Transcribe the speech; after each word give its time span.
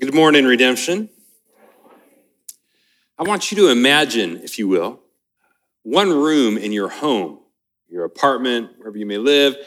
Good 0.00 0.14
morning, 0.14 0.46
Redemption. 0.46 1.10
I 3.18 3.22
want 3.22 3.52
you 3.52 3.58
to 3.58 3.68
imagine, 3.68 4.40
if 4.42 4.58
you 4.58 4.66
will, 4.66 4.98
one 5.82 6.08
room 6.08 6.56
in 6.56 6.72
your 6.72 6.88
home, 6.88 7.40
your 7.86 8.06
apartment, 8.06 8.78
wherever 8.78 8.96
you 8.96 9.04
may 9.04 9.18
live, 9.18 9.58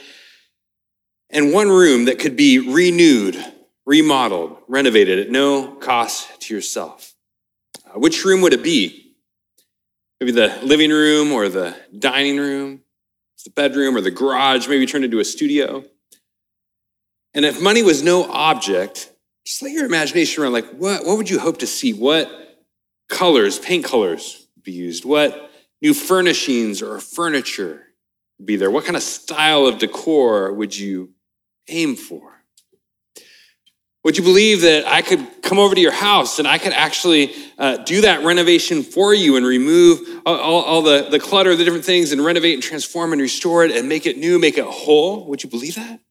and 1.29 1.53
one 1.53 1.69
room 1.69 2.05
that 2.05 2.17
could 2.17 2.35
be 2.35 2.57
renewed, 2.57 3.37
remodeled, 3.85 4.57
renovated 4.67 5.19
at 5.19 5.29
no 5.29 5.67
cost 5.75 6.41
to 6.41 6.55
yourself. 6.55 7.13
Uh, 7.85 7.99
which 7.99 8.25
room 8.25 8.41
would 8.41 8.53
it 8.53 8.63
be? 8.63 9.13
Maybe 10.19 10.31
the 10.31 10.57
living 10.63 10.89
room 10.89 11.31
or 11.31 11.47
the 11.47 11.75
dining 11.95 12.39
room, 12.39 12.81
the 13.45 13.51
bedroom 13.51 13.95
or 13.95 14.01
the 14.01 14.09
garage, 14.09 14.67
maybe 14.67 14.87
turned 14.87 15.05
into 15.05 15.19
a 15.19 15.25
studio. 15.25 15.83
And 17.35 17.45
if 17.45 17.61
money 17.61 17.83
was 17.83 18.01
no 18.01 18.23
object, 18.31 19.11
just 19.45 19.61
let 19.61 19.71
your 19.71 19.85
imagination 19.85 20.43
run 20.43 20.53
like, 20.53 20.69
what, 20.71 21.05
what 21.05 21.17
would 21.17 21.29
you 21.29 21.39
hope 21.39 21.59
to 21.59 21.67
see? 21.67 21.93
What 21.93 22.29
colors, 23.09 23.59
paint 23.59 23.85
colors 23.85 24.47
be 24.63 24.71
used? 24.71 25.05
What 25.05 25.51
new 25.81 25.93
furnishings 25.93 26.81
or 26.81 26.99
furniture 26.99 27.83
would 28.39 28.45
be 28.45 28.55
there? 28.55 28.71
What 28.71 28.85
kind 28.85 28.95
of 28.95 29.03
style 29.03 29.65
of 29.65 29.79
decor 29.79 30.53
would 30.53 30.77
you 30.77 31.11
aim 31.67 31.95
for? 31.95 32.33
Would 34.03 34.17
you 34.17 34.23
believe 34.23 34.61
that 34.61 34.85
I 34.85 35.01
could 35.01 35.25
come 35.41 35.59
over 35.59 35.73
to 35.75 35.79
your 35.79 35.93
house 35.93 36.37
and 36.37 36.45
I 36.45 36.57
could 36.57 36.73
actually 36.73 37.33
uh, 37.57 37.77
do 37.77 38.01
that 38.01 38.25
renovation 38.25 38.83
for 38.83 39.13
you 39.13 39.37
and 39.37 39.45
remove 39.45 40.21
all, 40.25 40.35
all, 40.35 40.61
all, 40.61 40.81
the, 40.81 41.07
the 41.09 41.19
clutter, 41.19 41.55
the 41.55 41.63
different 41.63 41.85
things, 41.85 42.11
and 42.11 42.23
renovate 42.23 42.53
and 42.53 42.61
transform 42.61 43.13
and 43.13 43.21
restore 43.21 43.63
it 43.63 43.71
and 43.71 43.87
make 43.87 44.05
it 44.05 44.17
new, 44.17 44.39
make 44.39 44.57
it 44.57 44.65
whole? 44.65 45.25
Would 45.27 45.43
you 45.43 45.49
believe 45.49 45.75
that? 45.75 46.01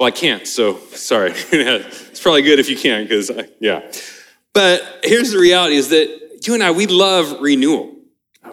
Well, 0.00 0.06
I 0.06 0.12
can't, 0.12 0.48
so 0.48 0.78
sorry. 0.94 1.32
it's 1.52 2.20
probably 2.20 2.40
good 2.40 2.58
if 2.58 2.70
you 2.70 2.76
can, 2.76 3.02
because 3.02 3.30
yeah. 3.60 3.82
But 4.54 4.82
here's 5.04 5.30
the 5.30 5.38
reality 5.38 5.76
is 5.76 5.90
that 5.90 6.40
you 6.46 6.54
and 6.54 6.62
I, 6.62 6.70
we 6.70 6.86
love 6.86 7.42
renewal. 7.42 7.96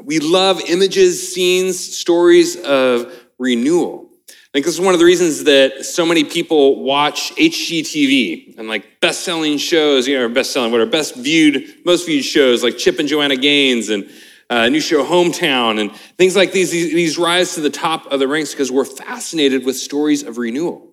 We 0.03 0.19
love 0.19 0.59
images, 0.67 1.33
scenes, 1.33 1.79
stories 1.79 2.57
of 2.57 3.13
renewal. 3.39 4.09
I 4.29 4.33
think 4.51 4.65
this 4.65 4.73
is 4.73 4.81
one 4.81 4.93
of 4.93 4.99
the 4.99 5.05
reasons 5.05 5.45
that 5.45 5.85
so 5.85 6.05
many 6.05 6.25
people 6.25 6.83
watch 6.83 7.33
HGTV 7.37 8.57
and 8.57 8.67
like 8.67 8.99
best-selling 8.99 9.57
shows, 9.57 10.05
you 10.05 10.19
know, 10.19 10.27
best-selling, 10.27 10.73
what 10.73 10.81
are 10.81 10.85
best 10.85 11.15
viewed, 11.15 11.63
most 11.85 12.07
viewed 12.07 12.25
shows 12.25 12.61
like 12.61 12.77
Chip 12.77 12.99
and 12.99 13.07
Joanna 13.07 13.37
Gaines 13.37 13.87
and 13.87 14.09
uh, 14.49 14.67
new 14.67 14.81
show 14.81 15.01
Hometown 15.05 15.79
and 15.79 15.95
things 16.17 16.35
like 16.35 16.51
these, 16.51 16.71
these, 16.71 16.93
these 16.93 17.17
rise 17.17 17.55
to 17.55 17.61
the 17.61 17.69
top 17.69 18.05
of 18.07 18.19
the 18.19 18.27
ranks 18.27 18.51
because 18.51 18.69
we're 18.69 18.83
fascinated 18.83 19.65
with 19.65 19.77
stories 19.77 20.23
of 20.23 20.37
renewal. 20.37 20.86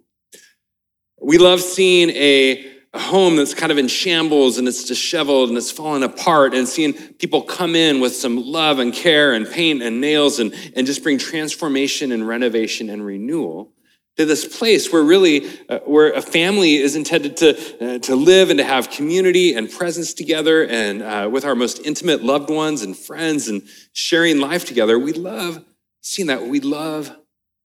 We 1.25 1.39
love 1.39 1.63
seeing 1.63 2.11
a, 2.11 2.71
a 2.93 2.99
home 2.99 3.37
that's 3.37 3.55
kind 3.55 3.73
of 3.73 3.79
in 3.79 3.89
shambles 3.89 4.59
and 4.59 4.69
it's 4.69 4.85
disheveled 4.85 5.49
and 5.49 5.57
it's 5.57 5.71
falling 5.71 6.03
apart 6.03 6.53
and 6.53 6.69
seeing 6.69 6.93
people 6.93 7.41
come 7.41 7.75
in 7.75 8.01
with 8.01 8.15
some 8.15 8.45
love 8.45 8.79
and 8.79 8.93
care 8.93 9.33
and 9.33 9.49
paint 9.49 9.83
and 9.83 10.03
nails 10.03 10.39
and, 10.39 10.55
and 10.77 10.87
just 10.87 11.03
bring 11.03 11.17
transformation 11.17 12.13
and 12.13 12.29
renovation 12.29 12.91
and 12.91 13.07
renewal 13.07 13.73
to 14.19 14.27
this 14.27 14.59
place 14.59 14.93
where 14.93 15.03
really 15.03 15.49
uh, 15.71 15.79
where 15.87 16.13
a 16.13 16.21
family 16.21 16.77
is 16.77 16.95
intended 16.95 17.39
to, 17.39 17.95
uh, 17.95 17.99
to 18.01 18.15
live 18.15 18.51
and 18.51 18.59
to 18.59 18.65
have 18.65 18.91
community 18.91 19.55
and 19.55 19.71
presence 19.71 20.13
together 20.13 20.67
and 20.67 21.03
uh, 21.03 21.27
with 21.33 21.47
our 21.47 21.55
most 21.55 21.81
intimate 21.87 22.23
loved 22.23 22.51
ones 22.51 22.83
and 22.83 22.95
friends 22.99 23.49
and 23.49 23.63
sharing 23.95 24.41
life 24.41 24.67
together. 24.67 24.99
We 24.99 25.15
love 25.15 25.65
seeing 26.03 26.29
that. 26.29 26.43
We 26.43 26.61
love 26.61 27.17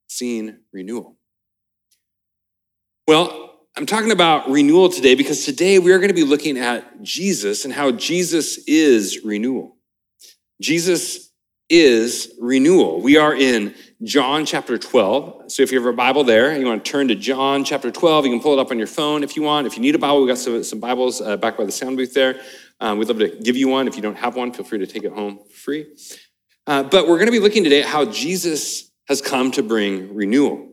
seeing 0.07 0.59
renewal. 0.71 1.17
Well 3.05 3.48
I'm 3.79 3.85
talking 3.85 4.11
about 4.11 4.49
renewal 4.49 4.89
today 4.89 5.15
because 5.15 5.45
today 5.45 5.79
we 5.79 5.93
are 5.93 5.99
going 5.99 6.09
to 6.09 6.13
be 6.13 6.25
looking 6.25 6.57
at 6.57 7.01
Jesus 7.01 7.63
and 7.63 7.73
how 7.73 7.91
Jesus 7.91 8.57
is 8.67 9.23
renewal. 9.23 9.77
Jesus 10.61 11.31
is 11.69 12.33
renewal. 12.41 12.99
We 12.99 13.15
are 13.15 13.33
in 13.33 13.73
John 14.03 14.45
chapter 14.45 14.77
12. 14.77 15.49
So 15.49 15.63
if 15.63 15.71
you 15.71 15.79
have 15.79 15.87
a 15.87 15.95
Bible 15.95 16.25
there, 16.25 16.59
you 16.59 16.65
want 16.65 16.83
to 16.83 16.91
turn 16.91 17.07
to 17.07 17.15
John 17.15 17.63
chapter 17.63 17.89
12, 17.89 18.25
you 18.25 18.31
can 18.33 18.41
pull 18.41 18.51
it 18.51 18.59
up 18.59 18.69
on 18.69 18.77
your 18.77 18.85
phone 18.85 19.23
if 19.23 19.37
you 19.37 19.43
want. 19.43 19.65
If 19.65 19.77
you 19.77 19.81
need 19.81 19.95
a 19.95 19.97
Bible, 19.97 20.19
we've 20.19 20.27
got 20.27 20.39
some, 20.39 20.61
some 20.61 20.81
Bibles 20.81 21.21
uh, 21.21 21.37
back 21.37 21.55
by 21.55 21.63
the 21.63 21.71
sound 21.71 21.95
booth 21.95 22.13
there. 22.13 22.41
Um, 22.81 22.97
we'd 22.97 23.07
love 23.07 23.19
to 23.19 23.29
give 23.29 23.55
you 23.55 23.69
one. 23.69 23.87
If 23.87 23.95
you 23.95 24.01
don't 24.01 24.17
have 24.17 24.35
one, 24.35 24.51
feel 24.51 24.65
free 24.65 24.79
to 24.79 24.87
take 24.87 25.05
it 25.05 25.13
home 25.13 25.39
free. 25.53 25.87
Uh, 26.67 26.83
but 26.83 27.07
we're 27.07 27.15
going 27.15 27.27
to 27.27 27.31
be 27.31 27.39
looking 27.39 27.63
today 27.63 27.83
at 27.83 27.87
how 27.87 28.03
Jesus 28.03 28.91
has 29.07 29.21
come 29.21 29.51
to 29.51 29.63
bring 29.63 30.13
renewal. 30.13 30.68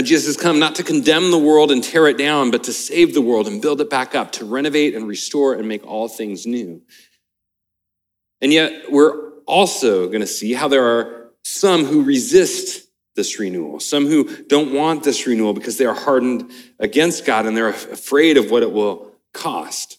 Jesus 0.00 0.26
has 0.26 0.42
come 0.42 0.58
not 0.58 0.76
to 0.76 0.82
condemn 0.82 1.30
the 1.30 1.38
world 1.38 1.70
and 1.70 1.84
tear 1.84 2.06
it 2.06 2.16
down, 2.16 2.50
but 2.50 2.64
to 2.64 2.72
save 2.72 3.12
the 3.12 3.20
world 3.20 3.46
and 3.46 3.60
build 3.60 3.80
it 3.80 3.90
back 3.90 4.14
up, 4.14 4.32
to 4.32 4.44
renovate 4.44 4.94
and 4.94 5.06
restore 5.06 5.52
and 5.54 5.68
make 5.68 5.86
all 5.86 6.08
things 6.08 6.46
new. 6.46 6.80
And 8.40 8.52
yet, 8.52 8.90
we're 8.90 9.32
also 9.46 10.06
going 10.06 10.20
to 10.20 10.26
see 10.26 10.54
how 10.54 10.68
there 10.68 10.84
are 10.84 11.30
some 11.44 11.84
who 11.84 12.02
resist 12.02 12.88
this 13.14 13.38
renewal, 13.38 13.80
some 13.80 14.06
who 14.06 14.44
don't 14.44 14.72
want 14.72 15.04
this 15.04 15.26
renewal 15.26 15.52
because 15.52 15.76
they 15.76 15.84
are 15.84 15.94
hardened 15.94 16.50
against 16.78 17.26
God 17.26 17.44
and 17.44 17.56
they're 17.56 17.68
afraid 17.68 18.38
of 18.38 18.50
what 18.50 18.62
it 18.62 18.72
will 18.72 19.12
cost. 19.34 19.98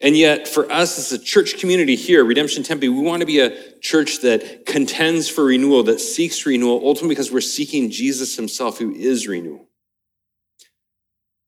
And 0.00 0.16
yet, 0.16 0.48
for 0.48 0.70
us 0.70 0.98
as 0.98 1.12
a 1.12 1.22
church 1.22 1.58
community 1.58 1.94
here, 1.94 2.24
Redemption 2.24 2.62
Tempe, 2.62 2.88
we 2.88 3.00
want 3.00 3.20
to 3.20 3.26
be 3.26 3.38
a 3.40 3.78
church 3.78 4.20
that 4.20 4.66
contends 4.66 5.28
for 5.28 5.44
renewal, 5.44 5.84
that 5.84 6.00
seeks 6.00 6.44
renewal, 6.44 6.80
ultimately 6.84 7.14
because 7.14 7.32
we're 7.32 7.40
seeking 7.40 7.90
Jesus 7.90 8.36
himself, 8.36 8.78
who 8.78 8.92
is 8.92 9.28
renewal. 9.28 9.68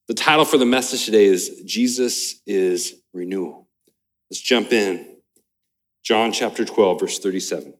The 0.08 0.14
title 0.14 0.44
for 0.44 0.58
the 0.58 0.66
message 0.66 1.04
today 1.04 1.24
is 1.24 1.62
Jesus 1.66 2.40
is 2.46 2.94
Renewal. 3.12 3.66
Let's 4.30 4.40
jump 4.40 4.72
in. 4.72 5.16
John 6.04 6.30
chapter 6.30 6.64
12, 6.64 7.00
verse 7.00 7.18
37. 7.18 7.74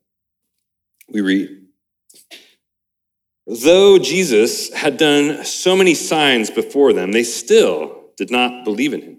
We 1.09 1.21
read 1.21 1.49
Though 3.47 4.01
Jesus 4.01 4.75
had 4.75 4.97
done 4.97 5.45
so 5.45 5.77
many 5.77 5.95
signs 5.95 6.51
before 6.51 6.93
them, 6.93 7.13
they 7.13 7.23
still 7.23 8.11
did 8.17 8.33
not 8.33 8.65
believe 8.65 8.93
in 8.93 9.03
him 9.03 9.17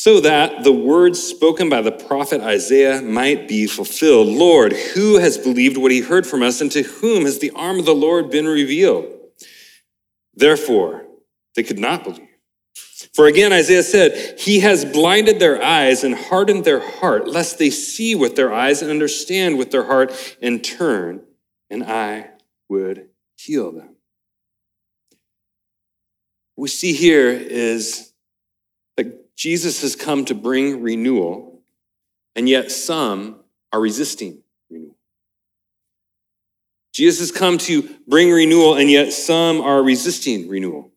so 0.00 0.20
that 0.20 0.62
the 0.62 0.70
words 0.70 1.20
spoken 1.20 1.68
by 1.68 1.80
the 1.80 1.90
prophet 1.90 2.40
Isaiah 2.40 3.02
might 3.02 3.48
be 3.48 3.66
fulfilled. 3.66 4.28
Lord, 4.28 4.72
who 4.72 5.18
has 5.18 5.36
believed 5.36 5.76
what 5.76 5.90
he 5.90 6.02
heard 6.02 6.24
from 6.24 6.40
us, 6.40 6.60
and 6.60 6.70
to 6.70 6.84
whom 6.84 7.24
has 7.24 7.40
the 7.40 7.50
arm 7.50 7.80
of 7.80 7.84
the 7.84 7.96
Lord 7.96 8.30
been 8.30 8.46
revealed? 8.46 9.12
Therefore, 10.36 11.04
they 11.56 11.64
could 11.64 11.80
not 11.80 12.04
believe. 12.04 12.28
For 13.12 13.26
again, 13.26 13.52
Isaiah 13.52 13.82
said, 13.82 14.38
He 14.38 14.60
has 14.60 14.84
blinded 14.84 15.40
their 15.40 15.60
eyes 15.60 16.04
and 16.04 16.14
hardened 16.14 16.64
their 16.64 16.78
heart, 16.78 17.26
lest 17.26 17.58
they 17.58 17.70
see 17.70 18.14
with 18.14 18.36
their 18.36 18.54
eyes 18.54 18.82
and 18.82 18.92
understand 18.92 19.58
with 19.58 19.72
their 19.72 19.84
heart 19.84 20.12
and 20.40 20.62
turn, 20.62 21.24
and 21.70 21.82
I 21.82 22.30
would 22.68 23.08
heal 23.34 23.72
them. 23.72 23.96
What 26.54 26.62
we 26.62 26.68
see 26.68 26.92
here 26.92 27.30
is 27.30 28.07
Jesus 29.38 29.82
has 29.82 29.94
come 29.94 30.24
to 30.24 30.34
bring 30.34 30.82
renewal, 30.82 31.62
and 32.34 32.48
yet 32.48 32.72
some 32.72 33.36
are 33.72 33.80
resisting 33.80 34.42
renewal. 34.68 34.96
Jesus 36.92 37.20
has 37.20 37.30
come 37.30 37.56
to 37.58 37.88
bring 38.08 38.32
renewal, 38.32 38.74
and 38.74 38.90
yet 38.90 39.12
some 39.12 39.60
are 39.60 39.80
resisting 39.80 40.48
renewal. 40.48 40.90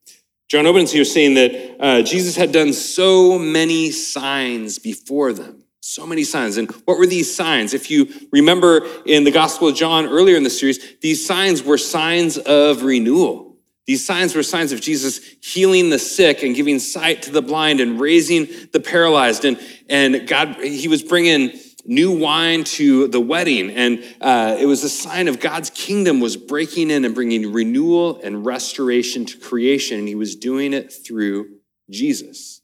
John 0.49 0.65
opens 0.65 0.91
here 0.91 1.05
saying 1.05 1.35
that 1.35 1.77
uh, 1.79 2.01
Jesus 2.01 2.35
had 2.35 2.51
done 2.51 2.73
so 2.73 3.37
many 3.37 3.91
signs 3.91 4.79
before 4.79 5.33
them. 5.33 5.63
So 5.81 6.07
many 6.07 6.23
signs. 6.23 6.57
And 6.57 6.69
what 6.85 6.97
were 6.97 7.05
these 7.05 7.33
signs? 7.33 7.75
If 7.75 7.91
you 7.91 8.07
remember 8.31 8.87
in 9.05 9.23
the 9.23 9.31
Gospel 9.31 9.67
of 9.67 9.75
John 9.75 10.07
earlier 10.07 10.35
in 10.35 10.43
the 10.43 10.49
series, 10.49 10.79
these 10.99 11.25
signs 11.25 11.61
were 11.61 11.77
signs 11.77 12.39
of 12.39 12.81
renewal. 12.81 13.50
These 13.87 14.05
signs 14.05 14.35
were 14.35 14.43
signs 14.43 14.71
of 14.71 14.79
Jesus 14.79 15.19
healing 15.41 15.89
the 15.89 15.99
sick 15.99 16.43
and 16.43 16.55
giving 16.55 16.79
sight 16.79 17.23
to 17.23 17.31
the 17.31 17.41
blind 17.41 17.79
and 17.79 17.99
raising 17.99 18.47
the 18.71 18.79
paralyzed. 18.79 19.43
And, 19.43 19.59
and 19.89 20.27
God, 20.27 20.57
he 20.57 20.87
was 20.87 21.01
bringing 21.01 21.51
new 21.85 22.11
wine 22.15 22.63
to 22.63 23.07
the 23.07 23.19
wedding. 23.19 23.71
And 23.71 24.03
uh, 24.21 24.57
it 24.59 24.65
was 24.65 24.83
a 24.83 24.89
sign 24.89 25.27
of 25.27 25.39
God's 25.39 25.69
kingdom 25.71 26.19
was 26.19 26.37
breaking 26.37 26.91
in 26.91 27.05
and 27.05 27.15
bringing 27.15 27.51
renewal 27.51 28.21
and 28.21 28.45
restoration 28.45 29.25
to 29.25 29.37
creation. 29.37 29.99
And 29.99 30.07
he 30.07 30.15
was 30.15 30.35
doing 30.35 30.73
it 30.73 30.93
through 30.93 31.49
Jesus. 31.89 32.61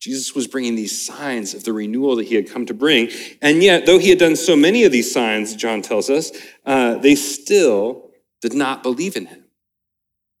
Jesus 0.00 0.34
was 0.34 0.46
bringing 0.46 0.76
these 0.76 1.04
signs 1.06 1.54
of 1.54 1.64
the 1.64 1.72
renewal 1.72 2.16
that 2.16 2.26
he 2.26 2.34
had 2.34 2.50
come 2.50 2.66
to 2.66 2.74
bring. 2.74 3.10
And 3.40 3.62
yet, 3.62 3.86
though 3.86 3.98
he 3.98 4.10
had 4.10 4.18
done 4.18 4.36
so 4.36 4.54
many 4.54 4.84
of 4.84 4.92
these 4.92 5.12
signs, 5.12 5.56
John 5.56 5.82
tells 5.82 6.10
us, 6.10 6.30
uh, 6.64 6.96
they 6.96 7.14
still 7.14 8.10
did 8.40 8.52
not 8.52 8.82
believe 8.82 9.16
in 9.16 9.26
him. 9.26 9.45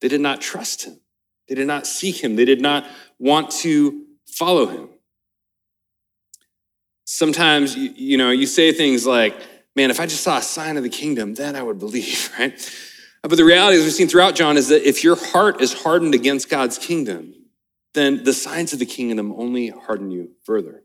They 0.00 0.08
did 0.08 0.20
not 0.20 0.40
trust 0.40 0.84
him. 0.84 1.00
They 1.48 1.54
did 1.54 1.66
not 1.66 1.86
seek 1.86 2.22
him. 2.22 2.36
They 2.36 2.44
did 2.44 2.60
not 2.60 2.86
want 3.18 3.50
to 3.52 4.04
follow 4.26 4.66
him. 4.66 4.88
Sometimes, 7.04 7.76
you, 7.76 7.92
you 7.94 8.18
know, 8.18 8.30
you 8.30 8.46
say 8.46 8.72
things 8.72 9.06
like, 9.06 9.36
man, 9.76 9.90
if 9.90 10.00
I 10.00 10.06
just 10.06 10.22
saw 10.22 10.38
a 10.38 10.42
sign 10.42 10.76
of 10.76 10.82
the 10.82 10.88
kingdom, 10.88 11.34
then 11.34 11.54
I 11.54 11.62
would 11.62 11.78
believe, 11.78 12.32
right? 12.38 12.52
But 13.22 13.36
the 13.36 13.44
reality, 13.44 13.78
as 13.78 13.84
we've 13.84 13.92
seen 13.92 14.08
throughout 14.08 14.34
John, 14.34 14.56
is 14.56 14.68
that 14.68 14.86
if 14.86 15.02
your 15.02 15.16
heart 15.16 15.60
is 15.60 15.72
hardened 15.72 16.14
against 16.14 16.48
God's 16.48 16.78
kingdom, 16.78 17.34
then 17.94 18.24
the 18.24 18.32
signs 18.32 18.72
of 18.72 18.78
the 18.78 18.86
kingdom 18.86 19.32
only 19.32 19.68
harden 19.68 20.10
you 20.10 20.30
further. 20.44 20.82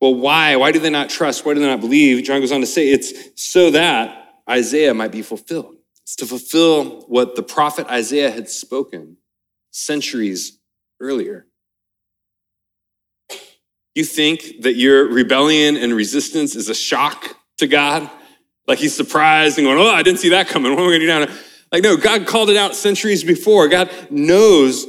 Well, 0.00 0.14
why? 0.14 0.54
Why 0.56 0.70
do 0.70 0.78
they 0.78 0.90
not 0.90 1.08
trust? 1.08 1.44
Why 1.44 1.54
do 1.54 1.60
they 1.60 1.66
not 1.66 1.80
believe? 1.80 2.24
John 2.24 2.40
goes 2.40 2.52
on 2.52 2.60
to 2.60 2.66
say 2.66 2.90
it's 2.90 3.12
so 3.34 3.72
that 3.72 4.42
Isaiah 4.48 4.94
might 4.94 5.10
be 5.10 5.22
fulfilled. 5.22 5.77
It's 6.08 6.16
to 6.16 6.26
fulfill 6.26 7.02
what 7.02 7.36
the 7.36 7.42
prophet 7.42 7.86
Isaiah 7.88 8.30
had 8.30 8.48
spoken 8.48 9.18
centuries 9.72 10.58
earlier. 11.02 11.46
You 13.94 14.04
think 14.04 14.62
that 14.62 14.76
your 14.76 15.06
rebellion 15.06 15.76
and 15.76 15.92
resistance 15.92 16.56
is 16.56 16.70
a 16.70 16.74
shock 16.74 17.36
to 17.58 17.66
God? 17.66 18.10
Like 18.66 18.78
he's 18.78 18.96
surprised 18.96 19.58
and 19.58 19.66
going, 19.66 19.76
Oh, 19.76 19.90
I 19.90 20.02
didn't 20.02 20.20
see 20.20 20.30
that 20.30 20.48
coming. 20.48 20.72
What 20.72 20.80
am 20.80 20.86
I 20.86 20.92
going 20.92 21.00
to 21.00 21.06
do 21.06 21.26
now? 21.26 21.34
Like, 21.70 21.82
no, 21.82 21.98
God 21.98 22.26
called 22.26 22.48
it 22.48 22.56
out 22.56 22.74
centuries 22.74 23.22
before. 23.22 23.68
God 23.68 23.90
knows 24.08 24.86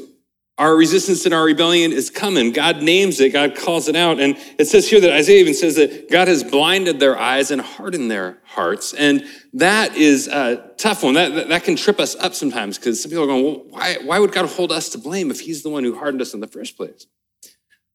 our 0.60 0.76
resistance 0.76 1.24
and 1.26 1.34
our 1.34 1.46
rebellion 1.46 1.94
is 1.94 2.10
coming. 2.10 2.52
God 2.52 2.84
names 2.84 3.22
it, 3.22 3.32
God 3.32 3.56
calls 3.56 3.88
it 3.88 3.96
out. 3.96 4.20
And 4.20 4.38
it 4.60 4.66
says 4.66 4.90
here 4.90 5.00
that 5.00 5.12
Isaiah 5.12 5.40
even 5.40 5.54
says 5.54 5.78
that 5.78 6.12
God 6.12 6.28
has 6.28 6.44
blinded 6.44 7.00
their 7.00 7.18
eyes 7.18 7.50
and 7.50 7.62
hardened 7.62 8.12
their 8.12 8.40
hearts. 8.44 8.94
And 8.94 9.24
that 9.54 9.96
is 9.96 10.28
a 10.28 10.72
tough 10.78 11.02
one. 11.02 11.14
That, 11.14 11.48
that, 11.48 11.64
can 11.64 11.78
trip 11.78 11.98
us 11.98 12.16
up 12.18 12.36
sometimes 12.36 12.78
because 12.78 13.02
some 13.02 13.10
people 13.10 13.24
are 13.24 13.28
going, 13.28 13.46
well, 13.46 13.64
why, 13.70 13.98
why 14.04 14.20
would 14.20 14.34
God 14.34 14.48
hold 14.48 14.74
us 14.74 14.90
to 14.90 14.98
blame 14.98 15.32
if 15.32 15.40
he's 15.40 15.64
the 15.64 15.70
one 15.70 15.86
who 15.86 15.98
hardened 15.98 16.22
us 16.22 16.34
in 16.34 16.42
the 16.42 16.48
first 16.48 16.76
place? 16.76 17.08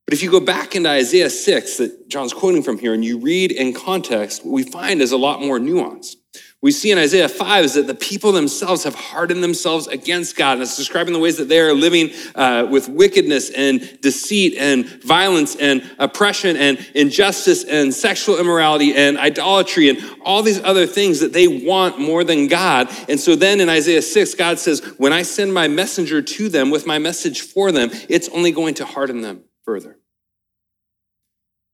But 0.06 0.14
if 0.14 0.22
you 0.22 0.30
go 0.30 0.40
back 0.40 0.74
into 0.74 0.88
Isaiah 0.88 1.30
6 1.30 1.76
that 1.76 2.08
John's 2.08 2.32
quoting 2.32 2.62
from 2.62 2.78
here 2.78 2.94
and 2.94 3.04
you 3.04 3.18
read 3.18 3.52
in 3.52 3.74
context, 3.74 4.44
what 4.44 4.52
we 4.52 4.62
find 4.62 5.02
is 5.02 5.12
a 5.12 5.18
lot 5.18 5.40
more 5.40 5.58
nuance 5.58 6.16
we 6.64 6.72
see 6.72 6.90
in 6.90 6.96
Isaiah 6.96 7.28
5 7.28 7.64
is 7.66 7.74
that 7.74 7.86
the 7.86 7.94
people 7.94 8.32
themselves 8.32 8.84
have 8.84 8.94
hardened 8.94 9.44
themselves 9.44 9.86
against 9.86 10.34
God. 10.34 10.54
And 10.54 10.62
it's 10.62 10.78
describing 10.78 11.12
the 11.12 11.18
ways 11.18 11.36
that 11.36 11.50
they 11.50 11.60
are 11.60 11.74
living 11.74 12.12
uh, 12.34 12.66
with 12.70 12.88
wickedness 12.88 13.50
and 13.50 14.00
deceit 14.00 14.54
and 14.56 14.86
violence 15.02 15.56
and 15.56 15.84
oppression 15.98 16.56
and 16.56 16.78
injustice 16.94 17.64
and 17.64 17.92
sexual 17.92 18.38
immorality 18.38 18.94
and 18.94 19.18
idolatry 19.18 19.90
and 19.90 19.98
all 20.22 20.42
these 20.42 20.58
other 20.62 20.86
things 20.86 21.20
that 21.20 21.34
they 21.34 21.48
want 21.48 22.00
more 22.00 22.24
than 22.24 22.46
God. 22.48 22.88
And 23.10 23.20
so 23.20 23.36
then 23.36 23.60
in 23.60 23.68
Isaiah 23.68 24.00
6, 24.00 24.34
God 24.34 24.58
says, 24.58 24.80
When 24.96 25.12
I 25.12 25.20
send 25.20 25.52
my 25.52 25.68
messenger 25.68 26.22
to 26.22 26.48
them 26.48 26.70
with 26.70 26.86
my 26.86 26.98
message 26.98 27.42
for 27.42 27.72
them, 27.72 27.90
it's 28.08 28.30
only 28.30 28.52
going 28.52 28.72
to 28.76 28.86
harden 28.86 29.20
them 29.20 29.44
further. 29.66 29.98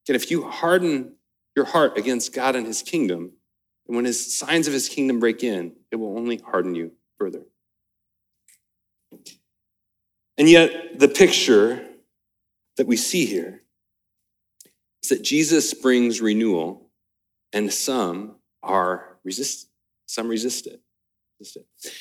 And 0.08 0.16
if 0.16 0.32
you 0.32 0.50
harden 0.50 1.14
your 1.54 1.66
heart 1.66 1.96
against 1.96 2.34
God 2.34 2.56
and 2.56 2.66
his 2.66 2.82
kingdom, 2.82 3.34
and 3.90 3.96
when 3.96 4.04
his 4.04 4.38
signs 4.38 4.68
of 4.68 4.72
his 4.72 4.88
kingdom 4.88 5.18
break 5.18 5.42
in, 5.42 5.72
it 5.90 5.96
will 5.96 6.16
only 6.16 6.36
harden 6.36 6.76
you 6.76 6.92
further. 7.18 7.42
And 10.38 10.48
yet, 10.48 10.96
the 11.00 11.08
picture 11.08 11.84
that 12.76 12.86
we 12.86 12.96
see 12.96 13.26
here 13.26 13.62
is 15.02 15.08
that 15.08 15.22
Jesus 15.22 15.74
brings 15.74 16.20
renewal, 16.20 16.88
and 17.52 17.72
some 17.72 18.36
are 18.62 19.18
resist, 19.24 19.68
some 20.06 20.28
resist 20.28 20.68
it. 20.68 20.80
Resist 21.40 21.56
it. 21.56 21.92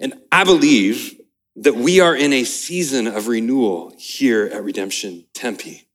And 0.00 0.14
I 0.32 0.44
believe 0.44 1.20
that 1.56 1.74
we 1.74 2.00
are 2.00 2.16
in 2.16 2.32
a 2.32 2.44
season 2.44 3.06
of 3.06 3.28
renewal 3.28 3.92
here 3.98 4.46
at 4.46 4.64
Redemption 4.64 5.26
Tempe. 5.34 5.86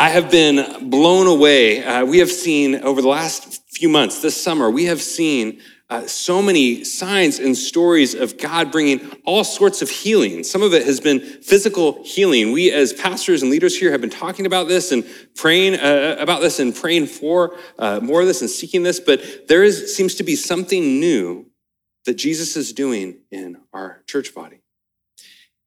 I 0.00 0.08
have 0.08 0.32
been 0.32 0.90
blown 0.90 1.28
away. 1.28 1.84
Uh, 1.84 2.04
we 2.04 2.18
have 2.18 2.30
seen 2.30 2.74
over 2.74 3.00
the 3.00 3.08
last 3.08 3.59
few 3.72 3.88
months, 3.88 4.20
this 4.20 4.40
summer, 4.40 4.70
we 4.70 4.86
have 4.86 5.00
seen 5.00 5.60
uh, 5.88 6.06
so 6.06 6.40
many 6.40 6.84
signs 6.84 7.38
and 7.38 7.56
stories 7.56 8.14
of 8.14 8.38
God 8.38 8.70
bringing 8.70 9.00
all 9.24 9.42
sorts 9.42 9.82
of 9.82 9.90
healing. 9.90 10.44
Some 10.44 10.62
of 10.62 10.72
it 10.72 10.86
has 10.86 11.00
been 11.00 11.20
physical 11.20 12.02
healing. 12.04 12.52
We, 12.52 12.70
as 12.70 12.92
pastors 12.92 13.42
and 13.42 13.50
leaders 13.50 13.76
here, 13.76 13.90
have 13.90 14.00
been 14.00 14.10
talking 14.10 14.46
about 14.46 14.68
this 14.68 14.92
and 14.92 15.04
praying 15.34 15.74
uh, 15.74 16.16
about 16.18 16.40
this 16.40 16.60
and 16.60 16.74
praying 16.74 17.06
for 17.06 17.56
uh, 17.78 18.00
more 18.00 18.20
of 18.20 18.28
this 18.28 18.40
and 18.40 18.48
seeking 18.48 18.82
this. 18.82 19.00
But 19.00 19.48
there 19.48 19.64
is, 19.64 19.94
seems 19.94 20.14
to 20.16 20.22
be 20.22 20.36
something 20.36 21.00
new 21.00 21.46
that 22.04 22.14
Jesus 22.14 22.56
is 22.56 22.72
doing 22.72 23.18
in 23.30 23.56
our 23.72 24.02
church 24.06 24.34
body. 24.34 24.59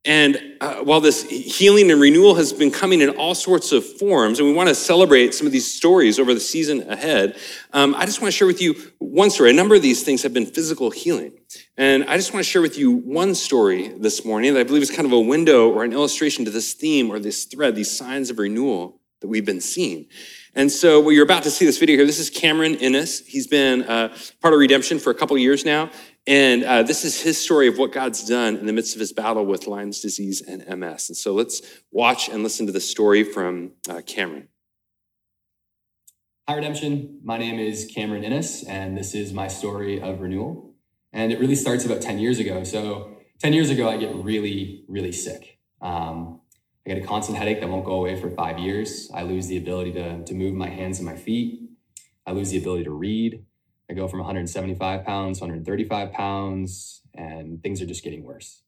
And 0.06 0.58
uh, 0.60 0.76
while 0.84 1.00
this 1.00 1.24
healing 1.24 1.90
and 1.90 2.02
renewal 2.02 2.36
has 2.36 2.52
been 2.52 2.72
coming 2.72 3.00
in 3.00 3.12
all 3.12 3.34
sorts 3.34 3.72
of 3.72 3.86
forms, 3.86 4.38
and 4.38 4.48
we 4.48 4.54
want 4.54 4.68
to 4.68 4.76
celebrate 4.76 5.34
some 5.34 5.48
of 5.48 5.54
these 5.54 5.74
stories 5.74 6.20
over 6.20 6.34
the 6.34 6.42
season 6.42 6.90
ahead, 6.92 7.38
um, 7.72 7.96
I 7.96 8.06
just 8.06 8.22
want 8.22 8.34
to 8.34 8.38
share 8.38 8.48
with 8.48 8.62
you 8.62 8.76
one 9.00 9.30
story. 9.30 9.50
A 9.50 9.54
number 9.54 9.76
of 9.76 9.82
these 9.82 10.04
things 10.04 10.22
have 10.24 10.34
been 10.34 10.46
physical 10.46 10.92
healing. 10.92 11.32
And 11.78 12.04
I 12.04 12.18
just 12.18 12.34
want 12.34 12.46
to 12.46 12.52
share 12.52 12.62
with 12.62 12.78
you 12.78 12.92
one 12.92 13.34
story 13.34 13.88
this 13.88 14.26
morning 14.26 14.54
that 14.56 14.60
I 14.60 14.64
believe 14.64 14.84
is 14.84 14.92
kind 14.92 15.06
of 15.06 15.14
a 15.14 15.20
window 15.20 15.70
or 15.72 15.86
an 15.86 15.94
illustration 15.94 16.44
to 16.46 16.52
this 16.52 16.74
theme 16.74 17.10
or 17.10 17.18
this 17.18 17.46
thread, 17.46 17.76
these 17.76 17.96
signs 17.96 18.30
of 18.30 18.40
renewal 18.40 19.00
that 19.22 19.30
we've 19.30 19.46
been 19.46 19.62
seeing. 19.62 20.08
And 20.54 20.70
so, 20.70 21.00
well, 21.00 21.14
you're 21.14 21.24
about 21.24 21.44
to 21.44 21.52
see 21.52 21.66
this 21.66 21.80
video 21.80 21.96
here. 21.96 22.06
This 22.06 22.20
is 22.20 22.30
Cameron 22.30 22.76
Innes. 22.76 23.26
He's 23.26 23.48
been 23.48 23.84
uh, 23.84 24.16
part 24.42 24.54
of 24.54 24.60
Redemption 24.60 25.00
for 25.00 25.12
a 25.12 25.16
couple 25.16 25.36
years 25.38 25.66
now. 25.66 25.90
And 26.26 26.64
uh, 26.64 26.84
this 26.84 27.04
is 27.04 27.22
his 27.22 27.38
story 27.38 27.68
of 27.68 27.78
what 27.78 27.92
God's 27.92 28.26
done 28.26 28.56
in 28.56 28.66
the 28.66 28.72
midst 28.72 28.96
of 28.96 29.00
his 29.02 29.12
battle 29.12 29.46
with 29.46 29.68
Lyme's 29.68 30.00
disease 30.00 30.42
and 30.42 30.66
MS. 30.80 31.10
And 31.10 31.18
so 31.18 31.34
let's 31.34 31.62
watch 31.92 32.30
and 32.30 32.44
listen 32.44 32.66
to 32.66 32.72
the 32.72 32.80
story 32.80 33.24
from 33.24 33.74
uh, 33.90 34.02
Cameron. 34.06 34.48
Hi, 36.48 36.56
Redemption. 36.56 37.20
My 37.24 37.38
name 37.38 37.60
is 37.60 37.90
Cameron 37.94 38.24
Innes, 38.24 38.64
and 38.64 38.98
this 38.98 39.16
is 39.16 39.34
my 39.34 39.48
story 39.48 40.02
of 40.02 40.22
renewal. 40.22 40.76
And 41.12 41.32
it 41.32 41.40
really 41.40 41.56
starts 41.56 41.86
about 41.86 42.02
10 42.02 42.20
years 42.20 42.40
ago. 42.40 42.64
So, 42.64 43.18
10 43.40 43.54
years 43.54 43.70
ago, 43.70 43.90
I 43.90 43.98
get 43.98 44.16
really, 44.16 44.86
really 44.88 45.12
sick. 45.12 45.60
Um, 45.82 46.40
I 46.86 46.90
get 46.94 47.04
a 47.04 47.06
constant 47.06 47.38
headache 47.38 47.60
that 47.60 47.70
won't 47.70 47.86
go 47.86 47.94
away 47.94 48.20
for 48.20 48.30
five 48.30 48.60
years. 48.60 49.10
I 49.14 49.24
lose 49.24 49.48
the 49.48 49.58
ability 49.58 49.94
to, 49.94 50.24
to 50.24 50.34
move 50.34 50.54
my 50.54 50.70
hands 50.70 51.00
and 51.00 51.06
my 51.06 51.16
feet. 51.16 51.62
I 52.26 52.32
lose 52.32 52.50
the 52.52 52.58
ability 52.58 52.86
to 52.86 52.92
read. 52.92 53.46
I 53.94 53.96
go 53.96 54.08
from 54.08 54.20
175 54.22 55.06
pounds, 55.06 55.40
135 55.40 56.12
pounds, 56.14 57.02
and 57.14 57.62
things 57.62 57.80
are 57.80 57.86
just 57.86 58.04
getting 58.04 58.24
worse. 58.24 58.64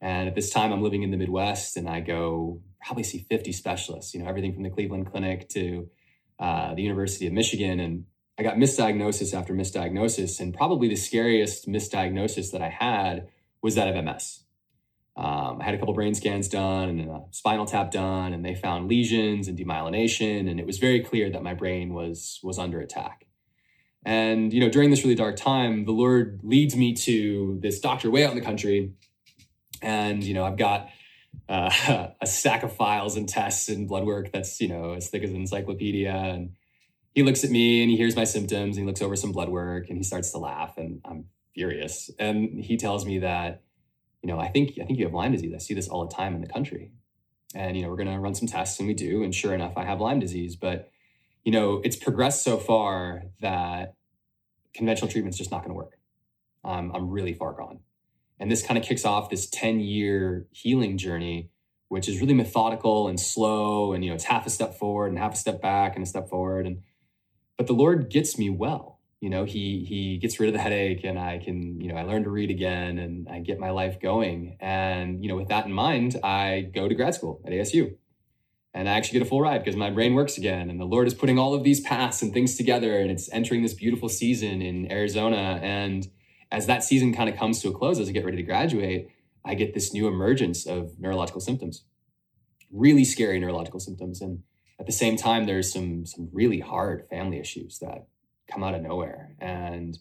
And 0.00 0.28
at 0.28 0.34
this 0.34 0.50
time, 0.50 0.72
I'm 0.72 0.82
living 0.82 1.04
in 1.04 1.12
the 1.12 1.16
Midwest, 1.16 1.76
and 1.76 1.88
I 1.88 2.00
go 2.00 2.60
probably 2.84 3.04
see 3.04 3.24
50 3.30 3.52
specialists. 3.52 4.12
You 4.12 4.22
know, 4.22 4.28
everything 4.28 4.54
from 4.54 4.64
the 4.64 4.70
Cleveland 4.70 5.08
Clinic 5.12 5.48
to 5.50 5.88
uh, 6.40 6.74
the 6.74 6.82
University 6.82 7.28
of 7.28 7.32
Michigan, 7.32 7.78
and 7.78 8.06
I 8.40 8.42
got 8.42 8.56
misdiagnosis 8.56 9.32
after 9.32 9.54
misdiagnosis, 9.54 10.40
and 10.40 10.52
probably 10.52 10.88
the 10.88 10.96
scariest 10.96 11.68
misdiagnosis 11.68 12.50
that 12.50 12.60
I 12.60 12.68
had 12.68 13.28
was 13.62 13.76
that 13.76 13.86
of 13.86 14.04
MS. 14.04 14.40
Um, 15.16 15.60
I 15.60 15.64
had 15.64 15.74
a 15.74 15.78
couple 15.78 15.94
brain 15.94 16.14
scans 16.16 16.48
done 16.48 16.88
and 16.88 17.08
a 17.08 17.22
spinal 17.30 17.66
tap 17.66 17.92
done, 17.92 18.32
and 18.32 18.44
they 18.44 18.56
found 18.56 18.88
lesions 18.88 19.46
and 19.46 19.56
demyelination, 19.56 20.50
and 20.50 20.58
it 20.58 20.66
was 20.66 20.78
very 20.78 21.00
clear 21.04 21.30
that 21.30 21.44
my 21.44 21.54
brain 21.54 21.94
was 21.94 22.40
was 22.42 22.58
under 22.58 22.80
attack. 22.80 23.25
And, 24.06 24.52
you 24.52 24.60
know, 24.60 24.68
during 24.68 24.90
this 24.90 25.02
really 25.02 25.16
dark 25.16 25.34
time, 25.34 25.84
the 25.84 25.90
Lord 25.90 26.38
leads 26.44 26.76
me 26.76 26.94
to 26.94 27.58
this 27.60 27.80
doctor 27.80 28.08
way 28.08 28.24
out 28.24 28.30
in 28.30 28.38
the 28.38 28.44
country. 28.44 28.92
And, 29.82 30.22
you 30.22 30.32
know, 30.32 30.44
I've 30.44 30.56
got 30.56 30.88
uh, 31.48 32.10
a 32.20 32.26
stack 32.26 32.62
of 32.62 32.72
files 32.72 33.16
and 33.16 33.28
tests 33.28 33.68
and 33.68 33.88
blood 33.88 34.04
work 34.04 34.30
that's, 34.32 34.60
you 34.60 34.68
know, 34.68 34.92
as 34.92 35.08
thick 35.10 35.24
as 35.24 35.30
an 35.30 35.36
encyclopedia. 35.36 36.14
And 36.14 36.52
he 37.16 37.24
looks 37.24 37.42
at 37.42 37.50
me 37.50 37.82
and 37.82 37.90
he 37.90 37.96
hears 37.96 38.14
my 38.14 38.22
symptoms 38.22 38.76
and 38.76 38.84
he 38.84 38.86
looks 38.86 39.02
over 39.02 39.16
some 39.16 39.32
blood 39.32 39.48
work 39.48 39.88
and 39.88 39.98
he 39.98 40.04
starts 40.04 40.30
to 40.30 40.38
laugh 40.38 40.78
and 40.78 41.00
I'm 41.04 41.24
furious. 41.52 42.08
And 42.20 42.62
he 42.64 42.76
tells 42.76 43.04
me 43.04 43.18
that, 43.18 43.64
you 44.22 44.28
know, 44.28 44.38
I 44.38 44.46
think 44.46 44.78
I 44.80 44.84
think 44.84 45.00
you 45.00 45.04
have 45.06 45.14
Lyme 45.14 45.32
disease. 45.32 45.52
I 45.52 45.58
see 45.58 45.74
this 45.74 45.88
all 45.88 46.06
the 46.06 46.14
time 46.14 46.36
in 46.36 46.42
the 46.42 46.46
country. 46.46 46.92
And, 47.56 47.76
you 47.76 47.82
know, 47.82 47.88
we're 47.88 47.96
gonna 47.96 48.20
run 48.20 48.36
some 48.36 48.46
tests 48.46 48.78
and 48.78 48.86
we 48.86 48.94
do. 48.94 49.24
And 49.24 49.34
sure 49.34 49.52
enough, 49.52 49.72
I 49.76 49.84
have 49.84 50.00
Lyme 50.00 50.20
disease. 50.20 50.54
But 50.54 50.92
you 51.42 51.52
know, 51.52 51.80
it's 51.84 51.96
progressed 51.96 52.42
so 52.42 52.58
far 52.58 53.22
that 53.40 53.95
conventional 54.76 55.10
treatment's 55.10 55.38
just 55.38 55.50
not 55.50 55.58
going 55.58 55.70
to 55.70 55.74
work. 55.74 55.98
Um, 56.64 56.92
I'm 56.94 57.10
really 57.10 57.32
far 57.32 57.52
gone. 57.52 57.80
And 58.38 58.50
this 58.50 58.62
kind 58.62 58.76
of 58.78 58.84
kicks 58.84 59.04
off 59.04 59.30
this 59.30 59.48
10 59.48 59.80
year 59.80 60.46
healing 60.50 60.98
journey, 60.98 61.50
which 61.88 62.08
is 62.08 62.20
really 62.20 62.34
methodical 62.34 63.08
and 63.08 63.18
slow. 63.18 63.92
And, 63.92 64.04
you 64.04 64.10
know, 64.10 64.14
it's 64.14 64.24
half 64.24 64.46
a 64.46 64.50
step 64.50 64.78
forward 64.78 65.08
and 65.08 65.18
half 65.18 65.34
a 65.34 65.36
step 65.36 65.62
back 65.62 65.94
and 65.94 66.04
a 66.04 66.06
step 66.06 66.28
forward. 66.28 66.66
And, 66.66 66.82
but 67.56 67.66
the 67.66 67.72
Lord 67.72 68.10
gets 68.10 68.38
me 68.38 68.50
well. 68.50 69.00
You 69.20 69.30
know, 69.30 69.44
he, 69.44 69.86
he 69.88 70.18
gets 70.18 70.38
rid 70.38 70.48
of 70.48 70.52
the 70.52 70.60
headache 70.60 71.02
and 71.04 71.18
I 71.18 71.38
can, 71.38 71.80
you 71.80 71.88
know, 71.88 71.96
I 71.96 72.02
learn 72.02 72.24
to 72.24 72.30
read 72.30 72.50
again 72.50 72.98
and 72.98 73.26
I 73.28 73.38
get 73.38 73.58
my 73.58 73.70
life 73.70 73.98
going. 73.98 74.58
And, 74.60 75.22
you 75.22 75.30
know, 75.30 75.36
with 75.36 75.48
that 75.48 75.64
in 75.64 75.72
mind, 75.72 76.20
I 76.22 76.70
go 76.74 76.86
to 76.86 76.94
grad 76.94 77.14
school 77.14 77.40
at 77.46 77.52
ASU 77.52 77.96
and 78.76 78.90
I 78.90 78.92
actually 78.92 79.20
get 79.20 79.26
a 79.26 79.30
full 79.30 79.40
ride 79.40 79.64
because 79.64 79.74
my 79.74 79.88
brain 79.88 80.12
works 80.12 80.36
again. 80.36 80.68
And 80.68 80.78
the 80.78 80.84
Lord 80.84 81.06
is 81.06 81.14
putting 81.14 81.38
all 81.38 81.54
of 81.54 81.64
these 81.64 81.80
paths 81.80 82.20
and 82.20 82.30
things 82.34 82.58
together, 82.58 82.98
and 82.98 83.10
it's 83.10 83.32
entering 83.32 83.62
this 83.62 83.72
beautiful 83.72 84.10
season 84.10 84.60
in 84.60 84.92
Arizona. 84.92 85.58
And 85.62 86.06
as 86.52 86.66
that 86.66 86.84
season 86.84 87.14
kind 87.14 87.30
of 87.30 87.36
comes 87.36 87.62
to 87.62 87.68
a 87.68 87.72
close, 87.72 87.98
as 87.98 88.06
I 88.06 88.12
get 88.12 88.26
ready 88.26 88.36
to 88.36 88.42
graduate, 88.42 89.08
I 89.46 89.54
get 89.54 89.72
this 89.72 89.94
new 89.94 90.06
emergence 90.06 90.66
of 90.66 91.00
neurological 91.00 91.40
symptoms, 91.40 91.84
really 92.70 93.04
scary 93.06 93.40
neurological 93.40 93.80
symptoms. 93.80 94.20
And 94.20 94.42
at 94.78 94.84
the 94.84 94.92
same 94.92 95.16
time, 95.16 95.46
there's 95.46 95.72
some 95.72 96.04
some 96.04 96.28
really 96.30 96.60
hard 96.60 97.08
family 97.08 97.38
issues 97.38 97.78
that 97.78 98.08
come 98.46 98.62
out 98.62 98.74
of 98.74 98.82
nowhere. 98.82 99.36
And 99.40 99.98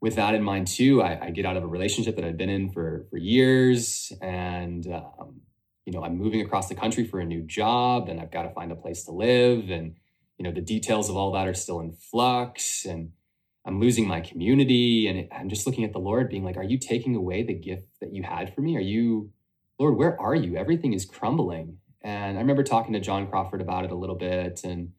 with 0.00 0.16
that 0.16 0.34
in 0.34 0.42
mind 0.42 0.68
too, 0.68 1.02
I, 1.02 1.26
I, 1.26 1.30
get 1.30 1.44
out 1.44 1.58
of 1.58 1.62
a 1.62 1.66
relationship 1.66 2.16
that 2.16 2.24
I'd 2.24 2.38
been 2.38 2.48
in 2.48 2.72
for 2.72 3.06
for 3.10 3.18
years, 3.18 4.10
and 4.22 4.86
um, 4.86 5.42
you 5.90 5.98
know 5.98 6.04
I'm 6.04 6.16
moving 6.16 6.40
across 6.40 6.68
the 6.68 6.76
country 6.76 7.04
for 7.04 7.18
a 7.18 7.24
new 7.24 7.42
job, 7.42 8.08
and 8.08 8.20
I've 8.20 8.30
got 8.30 8.42
to 8.42 8.50
find 8.50 8.70
a 8.70 8.76
place 8.76 9.02
to 9.06 9.10
live, 9.10 9.70
and 9.70 9.96
you 10.38 10.44
know 10.44 10.52
the 10.52 10.60
details 10.60 11.10
of 11.10 11.16
all 11.16 11.32
that 11.32 11.48
are 11.48 11.54
still 11.54 11.80
in 11.80 11.90
flux, 11.90 12.84
and 12.84 13.10
I'm 13.66 13.80
losing 13.80 14.06
my 14.06 14.20
community, 14.20 15.08
and 15.08 15.28
I'm 15.32 15.48
just 15.48 15.66
looking 15.66 15.82
at 15.82 15.92
the 15.92 15.98
Lord, 15.98 16.30
being 16.30 16.44
like, 16.44 16.56
"Are 16.56 16.62
you 16.62 16.78
taking 16.78 17.16
away 17.16 17.42
the 17.42 17.54
gift 17.54 17.88
that 18.00 18.14
you 18.14 18.22
had 18.22 18.54
for 18.54 18.60
me? 18.60 18.76
Are 18.76 18.80
you, 18.80 19.32
Lord, 19.80 19.96
where 19.96 20.18
are 20.20 20.34
you? 20.36 20.54
Everything 20.54 20.92
is 20.92 21.04
crumbling." 21.04 21.78
And 22.02 22.38
I 22.38 22.40
remember 22.40 22.62
talking 22.62 22.92
to 22.92 23.00
John 23.00 23.26
Crawford 23.26 23.60
about 23.60 23.84
it 23.84 23.90
a 23.90 23.96
little 23.96 24.14
bit, 24.14 24.62
and 24.62 24.92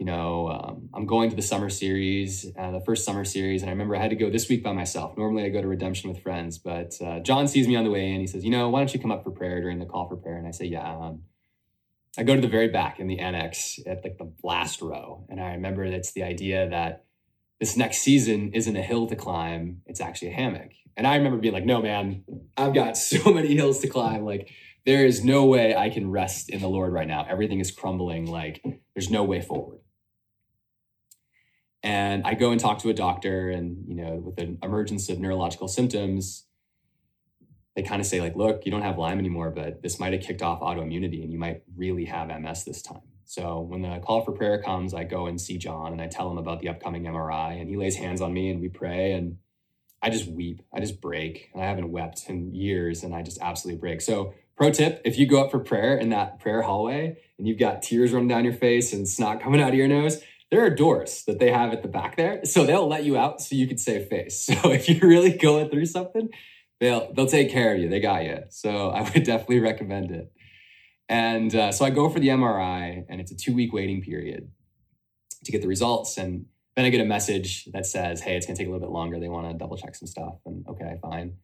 you 0.00 0.06
know, 0.06 0.48
um, 0.48 0.88
I'm 0.94 1.04
going 1.04 1.28
to 1.28 1.36
the 1.36 1.42
summer 1.42 1.68
series, 1.68 2.50
uh, 2.58 2.70
the 2.70 2.80
first 2.80 3.04
summer 3.04 3.22
series, 3.22 3.60
and 3.60 3.68
I 3.68 3.72
remember 3.72 3.94
I 3.94 4.00
had 4.00 4.08
to 4.08 4.16
go 4.16 4.30
this 4.30 4.48
week 4.48 4.64
by 4.64 4.72
myself. 4.72 5.14
Normally 5.14 5.44
I 5.44 5.50
go 5.50 5.60
to 5.60 5.68
Redemption 5.68 6.08
with 6.08 6.22
friends, 6.22 6.56
but 6.56 6.94
uh, 7.04 7.20
John 7.20 7.46
sees 7.46 7.68
me 7.68 7.76
on 7.76 7.84
the 7.84 7.90
way 7.90 8.10
in. 8.10 8.18
He 8.18 8.26
says, 8.26 8.42
you 8.42 8.50
know, 8.50 8.70
why 8.70 8.80
don't 8.80 8.94
you 8.94 8.98
come 8.98 9.12
up 9.12 9.22
for 9.22 9.30
prayer 9.30 9.60
during 9.60 9.78
the 9.78 9.84
call 9.84 10.08
for 10.08 10.16
prayer? 10.16 10.38
And 10.38 10.48
I 10.48 10.52
say, 10.52 10.64
yeah. 10.64 10.90
Um, 10.90 11.24
I 12.16 12.22
go 12.22 12.34
to 12.34 12.40
the 12.40 12.48
very 12.48 12.68
back 12.68 12.98
in 12.98 13.08
the 13.08 13.18
annex 13.18 13.78
at 13.86 14.02
like 14.02 14.16
the 14.16 14.32
last 14.42 14.80
row, 14.80 15.26
and 15.28 15.38
I 15.38 15.52
remember 15.52 15.84
it's 15.84 16.12
the 16.12 16.22
idea 16.22 16.70
that 16.70 17.04
this 17.60 17.76
next 17.76 17.98
season 17.98 18.52
isn't 18.54 18.74
a 18.74 18.82
hill 18.82 19.06
to 19.06 19.16
climb; 19.16 19.82
it's 19.84 20.00
actually 20.00 20.28
a 20.28 20.34
hammock. 20.34 20.70
And 20.96 21.06
I 21.06 21.16
remember 21.16 21.36
being 21.36 21.54
like, 21.54 21.66
no, 21.66 21.82
man, 21.82 22.24
I've 22.56 22.72
got 22.72 22.96
so 22.96 23.34
many 23.34 23.54
hills 23.54 23.80
to 23.80 23.88
climb. 23.88 24.24
Like, 24.24 24.50
there 24.86 25.04
is 25.04 25.22
no 25.22 25.44
way 25.44 25.76
I 25.76 25.90
can 25.90 26.10
rest 26.10 26.48
in 26.48 26.62
the 26.62 26.68
Lord 26.68 26.90
right 26.90 27.06
now. 27.06 27.26
Everything 27.28 27.60
is 27.60 27.70
crumbling. 27.70 28.24
Like, 28.24 28.64
there's 28.94 29.10
no 29.10 29.24
way 29.24 29.42
forward 29.42 29.80
and 31.82 32.26
I 32.26 32.34
go 32.34 32.50
and 32.50 32.60
talk 32.60 32.80
to 32.80 32.90
a 32.90 32.94
doctor, 32.94 33.50
and 33.50 33.84
you 33.88 33.94
know, 33.94 34.16
with 34.16 34.38
an 34.38 34.58
emergence 34.62 35.08
of 35.08 35.18
neurological 35.18 35.68
symptoms, 35.68 36.44
they 37.74 37.82
kind 37.82 38.00
of 38.00 38.06
say 38.06 38.20
like, 38.20 38.36
"Look, 38.36 38.66
you 38.66 38.70
don't 38.70 38.82
have 38.82 38.98
Lyme 38.98 39.18
anymore, 39.18 39.50
but 39.50 39.82
this 39.82 39.98
might 39.98 40.12
have 40.12 40.22
kicked 40.22 40.42
off 40.42 40.60
autoimmunity, 40.60 41.22
and 41.22 41.32
you 41.32 41.38
might 41.38 41.62
really 41.76 42.04
have 42.04 42.28
MS 42.28 42.64
this 42.64 42.82
time." 42.82 43.02
So 43.24 43.60
when 43.60 43.82
the 43.82 44.00
call 44.04 44.24
for 44.24 44.32
prayer 44.32 44.60
comes, 44.60 44.92
I 44.92 45.04
go 45.04 45.26
and 45.26 45.40
see 45.40 45.56
John, 45.56 45.92
and 45.92 46.02
I 46.02 46.08
tell 46.08 46.30
him 46.30 46.36
about 46.36 46.60
the 46.60 46.68
upcoming 46.68 47.04
MRI, 47.04 47.60
and 47.60 47.68
he 47.68 47.76
lays 47.76 47.96
hands 47.96 48.20
on 48.20 48.32
me, 48.32 48.50
and 48.50 48.60
we 48.60 48.68
pray, 48.68 49.12
and 49.12 49.38
I 50.02 50.10
just 50.10 50.26
weep, 50.26 50.62
I 50.72 50.80
just 50.80 51.00
break, 51.00 51.50
and 51.54 51.62
I 51.62 51.66
haven't 51.66 51.92
wept 51.92 52.28
in 52.28 52.54
years, 52.54 53.02
and 53.02 53.14
I 53.14 53.22
just 53.22 53.38
absolutely 53.40 53.80
break. 53.80 54.02
So 54.02 54.34
pro 54.56 54.70
tip: 54.70 55.00
if 55.04 55.18
you 55.18 55.26
go 55.26 55.42
up 55.42 55.50
for 55.50 55.60
prayer 55.60 55.96
in 55.96 56.10
that 56.10 56.40
prayer 56.40 56.60
hallway, 56.60 57.16
and 57.38 57.48
you've 57.48 57.58
got 57.58 57.80
tears 57.80 58.12
running 58.12 58.28
down 58.28 58.44
your 58.44 58.52
face 58.52 58.92
and 58.92 59.08
snot 59.08 59.40
coming 59.40 59.62
out 59.62 59.70
of 59.70 59.74
your 59.76 59.88
nose 59.88 60.22
there 60.50 60.64
are 60.64 60.70
doors 60.70 61.24
that 61.26 61.38
they 61.38 61.50
have 61.50 61.72
at 61.72 61.82
the 61.82 61.88
back 61.88 62.16
there. 62.16 62.44
So 62.44 62.64
they'll 62.64 62.88
let 62.88 63.04
you 63.04 63.16
out 63.16 63.40
so 63.40 63.54
you 63.54 63.66
can 63.66 63.78
save 63.78 64.08
face. 64.08 64.48
So 64.62 64.72
if 64.72 64.88
you're 64.88 65.08
really 65.08 65.36
going 65.36 65.70
through 65.70 65.86
something, 65.86 66.28
they'll 66.80 67.12
they'll 67.12 67.26
take 67.26 67.50
care 67.50 67.74
of 67.74 67.80
you. 67.80 67.88
They 67.88 68.00
got 68.00 68.24
you. 68.24 68.42
So 68.50 68.90
I 68.94 69.02
would 69.02 69.24
definitely 69.24 69.60
recommend 69.60 70.10
it. 70.10 70.32
And 71.08 71.54
uh, 71.54 71.72
so 71.72 71.84
I 71.84 71.90
go 71.90 72.08
for 72.08 72.20
the 72.20 72.28
MRI, 72.28 73.04
and 73.08 73.20
it's 73.20 73.32
a 73.32 73.36
two 73.36 73.54
week 73.54 73.72
waiting 73.72 74.00
period 74.00 74.50
to 75.44 75.52
get 75.52 75.62
the 75.62 75.68
results. 75.68 76.16
And 76.18 76.46
then 76.76 76.84
I 76.84 76.90
get 76.90 77.00
a 77.00 77.04
message 77.04 77.66
that 77.72 77.86
says, 77.86 78.20
"Hey, 78.20 78.36
it's 78.36 78.46
going 78.46 78.56
to 78.56 78.62
take 78.62 78.68
a 78.68 78.70
little 78.70 78.86
bit 78.86 78.92
longer. 78.92 79.18
They 79.18 79.28
want 79.28 79.50
to 79.50 79.54
double 79.54 79.76
check 79.76 79.94
some 79.94 80.06
stuff." 80.06 80.34
And 80.46 80.66
okay, 80.68 80.98
fine. 81.02 81.36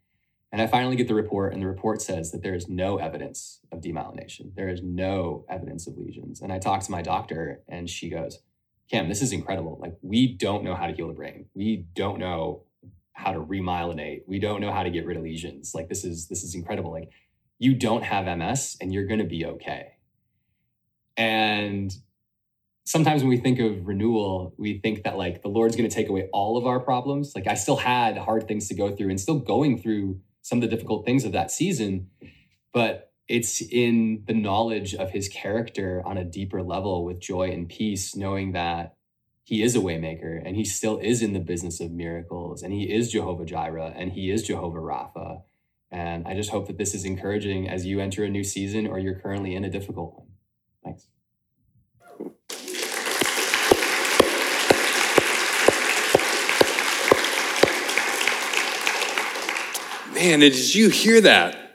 And 0.53 0.63
I 0.63 0.69
finally 0.69 0.97
get 0.97 1.09
the 1.09 1.15
report, 1.15 1.53
and 1.53 1.61
the 1.61 1.67
report 1.67 2.01
says 2.01 2.31
that 2.31 2.43
there 2.43 2.55
is 2.55 2.69
no 2.69 2.99
evidence 2.99 3.61
of 3.73 3.81
demyelination. 3.81 4.55
There 4.55 4.69
is 4.69 4.81
no 4.83 5.45
evidence 5.51 5.87
of 5.89 5.99
lesions. 5.99 6.41
And 6.41 6.53
I 6.53 6.59
talk 6.59 6.83
to 6.83 6.91
my 6.91 7.03
doctor, 7.03 7.63
and 7.69 7.91
she 7.91 8.09
goes, 8.09 8.39
Cam, 8.91 9.09
this 9.09 9.23
is 9.23 9.33
incredible. 9.33 9.79
Like, 9.81 9.97
we 10.03 10.37
don't 10.37 10.63
know 10.63 10.75
how 10.75 10.87
to 10.87 10.93
heal 10.93 11.09
the 11.09 11.15
brain. 11.15 11.47
We 11.55 11.87
don't 11.95 12.19
know 12.19 12.63
how 13.13 13.33
to 13.33 13.41
remyelinate. 13.41 14.23
We 14.27 14.39
don't 14.39 14.61
know 14.61 14.73
how 14.73 14.83
to 14.83 14.91
get 14.91 15.07
rid 15.07 15.17
of 15.17 15.23
lesions. 15.23 15.73
Like, 15.75 15.89
this 15.89 16.05
is 16.05 16.29
this 16.29 16.45
is 16.45 16.55
incredible. 16.55 16.93
Like, 16.93 17.11
you 17.59 17.75
don't 17.75 18.05
have 18.05 18.27
MS 18.27 18.77
and 18.81 18.93
you're 18.93 19.07
gonna 19.07 19.25
be 19.25 19.45
okay. 19.45 19.95
And 21.17 21.93
sometimes 22.85 23.23
when 23.23 23.31
we 23.31 23.39
think 23.39 23.59
of 23.59 23.87
renewal, 23.87 24.55
we 24.59 24.79
think 24.79 25.03
that 25.05 25.17
like 25.17 25.43
the 25.43 25.49
Lord's 25.49 25.77
gonna 25.77 25.89
take 25.89 26.09
away 26.09 26.29
all 26.33 26.57
of 26.57 26.67
our 26.67 26.81
problems. 26.81 27.33
Like 27.35 27.47
I 27.47 27.55
still 27.55 27.77
had 27.77 28.17
hard 28.19 28.47
things 28.47 28.69
to 28.69 28.75
go 28.75 28.95
through 28.95 29.11
and 29.11 29.21
still 29.21 29.39
going 29.39 29.81
through 29.81 30.21
some 30.43 30.59
of 30.59 30.63
the 30.63 30.69
difficult 30.69 31.05
things 31.05 31.25
of 31.25 31.33
that 31.33 31.51
season. 31.51 32.09
But 32.73 33.13
it's 33.29 33.61
in 33.61 34.23
the 34.27 34.35
knowledge 34.35 34.95
of 34.95 35.11
his 35.11 35.29
character 35.29 36.03
on 36.05 36.17
a 36.17 36.25
deeper 36.25 36.63
level 36.63 37.05
with 37.05 37.21
joy 37.21 37.51
and 37.51 37.69
peace, 37.69 38.15
knowing 38.15 38.53
that 38.53 38.95
he 39.43 39.63
is 39.63 39.77
a 39.77 39.81
waymaker 39.81 40.41
and 40.45 40.57
he 40.57 40.65
still 40.65 40.99
is 40.99 41.23
in 41.23 41.33
the 41.33 41.41
business 41.41 41.81
of 41.81 41.91
miracles 41.91 42.63
and 42.63 42.73
he 42.73 42.93
is 42.93 43.13
Jehovah 43.13 43.45
Jireh 43.45 43.93
and 43.97 44.13
he 44.13 44.31
is 44.31 44.43
Jehovah 44.45 44.79
Rapha. 44.79 45.43
And 45.91 46.27
I 46.27 46.35
just 46.35 46.51
hope 46.51 46.67
that 46.67 46.79
this 46.79 46.95
is 46.95 47.05
encouraging 47.05 47.69
as 47.69 47.87
you 47.87 48.01
enter 48.01 48.25
a 48.25 48.29
new 48.29 48.43
season 48.45 48.87
or 48.87 48.99
you're 48.99 49.19
currently 49.19 49.55
in 49.55 49.65
a 49.65 49.71
difficult 49.71 50.15
one. 50.17 50.27
Thanks. 50.85 51.09
Man, 60.13 60.41
did 60.41 60.75
you 60.75 60.89
hear 60.89 61.21
that? 61.21 61.66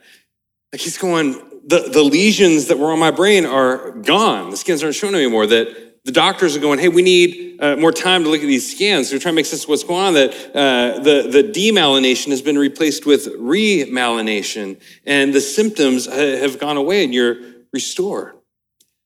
Like 0.71 0.81
he's 0.81 0.97
going, 0.97 1.33
the, 1.65 1.89
the 1.91 2.03
lesions 2.03 2.67
that 2.67 2.79
were 2.79 2.91
on 2.91 2.99
my 2.99 3.11
brain 3.11 3.45
are 3.45 3.91
gone. 3.91 4.51
The 4.51 4.57
scans 4.57 4.83
aren't 4.83 4.95
showing 4.95 5.15
anymore. 5.15 5.45
That 5.47 6.03
the 6.05 6.11
doctors 6.11 6.55
are 6.55 6.59
going, 6.59 6.79
hey, 6.79 6.87
we 6.87 7.01
need 7.01 7.61
uh, 7.61 7.75
more 7.75 7.91
time 7.91 8.23
to 8.23 8.29
look 8.29 8.41
at 8.41 8.47
these 8.47 8.75
scans. 8.75 9.09
They're 9.09 9.19
trying 9.19 9.33
to 9.33 9.35
make 9.35 9.45
sense 9.45 9.63
of 9.63 9.69
what's 9.69 9.83
going 9.83 10.03
on. 10.03 10.13
That 10.13 10.31
uh, 10.55 10.99
the, 10.99 11.27
the 11.29 11.43
demyelination 11.43 12.29
has 12.29 12.41
been 12.41 12.57
replaced 12.57 13.05
with 13.05 13.27
remyelination, 13.39 14.81
and 15.05 15.33
the 15.33 15.41
symptoms 15.41 16.07
have 16.07 16.59
gone 16.59 16.77
away, 16.77 17.03
and 17.03 17.13
you're 17.13 17.35
restored. 17.71 18.33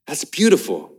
That's 0.07 0.23
beautiful. 0.23 0.94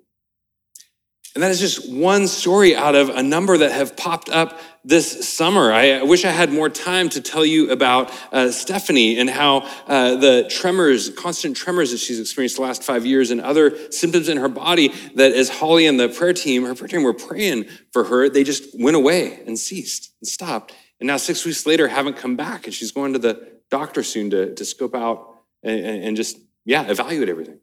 And 1.37 1.43
that 1.43 1.51
is 1.51 1.61
just 1.61 1.93
one 1.93 2.29
story 2.29 2.75
out 2.75 2.95
of 2.95 3.11
a 3.11 3.23
number 3.23 3.59
that 3.59 3.71
have 3.71 3.95
popped 3.95 4.31
up 4.31 4.59
this 4.87 5.29
summer. 5.29 5.71
I 5.71 6.03
wish 6.03 6.25
I 6.25 6.31
had 6.31 6.51
more 6.51 6.71
time 6.71 7.11
to 7.11 7.21
tell 7.21 7.45
you 7.45 7.71
about 7.71 8.11
uh, 8.33 8.51
Stephanie 8.51 9.19
and 9.19 9.29
how 9.29 9.69
uh, 9.87 10.17
the 10.17 10.49
tremors, 10.49 11.11
constant 11.11 11.55
tremors 11.55 11.91
that 11.91 11.99
she's 11.99 12.19
experienced 12.19 12.57
the 12.57 12.63
last 12.63 12.83
five 12.83 13.05
years, 13.05 13.31
and 13.31 13.43
other 13.43 13.77
symptoms 13.93 14.31
in 14.31 14.39
her 14.39 14.49
body 14.49 14.95
that, 15.15 15.33
as 15.33 15.51
Holly 15.51 15.87
and 15.87 16.01
the 16.01 16.09
prayer 16.09 16.33
team, 16.33 16.65
her 16.65 16.75
prayer 16.75 16.89
team 16.89 17.03
were 17.03 17.13
praying 17.13 17.67
for 17.93 18.05
her, 18.05 18.31
they 18.31 18.43
just 18.43 18.69
went 18.81 18.97
away 18.97 19.43
and 19.47 19.59
ceased 19.59 20.15
and 20.23 20.27
stopped. 20.27 20.73
And 21.01 21.07
now, 21.07 21.19
six 21.19 21.45
weeks 21.45 21.67
later, 21.67 21.87
haven't 21.87 22.17
come 22.17 22.37
back. 22.37 22.65
And 22.65 22.73
she's 22.73 22.93
going 22.93 23.13
to 23.13 23.19
the 23.19 23.47
doctor 23.71 24.03
soon 24.03 24.31
to, 24.31 24.55
to 24.55 24.65
scope 24.65 24.95
out 24.95 25.35
and, 25.63 25.85
and 25.85 26.17
just, 26.17 26.39
yeah, 26.65 26.89
evaluate 26.89 27.29
everything. 27.29 27.61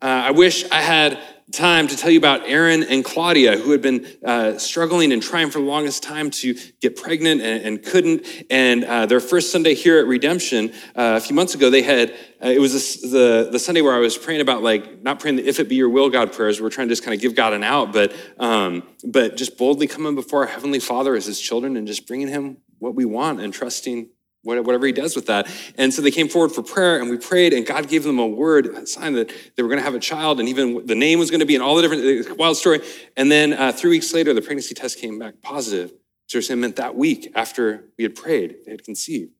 Uh, 0.00 0.24
I 0.26 0.30
wish 0.30 0.70
I 0.70 0.80
had 0.80 1.18
time 1.52 1.86
to 1.88 1.96
tell 1.96 2.10
you 2.10 2.18
about 2.18 2.48
Aaron 2.48 2.82
and 2.82 3.04
Claudia, 3.04 3.58
who 3.58 3.70
had 3.70 3.82
been 3.82 4.06
uh, 4.24 4.58
struggling 4.58 5.12
and 5.12 5.22
trying 5.22 5.50
for 5.50 5.58
the 5.58 5.64
longest 5.64 6.02
time 6.02 6.30
to 6.30 6.54
get 6.80 6.96
pregnant 6.96 7.42
and, 7.42 7.62
and 7.64 7.82
couldn't. 7.82 8.26
And 8.50 8.84
uh, 8.84 9.06
their 9.06 9.20
first 9.20 9.52
Sunday 9.52 9.74
here 9.74 9.98
at 9.98 10.06
Redemption, 10.06 10.70
uh, 10.96 11.16
a 11.16 11.20
few 11.20 11.36
months 11.36 11.54
ago, 11.54 11.70
they 11.70 11.82
had, 11.82 12.10
uh, 12.42 12.48
it 12.48 12.60
was 12.60 12.72
this, 12.72 13.00
the, 13.02 13.48
the 13.52 13.58
Sunday 13.58 13.82
where 13.82 13.94
I 13.94 13.98
was 13.98 14.16
praying 14.16 14.40
about, 14.40 14.62
like, 14.62 15.02
not 15.02 15.20
praying 15.20 15.36
the 15.36 15.46
if 15.46 15.60
it 15.60 15.68
be 15.68 15.76
your 15.76 15.90
will, 15.90 16.10
God 16.10 16.32
prayers. 16.32 16.60
We're 16.60 16.70
trying 16.70 16.88
to 16.88 16.92
just 16.92 17.04
kind 17.04 17.14
of 17.14 17.20
give 17.20 17.34
God 17.34 17.52
an 17.52 17.62
out, 17.62 17.92
but, 17.92 18.12
um, 18.38 18.82
but 19.04 19.36
just 19.36 19.58
boldly 19.58 19.86
coming 19.86 20.14
before 20.14 20.40
our 20.42 20.48
Heavenly 20.48 20.80
Father 20.80 21.14
as 21.14 21.26
His 21.26 21.40
children 21.40 21.76
and 21.76 21.86
just 21.86 22.06
bringing 22.06 22.28
Him 22.28 22.56
what 22.78 22.94
we 22.94 23.04
want 23.04 23.40
and 23.40 23.52
trusting 23.52 24.08
whatever 24.44 24.86
he 24.86 24.92
does 24.92 25.16
with 25.16 25.26
that. 25.26 25.48
And 25.76 25.92
so 25.92 26.02
they 26.02 26.10
came 26.10 26.28
forward 26.28 26.52
for 26.52 26.62
prayer 26.62 27.00
and 27.00 27.10
we 27.10 27.16
prayed 27.16 27.52
and 27.52 27.66
God 27.66 27.88
gave 27.88 28.04
them 28.04 28.18
a 28.18 28.26
word, 28.26 28.66
a 28.66 28.86
sign 28.86 29.14
that 29.14 29.32
they 29.56 29.62
were 29.62 29.68
going 29.68 29.78
to 29.78 29.84
have 29.84 29.94
a 29.94 30.00
child 30.00 30.38
and 30.40 30.48
even 30.48 30.86
the 30.86 30.94
name 30.94 31.18
was 31.18 31.30
going 31.30 31.40
to 31.40 31.46
be 31.46 31.54
and 31.54 31.62
all 31.62 31.74
the 31.76 31.82
different, 31.82 32.38
wild 32.38 32.56
story. 32.56 32.80
And 33.16 33.30
then 33.30 33.52
uh, 33.52 33.72
three 33.72 33.90
weeks 33.90 34.12
later, 34.12 34.32
the 34.34 34.42
pregnancy 34.42 34.74
test 34.74 35.00
came 35.00 35.18
back 35.18 35.40
positive. 35.42 35.92
So 36.26 36.38
it 36.38 36.56
meant 36.56 36.76
that 36.76 36.96
week 36.96 37.30
after 37.34 37.84
we 37.98 38.04
had 38.04 38.14
prayed, 38.14 38.56
they 38.64 38.72
had 38.72 38.84
conceived. 38.84 39.32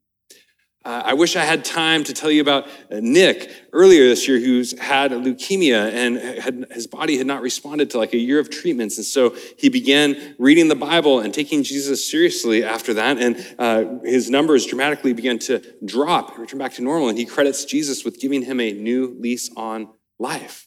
Uh, 0.85 1.03
I 1.07 1.15
wish 1.15 1.35
I 1.35 1.45
had 1.45 1.65
time 1.65 2.05
to 2.05 2.13
tell 2.13 2.31
you 2.31 2.43
about 2.43 2.67
uh, 2.91 3.01
Nick 3.01 3.51
earlier 3.73 4.07
this 4.07 4.29
year, 4.29 4.39
who's 4.39 4.79
had 4.79 5.13
leukemia 5.13 5.91
and 5.91 6.17
had, 6.19 6.67
his 6.73 6.87
body 6.87 7.17
had 7.17 7.27
not 7.27 7.41
responded 7.41 7.89
to 7.91 7.99
like 7.99 8.13
a 8.13 8.19
year 8.19 8.39
of 8.39 8.51
treatments. 8.51 8.99
And 8.99 9.07
so 9.07 9.35
he 9.57 9.71
began 9.71 10.35
reading 10.39 10.69
the 10.69 10.75
Bible 10.75 11.21
and 11.21 11.33
taking 11.33 11.63
Jesus 11.63 12.09
seriously 12.09 12.65
after 12.65 12.93
that. 12.95 13.17
And 13.17 13.47
uh, 13.59 14.05
his 14.05 14.29
numbers 14.29 14.67
dramatically 14.67 15.15
began 15.15 15.39
to 15.41 15.63
drop, 15.85 16.33
and 16.33 16.41
return 16.41 16.59
back 16.59 16.75
to 16.75 16.83
normal. 16.83 17.09
And 17.09 17.17
he 17.17 17.25
credits 17.25 17.65
Jesus 17.65 18.05
with 18.05 18.21
giving 18.21 18.43
him 18.43 18.61
a 18.61 18.73
new 18.73 19.17
lease 19.19 19.51
on 19.57 19.89
life. 20.19 20.64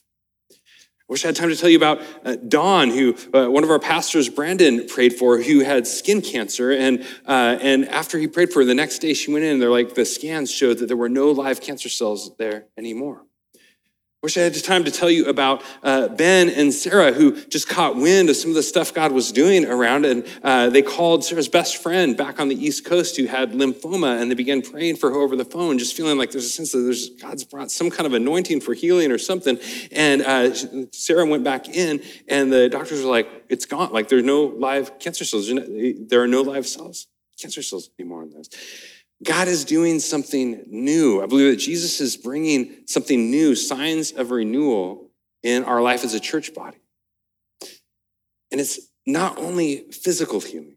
I 1.08 1.12
wish 1.14 1.24
I 1.24 1.28
had 1.28 1.36
time 1.36 1.48
to 1.48 1.56
tell 1.56 1.70
you 1.70 1.78
about 1.78 2.02
uh, 2.22 2.36
Dawn, 2.36 2.90
who 2.90 3.16
uh, 3.32 3.48
one 3.48 3.64
of 3.64 3.70
our 3.70 3.78
pastors, 3.78 4.28
Brandon, 4.28 4.86
prayed 4.86 5.14
for, 5.14 5.40
who 5.40 5.60
had 5.60 5.86
skin 5.86 6.20
cancer. 6.20 6.70
And, 6.70 7.00
uh, 7.26 7.56
and 7.62 7.88
after 7.88 8.18
he 8.18 8.28
prayed 8.28 8.52
for 8.52 8.58
her, 8.58 8.66
the 8.66 8.74
next 8.74 8.98
day 8.98 9.14
she 9.14 9.32
went 9.32 9.42
in 9.42 9.52
and 9.52 9.62
they're 9.62 9.70
like, 9.70 9.94
the 9.94 10.04
scans 10.04 10.50
showed 10.50 10.78
that 10.78 10.86
there 10.86 10.98
were 10.98 11.08
no 11.08 11.30
live 11.30 11.62
cancer 11.62 11.88
cells 11.88 12.36
there 12.36 12.66
anymore. 12.76 13.22
Wish 14.20 14.36
I 14.36 14.40
had 14.40 14.64
time 14.64 14.82
to 14.82 14.90
tell 14.90 15.08
you 15.08 15.26
about 15.26 15.62
uh, 15.80 16.08
Ben 16.08 16.48
and 16.48 16.74
Sarah, 16.74 17.12
who 17.12 17.40
just 17.46 17.68
caught 17.68 17.94
wind 17.94 18.28
of 18.28 18.34
some 18.34 18.50
of 18.50 18.56
the 18.56 18.64
stuff 18.64 18.92
God 18.92 19.12
was 19.12 19.30
doing 19.30 19.64
around. 19.64 20.04
And 20.04 20.26
uh, 20.42 20.70
they 20.70 20.82
called 20.82 21.24
Sarah's 21.24 21.46
best 21.46 21.76
friend 21.76 22.16
back 22.16 22.40
on 22.40 22.48
the 22.48 22.56
East 22.56 22.84
Coast 22.84 23.16
who 23.16 23.26
had 23.26 23.52
lymphoma, 23.52 24.20
and 24.20 24.28
they 24.28 24.34
began 24.34 24.60
praying 24.60 24.96
for 24.96 25.10
her 25.10 25.18
over 25.18 25.36
the 25.36 25.44
phone, 25.44 25.78
just 25.78 25.96
feeling 25.96 26.18
like 26.18 26.32
there's 26.32 26.46
a 26.46 26.48
sense 26.48 26.72
that 26.72 26.80
there's 26.80 27.10
God's 27.10 27.44
brought 27.44 27.70
some 27.70 27.90
kind 27.90 28.08
of 28.08 28.12
anointing 28.12 28.60
for 28.60 28.74
healing 28.74 29.12
or 29.12 29.18
something. 29.18 29.56
And 29.92 30.22
uh, 30.22 30.52
Sarah 30.90 31.24
went 31.24 31.44
back 31.44 31.68
in, 31.68 32.02
and 32.26 32.52
the 32.52 32.68
doctors 32.68 33.04
were 33.04 33.10
like, 33.12 33.28
"It's 33.48 33.66
gone. 33.66 33.92
Like 33.92 34.08
there's 34.08 34.24
no 34.24 34.46
live 34.46 34.98
cancer 34.98 35.24
cells. 35.24 35.48
There 35.48 36.20
are 36.20 36.26
no 36.26 36.42
live 36.42 36.66
cells, 36.66 37.06
cancer 37.40 37.62
cells 37.62 37.90
anymore 38.00 38.24
in 38.24 38.30
those." 38.30 38.50
God 39.24 39.48
is 39.48 39.64
doing 39.64 39.98
something 39.98 40.62
new. 40.68 41.22
I 41.22 41.26
believe 41.26 41.50
that 41.50 41.60
Jesus 41.60 42.00
is 42.00 42.16
bringing 42.16 42.86
something 42.86 43.30
new, 43.30 43.54
signs 43.54 44.12
of 44.12 44.30
renewal 44.30 45.10
in 45.42 45.64
our 45.64 45.82
life 45.82 46.04
as 46.04 46.14
a 46.14 46.20
church 46.20 46.54
body. 46.54 46.78
And 48.52 48.60
it's 48.60 48.78
not 49.06 49.38
only 49.38 49.90
physical 49.90 50.40
healing. 50.40 50.76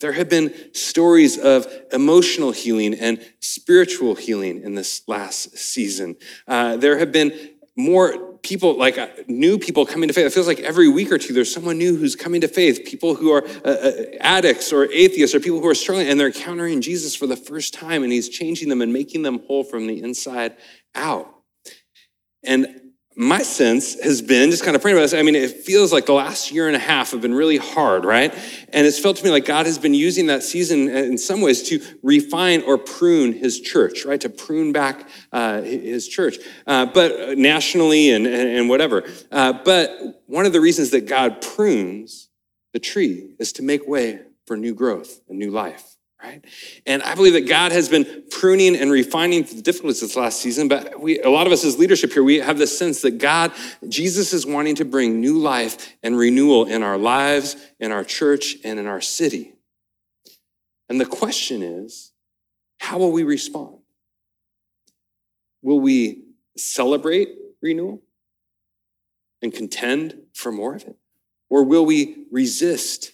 There 0.00 0.12
have 0.12 0.28
been 0.28 0.54
stories 0.74 1.36
of 1.38 1.66
emotional 1.92 2.52
healing 2.52 2.94
and 2.94 3.20
spiritual 3.40 4.14
healing 4.14 4.62
in 4.62 4.74
this 4.74 5.02
last 5.08 5.58
season. 5.58 6.16
Uh, 6.46 6.76
there 6.76 6.98
have 6.98 7.10
been 7.10 7.32
more 7.76 8.27
people, 8.42 8.76
like 8.76 8.98
uh, 8.98 9.08
new 9.26 9.58
people 9.58 9.86
coming 9.86 10.08
to 10.08 10.14
faith. 10.14 10.26
It 10.26 10.32
feels 10.32 10.46
like 10.46 10.60
every 10.60 10.88
week 10.88 11.10
or 11.12 11.18
two 11.18 11.32
there's 11.32 11.52
someone 11.52 11.78
new 11.78 11.96
who's 11.96 12.16
coming 12.16 12.40
to 12.40 12.48
faith. 12.48 12.84
People 12.86 13.14
who 13.14 13.32
are 13.32 13.44
uh, 13.64 13.68
uh, 13.68 13.92
addicts 14.20 14.72
or 14.72 14.90
atheists 14.92 15.34
or 15.34 15.40
people 15.40 15.60
who 15.60 15.68
are 15.68 15.74
struggling 15.74 16.08
and 16.08 16.18
they're 16.18 16.28
encountering 16.28 16.80
Jesus 16.80 17.14
for 17.14 17.26
the 17.26 17.36
first 17.36 17.74
time 17.74 18.02
and 18.02 18.12
he's 18.12 18.28
changing 18.28 18.68
them 18.68 18.82
and 18.82 18.92
making 18.92 19.22
them 19.22 19.40
whole 19.46 19.64
from 19.64 19.86
the 19.86 20.02
inside 20.02 20.56
out. 20.94 21.32
And 22.44 22.77
my 23.18 23.42
sense 23.42 24.00
has 24.00 24.22
been 24.22 24.48
just 24.52 24.62
kind 24.62 24.76
of 24.76 24.80
praying 24.80 24.96
about 24.96 25.02
this. 25.02 25.12
I 25.12 25.22
mean, 25.22 25.34
it 25.34 25.64
feels 25.64 25.92
like 25.92 26.06
the 26.06 26.12
last 26.12 26.52
year 26.52 26.68
and 26.68 26.76
a 26.76 26.78
half 26.78 27.10
have 27.10 27.20
been 27.20 27.34
really 27.34 27.56
hard, 27.56 28.04
right? 28.04 28.32
And 28.72 28.86
it's 28.86 29.00
felt 29.00 29.16
to 29.16 29.24
me 29.24 29.30
like 29.30 29.44
God 29.44 29.66
has 29.66 29.76
been 29.76 29.92
using 29.92 30.28
that 30.28 30.44
season 30.44 30.88
in 30.88 31.18
some 31.18 31.40
ways 31.40 31.64
to 31.64 31.80
refine 32.04 32.62
or 32.62 32.78
prune 32.78 33.32
his 33.32 33.60
church, 33.60 34.04
right? 34.04 34.20
To 34.20 34.28
prune 34.28 34.70
back 34.70 35.08
uh, 35.32 35.62
his 35.62 36.06
church, 36.06 36.36
uh, 36.64 36.86
but 36.86 37.36
nationally 37.36 38.12
and, 38.12 38.24
and 38.24 38.68
whatever. 38.68 39.02
Uh, 39.32 39.52
but 39.64 40.22
one 40.26 40.46
of 40.46 40.52
the 40.52 40.60
reasons 40.60 40.90
that 40.90 41.08
God 41.08 41.42
prunes 41.42 42.28
the 42.72 42.78
tree 42.78 43.34
is 43.40 43.50
to 43.54 43.64
make 43.64 43.88
way 43.88 44.20
for 44.46 44.56
new 44.56 44.74
growth 44.74 45.22
and 45.28 45.40
new 45.40 45.50
life 45.50 45.97
right? 46.22 46.44
And 46.86 47.02
I 47.02 47.14
believe 47.14 47.34
that 47.34 47.48
God 47.48 47.72
has 47.72 47.88
been 47.88 48.24
pruning 48.30 48.76
and 48.76 48.90
refining 48.90 49.44
the 49.44 49.62
difficulties 49.62 50.00
this 50.00 50.16
last 50.16 50.40
season, 50.40 50.68
but 50.68 51.00
we, 51.00 51.20
a 51.20 51.30
lot 51.30 51.46
of 51.46 51.52
us 51.52 51.64
as 51.64 51.78
leadership 51.78 52.12
here, 52.12 52.24
we 52.24 52.36
have 52.36 52.58
this 52.58 52.76
sense 52.76 53.02
that 53.02 53.18
God, 53.18 53.52
Jesus 53.88 54.32
is 54.32 54.44
wanting 54.44 54.74
to 54.76 54.84
bring 54.84 55.20
new 55.20 55.38
life 55.38 55.94
and 56.02 56.16
renewal 56.16 56.66
in 56.66 56.82
our 56.82 56.98
lives, 56.98 57.56
in 57.78 57.92
our 57.92 58.04
church, 58.04 58.56
and 58.64 58.78
in 58.78 58.86
our 58.86 59.00
city. 59.00 59.54
And 60.88 61.00
the 61.00 61.06
question 61.06 61.62
is, 61.62 62.12
how 62.80 62.98
will 62.98 63.12
we 63.12 63.22
respond? 63.22 63.78
Will 65.62 65.80
we 65.80 66.24
celebrate 66.56 67.28
renewal 67.60 68.02
and 69.42 69.52
contend 69.52 70.20
for 70.32 70.50
more 70.50 70.74
of 70.74 70.84
it? 70.84 70.96
Or 71.50 71.64
will 71.64 71.84
we 71.84 72.26
resist 72.30 73.12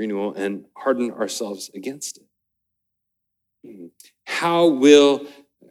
renewal 0.00 0.34
and 0.34 0.64
harden 0.74 1.12
ourselves 1.12 1.70
against 1.74 2.18
it. 2.18 3.92
How 4.24 4.66
will 4.66 5.26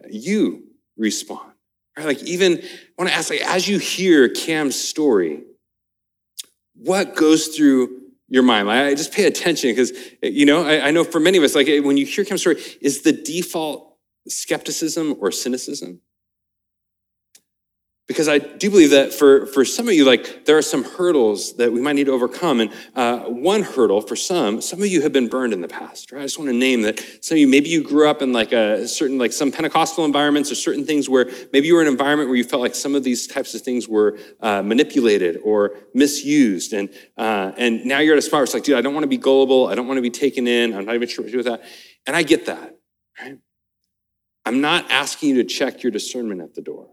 you 0.08 0.64
respond? 0.96 1.50
Like, 1.98 2.22
even 2.22 2.58
I 2.58 2.92
want 2.96 3.10
to 3.10 3.16
ask, 3.16 3.28
like, 3.28 3.42
as 3.42 3.68
you 3.68 3.78
hear 3.78 4.28
Cam's 4.28 4.76
story, 4.76 5.42
what 6.74 7.16
goes 7.16 7.48
through 7.48 8.00
your 8.28 8.44
mind? 8.44 8.68
Like, 8.68 8.86
I 8.86 8.94
just 8.94 9.12
pay 9.12 9.26
attention 9.26 9.70
because, 9.70 9.92
you 10.22 10.46
know, 10.46 10.64
I, 10.64 10.86
I 10.86 10.90
know 10.92 11.02
for 11.02 11.20
many 11.20 11.36
of 11.36 11.44
us, 11.44 11.54
like 11.54 11.66
when 11.84 11.96
you 11.96 12.06
hear 12.06 12.24
Cam's 12.24 12.40
story, 12.42 12.62
is 12.80 13.02
the 13.02 13.12
default 13.12 13.96
skepticism 14.28 15.16
or 15.18 15.32
cynicism? 15.32 16.00
Because 18.10 18.26
I 18.26 18.38
do 18.38 18.70
believe 18.70 18.90
that 18.90 19.14
for, 19.14 19.46
for 19.46 19.64
some 19.64 19.86
of 19.86 19.94
you, 19.94 20.04
like 20.04 20.44
there 20.44 20.58
are 20.58 20.62
some 20.62 20.82
hurdles 20.82 21.54
that 21.58 21.72
we 21.72 21.80
might 21.80 21.92
need 21.92 22.06
to 22.06 22.12
overcome. 22.12 22.58
And 22.58 22.72
uh, 22.96 23.20
one 23.20 23.62
hurdle 23.62 24.00
for 24.00 24.16
some, 24.16 24.60
some 24.60 24.80
of 24.80 24.88
you 24.88 25.02
have 25.02 25.12
been 25.12 25.28
burned 25.28 25.52
in 25.52 25.60
the 25.60 25.68
past, 25.68 26.10
right? 26.10 26.18
I 26.18 26.24
just 26.24 26.36
want 26.36 26.50
to 26.50 26.56
name 26.56 26.82
that 26.82 26.98
some 27.20 27.36
of 27.36 27.38
you, 27.38 27.46
maybe 27.46 27.68
you 27.68 27.84
grew 27.84 28.10
up 28.10 28.20
in 28.20 28.32
like 28.32 28.50
a 28.50 28.88
certain, 28.88 29.16
like 29.16 29.32
some 29.32 29.52
Pentecostal 29.52 30.04
environments 30.04 30.50
or 30.50 30.56
certain 30.56 30.84
things 30.84 31.08
where 31.08 31.30
maybe 31.52 31.68
you 31.68 31.76
were 31.76 31.82
in 31.82 31.86
an 31.86 31.92
environment 31.92 32.28
where 32.28 32.36
you 32.36 32.42
felt 32.42 32.62
like 32.62 32.74
some 32.74 32.96
of 32.96 33.04
these 33.04 33.28
types 33.28 33.54
of 33.54 33.60
things 33.60 33.86
were 33.86 34.18
uh, 34.40 34.60
manipulated 34.60 35.38
or 35.44 35.76
misused. 35.94 36.72
And, 36.72 36.88
uh, 37.16 37.52
and 37.56 37.84
now 37.84 38.00
you're 38.00 38.14
at 38.14 38.18
a 38.18 38.22
spot 38.22 38.38
where 38.38 38.42
it's 38.42 38.54
like, 38.54 38.64
dude, 38.64 38.76
I 38.76 38.80
don't 38.80 38.92
want 38.92 39.04
to 39.04 39.08
be 39.08 39.18
gullible. 39.18 39.68
I 39.68 39.76
don't 39.76 39.86
want 39.86 39.98
to 39.98 40.02
be 40.02 40.10
taken 40.10 40.48
in. 40.48 40.74
I'm 40.74 40.84
not 40.84 40.96
even 40.96 41.06
sure 41.06 41.22
what 41.22 41.28
to 41.28 41.30
do 41.30 41.38
with 41.38 41.46
that. 41.46 41.62
And 42.08 42.16
I 42.16 42.24
get 42.24 42.46
that, 42.46 42.76
right? 43.22 43.38
I'm 44.44 44.60
not 44.60 44.90
asking 44.90 45.28
you 45.28 45.44
to 45.44 45.44
check 45.44 45.84
your 45.84 45.92
discernment 45.92 46.40
at 46.40 46.56
the 46.56 46.60
door. 46.60 46.88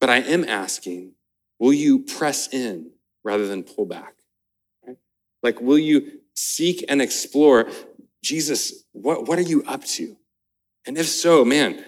But 0.00 0.10
I 0.10 0.18
am 0.18 0.44
asking, 0.44 1.12
will 1.58 1.72
you 1.72 2.00
press 2.00 2.52
in 2.52 2.90
rather 3.24 3.46
than 3.46 3.62
pull 3.62 3.86
back? 3.86 4.14
Right? 4.86 4.96
Like, 5.42 5.60
will 5.60 5.78
you 5.78 6.20
seek 6.34 6.84
and 6.88 7.00
explore, 7.00 7.68
Jesus, 8.22 8.84
what, 8.92 9.26
what 9.26 9.38
are 9.38 9.42
you 9.42 9.62
up 9.64 9.84
to? 9.84 10.16
And 10.86 10.96
if 10.96 11.08
so, 11.08 11.44
man, 11.44 11.84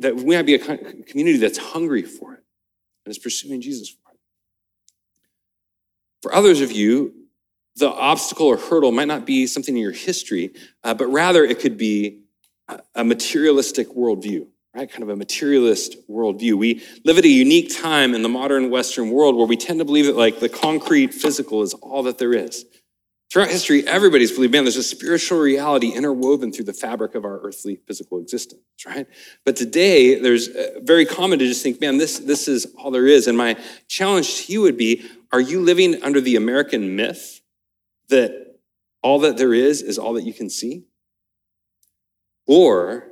that 0.00 0.16
we 0.16 0.36
might 0.36 0.46
be 0.46 0.54
a 0.54 0.58
community 0.58 1.38
that's 1.38 1.58
hungry 1.58 2.02
for 2.02 2.34
it 2.34 2.42
and 3.04 3.10
is 3.10 3.18
pursuing 3.18 3.60
Jesus 3.60 3.88
for 3.88 4.12
it. 4.12 4.18
For 6.22 6.34
others 6.34 6.60
of 6.60 6.72
you, 6.72 7.14
the 7.76 7.90
obstacle 7.90 8.46
or 8.46 8.56
hurdle 8.56 8.92
might 8.92 9.08
not 9.08 9.26
be 9.26 9.46
something 9.46 9.76
in 9.76 9.82
your 9.82 9.92
history, 9.92 10.52
uh, 10.84 10.94
but 10.94 11.06
rather 11.06 11.44
it 11.44 11.60
could 11.60 11.76
be 11.76 12.20
a 12.94 13.04
materialistic 13.04 13.88
worldview 13.88 14.46
right? 14.74 14.90
Kind 14.90 15.02
of 15.02 15.08
a 15.08 15.16
materialist 15.16 15.96
worldview. 16.08 16.54
We 16.54 16.82
live 17.04 17.18
at 17.18 17.24
a 17.24 17.28
unique 17.28 17.76
time 17.80 18.14
in 18.14 18.22
the 18.22 18.28
modern 18.28 18.70
Western 18.70 19.10
world 19.10 19.36
where 19.36 19.46
we 19.46 19.56
tend 19.56 19.78
to 19.80 19.84
believe 19.84 20.06
that 20.06 20.16
like 20.16 20.40
the 20.40 20.48
concrete 20.48 21.12
physical 21.12 21.62
is 21.62 21.74
all 21.74 22.02
that 22.04 22.18
there 22.18 22.32
is. 22.32 22.64
Throughout 23.30 23.50
history, 23.50 23.86
everybody's 23.86 24.32
believed, 24.32 24.52
man, 24.52 24.64
there's 24.64 24.76
a 24.76 24.82
spiritual 24.82 25.38
reality 25.38 25.90
interwoven 25.90 26.50
through 26.50 26.64
the 26.64 26.72
fabric 26.72 27.14
of 27.14 27.24
our 27.24 27.38
earthly 27.42 27.76
physical 27.86 28.18
existence, 28.18 28.60
right? 28.84 29.06
But 29.44 29.54
today, 29.54 30.18
there's 30.18 30.48
uh, 30.48 30.80
very 30.82 31.06
common 31.06 31.38
to 31.38 31.46
just 31.46 31.62
think, 31.62 31.80
man, 31.80 31.98
this, 31.98 32.18
this 32.18 32.48
is 32.48 32.74
all 32.76 32.90
there 32.90 33.06
is. 33.06 33.28
And 33.28 33.38
my 33.38 33.56
challenge 33.86 34.46
to 34.46 34.52
you 34.52 34.62
would 34.62 34.76
be, 34.76 35.08
are 35.30 35.40
you 35.40 35.60
living 35.60 36.02
under 36.02 36.20
the 36.20 36.34
American 36.34 36.96
myth 36.96 37.40
that 38.08 38.56
all 39.00 39.20
that 39.20 39.36
there 39.36 39.54
is 39.54 39.80
is 39.80 39.96
all 39.96 40.14
that 40.14 40.24
you 40.24 40.32
can 40.32 40.50
see? 40.50 40.86
Or 42.48 43.09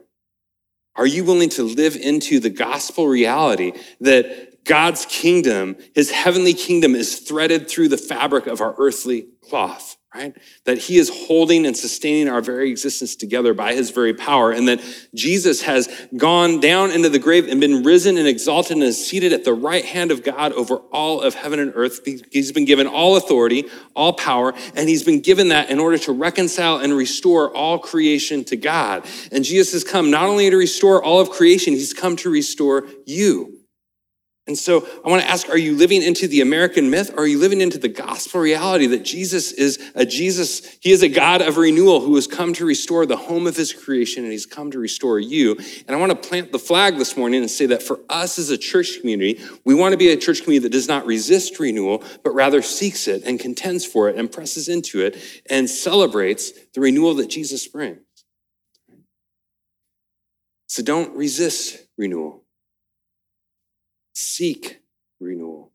are 0.99 1.07
you 1.07 1.25
willing 1.25 1.49
to 1.51 1.63
live 1.63 1.97
into 1.97 2.41
the 2.41 2.51
gospel 2.51 3.07
reality 3.07 3.73
that 4.01 4.65
God's 4.65 5.07
kingdom, 5.07 5.77
his 5.95 6.11
heavenly 6.11 6.55
kingdom, 6.55 6.95
is 6.97 7.21
threaded 7.21 7.71
through 7.71 7.89
the 7.89 7.97
fabric 7.97 8.49
of 8.49 8.61
our 8.61 8.75
earthly 8.79 9.29
cloth? 9.49 9.97
Right? 10.15 10.35
That 10.65 10.79
he 10.79 10.97
is 10.97 11.11
holding 11.27 11.67
and 11.67 11.77
sustaining 11.77 12.29
our 12.29 12.41
very 12.41 12.71
existence 12.71 13.15
together 13.15 13.53
by 13.53 13.75
his 13.75 13.91
very 13.91 14.15
power, 14.15 14.51
and 14.51 14.67
that 14.67 14.81
Jesus 15.15 15.63
has 15.63 15.89
gone 16.17 16.61
down 16.61 16.91
into 16.91 17.11
the 17.11 17.19
grave 17.19 17.47
and 17.47 17.61
been 17.61 17.83
risen 17.83 18.17
and 18.17 18.27
exalted 18.27 18.79
and 18.79 18.83
is 18.83 19.07
seated 19.07 19.35
at 19.35 19.45
the 19.45 19.53
right 19.53 19.85
hand 19.85 20.11
of 20.11 20.23
God 20.23 20.53
over 20.53 20.77
all 20.77 21.21
of 21.21 21.35
heaven 21.35 21.61
and 21.61 21.73
earth. 21.75 22.01
He's 22.33 22.53
been 22.53 22.65
given 22.65 22.87
all 22.87 23.17
authority, 23.17 23.67
all 23.95 24.15
power, 24.15 24.55
and 24.75 24.89
he's 24.89 25.03
been 25.05 25.21
given 25.21 25.49
that 25.49 25.69
in 25.69 25.79
order 25.79 25.99
to 25.99 26.13
reconcile 26.13 26.79
and 26.79 26.95
restore 26.95 27.55
all 27.55 27.79
creation 27.79 28.45
to 28.45 28.57
God. 28.57 29.07
And 29.31 29.45
Jesus 29.45 29.73
has 29.75 29.85
come 29.85 30.11
not 30.11 30.25
only 30.25 30.49
to 30.49 30.57
restore 30.57 31.03
all 31.03 31.21
of 31.21 31.31
creation, 31.31 31.75
he's 31.75 31.93
come 31.93 32.17
to 32.17 32.31
restore 32.31 32.87
you. 33.05 33.58
And 34.49 34.57
so 34.57 34.89
I 35.05 35.11
want 35.11 35.21
to 35.21 35.29
ask, 35.29 35.51
are 35.51 35.59
you 35.59 35.77
living 35.77 36.03
into 36.03 36.27
the 36.27 36.41
American 36.41 36.89
myth 36.89 37.11
or 37.13 37.25
are 37.25 37.27
you 37.27 37.39
living 37.39 37.61
into 37.61 37.77
the 37.77 37.89
gospel 37.89 38.41
reality 38.41 38.87
that 38.87 39.05
Jesus 39.05 39.53
is 39.53 39.79
a 39.95 40.07
Jesus, 40.07 40.79
he 40.81 40.91
is 40.91 41.03
a 41.03 41.09
God 41.11 41.43
of 41.43 41.59
renewal 41.59 42.01
who 42.01 42.15
has 42.15 42.27
come 42.27 42.55
to 42.55 42.65
restore 42.65 43.05
the 43.05 43.19
home 43.19 43.47
of 43.47 43.57
his 43.57 43.75
creation 43.75 44.23
and 44.25 44.33
he's 44.33 44.47
come 44.47 44.71
to 44.71 44.79
restore 44.79 45.21
you. 45.21 45.55
And 45.87 45.91
I 45.91 45.97
want 45.97 46.13
to 46.13 46.29
plant 46.29 46.51
the 46.51 46.59
flag 46.59 46.97
this 46.97 47.15
morning 47.15 47.43
and 47.43 47.51
say 47.51 47.67
that 47.67 47.83
for 47.83 48.01
us 48.09 48.39
as 48.39 48.49
a 48.49 48.57
church 48.57 49.01
community, 49.01 49.39
we 49.67 49.75
want 49.75 49.93
to 49.93 49.99
be 49.99 50.09
a 50.13 50.17
church 50.17 50.43
community 50.43 50.67
that 50.67 50.73
does 50.73 50.89
not 50.89 51.05
resist 51.05 51.61
renewal, 51.61 52.03
but 52.25 52.31
rather 52.31 52.63
seeks 52.63 53.07
it 53.07 53.25
and 53.25 53.39
contends 53.39 53.85
for 53.85 54.09
it 54.09 54.17
and 54.17 54.33
presses 54.33 54.67
into 54.67 55.03
it 55.03 55.43
and 55.51 55.69
celebrates 55.69 56.53
the 56.73 56.81
renewal 56.81 57.13
that 57.17 57.29
Jesus 57.29 57.69
brings. 57.69 58.01
So 60.69 60.83
don't 60.83 61.15
resist 61.15 61.87
renewal 61.99 62.45
Seek 64.21 64.81
renewal. 65.21 65.71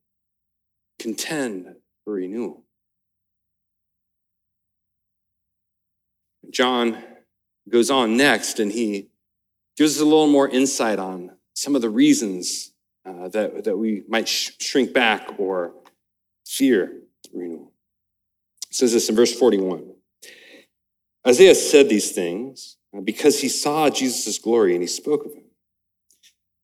Contend 0.99 1.77
for 2.03 2.15
renewal. 2.15 2.65
John 6.49 7.01
goes 7.69 7.89
on 7.89 8.17
next 8.17 8.59
and 8.59 8.69
he 8.69 9.07
gives 9.77 9.95
us 9.95 10.01
a 10.01 10.03
little 10.03 10.27
more 10.27 10.49
insight 10.49 10.99
on 10.99 11.37
some 11.53 11.73
of 11.73 11.81
the 11.81 11.89
reasons 11.89 12.73
uh, 13.05 13.29
that, 13.29 13.63
that 13.63 13.77
we 13.77 14.03
might 14.09 14.27
sh- 14.27 14.51
shrink 14.59 14.93
back 14.93 15.39
or 15.39 15.71
fear 16.45 16.99
renewal. 17.33 17.71
It 18.69 18.75
says 18.75 18.91
this 18.91 19.07
in 19.07 19.15
verse 19.15 19.33
41. 19.33 19.89
Isaiah 21.25 21.55
said 21.55 21.87
these 21.87 22.11
things 22.11 22.75
because 23.05 23.39
he 23.39 23.47
saw 23.47 23.89
Jesus' 23.89 24.37
glory 24.37 24.73
and 24.73 24.83
he 24.83 24.87
spoke 24.87 25.25
of 25.25 25.33
him. 25.33 25.42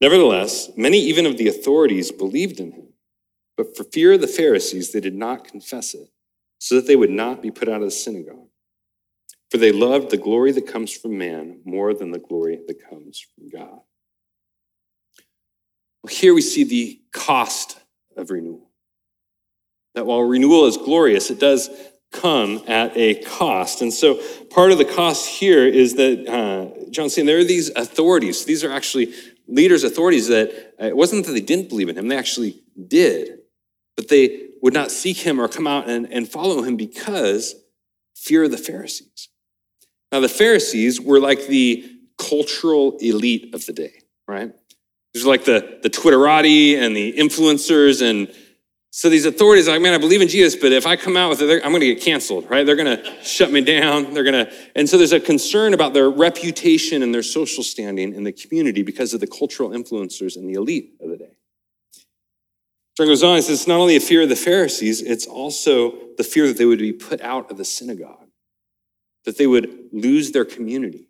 Nevertheless, 0.01 0.69
many 0.77 0.99
even 0.99 1.25
of 1.25 1.37
the 1.37 1.47
authorities 1.47 2.11
believed 2.11 2.59
in 2.59 2.71
him, 2.71 2.93
but 3.57 3.75
for 3.75 3.83
fear 3.83 4.13
of 4.13 4.21
the 4.21 4.27
Pharisees, 4.27 4.91
they 4.91 5.01
did 5.01 5.15
not 5.15 5.45
confess 5.45 5.93
it, 5.93 6.09
so 6.59 6.75
that 6.75 6.87
they 6.87 6.95
would 6.95 7.09
not 7.09 7.41
be 7.41 7.51
put 7.51 7.67
out 7.67 7.81
of 7.81 7.87
the 7.87 7.91
synagogue. 7.91 8.47
For 9.51 9.57
they 9.57 9.71
loved 9.71 10.11
the 10.11 10.17
glory 10.17 10.51
that 10.51 10.67
comes 10.67 10.91
from 10.91 11.17
man 11.17 11.61
more 11.65 11.93
than 11.93 12.11
the 12.11 12.19
glory 12.19 12.59
that 12.67 12.89
comes 12.89 13.19
from 13.19 13.49
God. 13.49 13.79
Well, 16.03 16.11
here 16.11 16.33
we 16.33 16.41
see 16.41 16.63
the 16.63 17.01
cost 17.11 17.79
of 18.15 18.29
renewal. 18.29 18.69
That 19.95 20.05
while 20.05 20.21
renewal 20.21 20.65
is 20.65 20.77
glorious, 20.77 21.29
it 21.29 21.39
does 21.39 21.69
come 22.11 22.63
at 22.67 22.95
a 22.95 23.15
cost. 23.23 23.81
And 23.81 23.93
so 23.93 24.21
part 24.49 24.71
of 24.71 24.77
the 24.77 24.85
cost 24.85 25.27
here 25.27 25.65
is 25.65 25.95
that 25.95 26.27
uh, 26.27 26.89
John's 26.89 27.13
saying 27.13 27.27
there 27.27 27.39
are 27.39 27.43
these 27.43 27.69
authorities. 27.71 28.45
These 28.45 28.63
are 28.63 28.71
actually 28.71 29.13
leaders, 29.49 29.83
authorities 29.83 30.27
that 30.27 30.73
uh, 30.81 30.85
it 30.85 30.95
wasn't 30.95 31.25
that 31.25 31.31
they 31.33 31.41
didn't 31.41 31.69
believe 31.69 31.89
in 31.89 31.97
him, 31.97 32.07
they 32.07 32.17
actually 32.17 32.61
did. 32.87 33.39
But 33.95 34.07
they 34.07 34.47
would 34.61 34.73
not 34.73 34.91
seek 34.91 35.17
him 35.17 35.39
or 35.39 35.47
come 35.47 35.67
out 35.67 35.89
and, 35.89 36.11
and 36.11 36.27
follow 36.27 36.61
him 36.61 36.77
because 36.77 37.55
fear 38.15 38.43
of 38.43 38.51
the 38.51 38.57
Pharisees. 38.57 39.29
Now, 40.11 40.19
the 40.19 40.29
Pharisees 40.29 40.99
were 40.99 41.19
like 41.19 41.47
the 41.47 41.85
cultural 42.17 42.97
elite 42.99 43.53
of 43.53 43.65
the 43.65 43.73
day, 43.73 44.01
right? 44.27 44.51
These 45.13 45.25
are 45.25 45.29
like 45.29 45.45
the, 45.45 45.79
the 45.81 45.89
Twitterati 45.89 46.77
and 46.77 46.95
the 46.95 47.13
influencers 47.13 48.01
and 48.01 48.33
so 48.91 49.07
these 49.07 49.25
authorities 49.25 49.67
are 49.67 49.73
like, 49.73 49.81
man, 49.81 49.93
I 49.93 49.99
believe 49.99 50.21
in 50.21 50.27
Jesus, 50.27 50.55
but 50.55 50.71
if 50.71 50.87
I 50.87 50.95
come 50.95 51.15
out 51.15 51.29
with 51.29 51.41
it, 51.41 51.63
I'm 51.63 51.71
going 51.71 51.81
to 51.81 51.93
get 51.93 52.01
canceled, 52.01 52.49
right? 52.49 52.65
They're 52.65 52.75
going 52.75 52.97
to 52.97 53.23
shut 53.23 53.51
me 53.51 53.61
down. 53.61 54.13
They're 54.13 54.23
going 54.23 54.45
to, 54.45 54.53
and 54.75 54.89
so 54.89 54.97
there's 54.97 55.11
a 55.11 55.19
concern 55.19 55.75
about 55.75 55.93
their 55.93 56.09
reputation 56.09 57.03
and 57.03 57.13
their 57.13 57.21
social 57.21 57.63
standing 57.63 58.15
in 58.15 58.23
the 58.23 58.31
community 58.31 58.81
because 58.81 59.13
of 59.13 59.19
the 59.19 59.27
cultural 59.27 59.69
influencers 59.69 60.35
and 60.35 60.49
the 60.49 60.53
elite 60.53 60.95
of 61.01 61.09
the 61.11 61.17
day. 61.17 61.37
John 62.97 63.07
goes 63.07 63.23
on, 63.23 63.35
he 63.35 63.41
says, 63.43 63.59
it's 63.59 63.67
not 63.67 63.79
only 63.79 63.95
a 63.95 64.01
fear 64.01 64.23
of 64.23 64.29
the 64.29 64.35
Pharisees, 64.35 65.01
it's 65.01 65.27
also 65.27 65.93
the 66.17 66.23
fear 66.23 66.47
that 66.47 66.57
they 66.57 66.65
would 66.65 66.79
be 66.79 66.91
put 66.91 67.21
out 67.21 67.49
of 67.51 67.57
the 67.57 67.65
synagogue, 67.65 68.27
that 69.23 69.37
they 69.37 69.47
would 69.47 69.89
lose 69.93 70.31
their 70.31 70.45
community, 70.45 71.09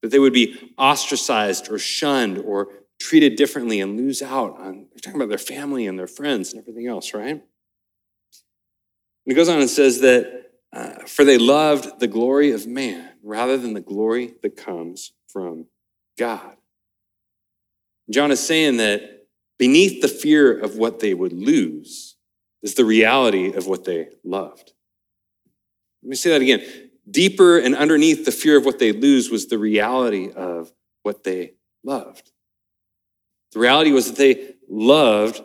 that 0.00 0.12
they 0.12 0.20
would 0.20 0.32
be 0.32 0.72
ostracized 0.78 1.70
or 1.70 1.78
shunned 1.78 2.38
or 2.38 2.68
treated 3.00 3.36
differently 3.36 3.80
and 3.80 3.96
lose 3.96 4.22
out 4.22 4.58
on, 4.58 4.86
they're 4.90 5.00
talking 5.02 5.20
about 5.20 5.30
their 5.30 5.38
family 5.38 5.86
and 5.86 5.98
their 5.98 6.06
friends 6.06 6.52
and 6.52 6.60
everything 6.60 6.86
else, 6.86 7.14
right? 7.14 7.28
And 7.30 7.42
he 9.24 9.34
goes 9.34 9.48
on 9.48 9.60
and 9.60 9.70
says 9.70 10.00
that, 10.00 10.50
uh, 10.72 11.04
for 11.06 11.24
they 11.24 11.38
loved 11.38 11.98
the 11.98 12.06
glory 12.06 12.52
of 12.52 12.66
man 12.66 13.10
rather 13.24 13.56
than 13.56 13.74
the 13.74 13.80
glory 13.80 14.34
that 14.42 14.56
comes 14.56 15.12
from 15.26 15.66
God. 16.16 16.56
John 18.10 18.30
is 18.30 18.44
saying 18.44 18.76
that 18.76 19.26
beneath 19.58 20.00
the 20.00 20.08
fear 20.08 20.56
of 20.56 20.76
what 20.76 21.00
they 21.00 21.14
would 21.14 21.32
lose 21.32 22.16
is 22.62 22.74
the 22.74 22.84
reality 22.84 23.52
of 23.52 23.66
what 23.66 23.84
they 23.84 24.08
loved. 24.22 24.72
Let 26.02 26.10
me 26.10 26.16
say 26.16 26.30
that 26.30 26.42
again. 26.42 26.90
Deeper 27.10 27.58
and 27.58 27.74
underneath 27.74 28.24
the 28.24 28.32
fear 28.32 28.56
of 28.56 28.64
what 28.64 28.78
they 28.78 28.92
lose 28.92 29.30
was 29.30 29.46
the 29.46 29.58
reality 29.58 30.30
of 30.30 30.72
what 31.02 31.24
they 31.24 31.54
loved. 31.84 32.30
The 33.52 33.58
reality 33.58 33.92
was 33.92 34.06
that 34.06 34.16
they 34.16 34.54
loved 34.68 35.42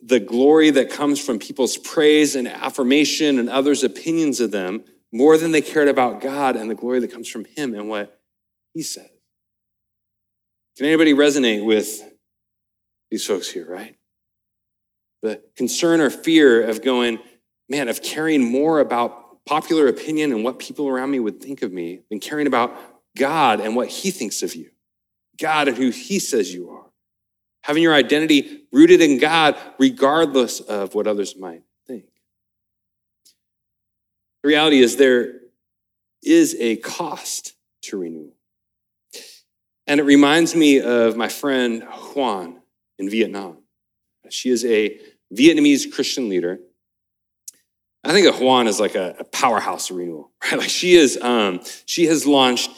the 0.00 0.20
glory 0.20 0.70
that 0.70 0.90
comes 0.90 1.24
from 1.24 1.38
people's 1.38 1.76
praise 1.76 2.36
and 2.36 2.46
affirmation 2.46 3.38
and 3.38 3.48
others' 3.48 3.82
opinions 3.82 4.40
of 4.40 4.50
them 4.52 4.84
more 5.12 5.36
than 5.36 5.50
they 5.50 5.62
cared 5.62 5.88
about 5.88 6.20
God 6.20 6.54
and 6.54 6.70
the 6.70 6.74
glory 6.74 7.00
that 7.00 7.12
comes 7.12 7.28
from 7.28 7.44
Him 7.44 7.74
and 7.74 7.88
what 7.88 8.20
He 8.74 8.82
says. 8.82 9.08
Can 10.76 10.86
anybody 10.86 11.14
resonate 11.14 11.64
with 11.64 12.00
these 13.10 13.26
folks 13.26 13.50
here, 13.50 13.68
right? 13.68 13.96
The 15.22 15.42
concern 15.56 16.00
or 16.00 16.10
fear 16.10 16.68
of 16.68 16.82
going, 16.82 17.18
man, 17.68 17.88
of 17.88 18.02
caring 18.02 18.48
more 18.48 18.78
about 18.78 19.44
popular 19.44 19.88
opinion 19.88 20.30
and 20.30 20.44
what 20.44 20.60
people 20.60 20.86
around 20.86 21.10
me 21.10 21.18
would 21.18 21.40
think 21.40 21.62
of 21.62 21.72
me 21.72 22.02
than 22.10 22.20
caring 22.20 22.46
about 22.46 22.76
God 23.16 23.58
and 23.58 23.74
what 23.74 23.88
He 23.88 24.12
thinks 24.12 24.44
of 24.44 24.54
you, 24.54 24.70
God 25.40 25.66
and 25.66 25.76
who 25.76 25.90
He 25.90 26.20
says 26.20 26.54
you 26.54 26.70
are 26.70 26.87
having 27.68 27.82
your 27.82 27.94
identity 27.94 28.62
rooted 28.72 29.02
in 29.02 29.18
God, 29.18 29.54
regardless 29.78 30.60
of 30.60 30.94
what 30.94 31.06
others 31.06 31.36
might 31.36 31.62
think. 31.86 32.06
The 34.42 34.48
reality 34.48 34.80
is, 34.80 34.96
there 34.96 35.40
is 36.22 36.56
a 36.58 36.76
cost 36.76 37.54
to 37.82 37.98
renewal. 37.98 38.32
And 39.86 40.00
it 40.00 40.04
reminds 40.04 40.54
me 40.56 40.80
of 40.80 41.14
my 41.16 41.28
friend 41.28 41.82
Juan 42.14 42.62
in 42.98 43.10
Vietnam. 43.10 43.58
She 44.30 44.48
is 44.48 44.64
a 44.64 44.98
Vietnamese 45.34 45.92
Christian 45.92 46.30
leader. 46.30 46.60
I 48.02 48.12
think 48.12 48.26
of 48.28 48.40
Juan 48.40 48.66
as 48.66 48.80
like 48.80 48.94
a, 48.94 49.16
a 49.18 49.24
powerhouse 49.24 49.90
renewal, 49.90 50.32
right? 50.44 50.58
Like 50.58 50.70
she 50.70 50.94
is, 50.94 51.18
um, 51.20 51.60
she 51.84 52.06
has 52.06 52.26
launched 52.26 52.70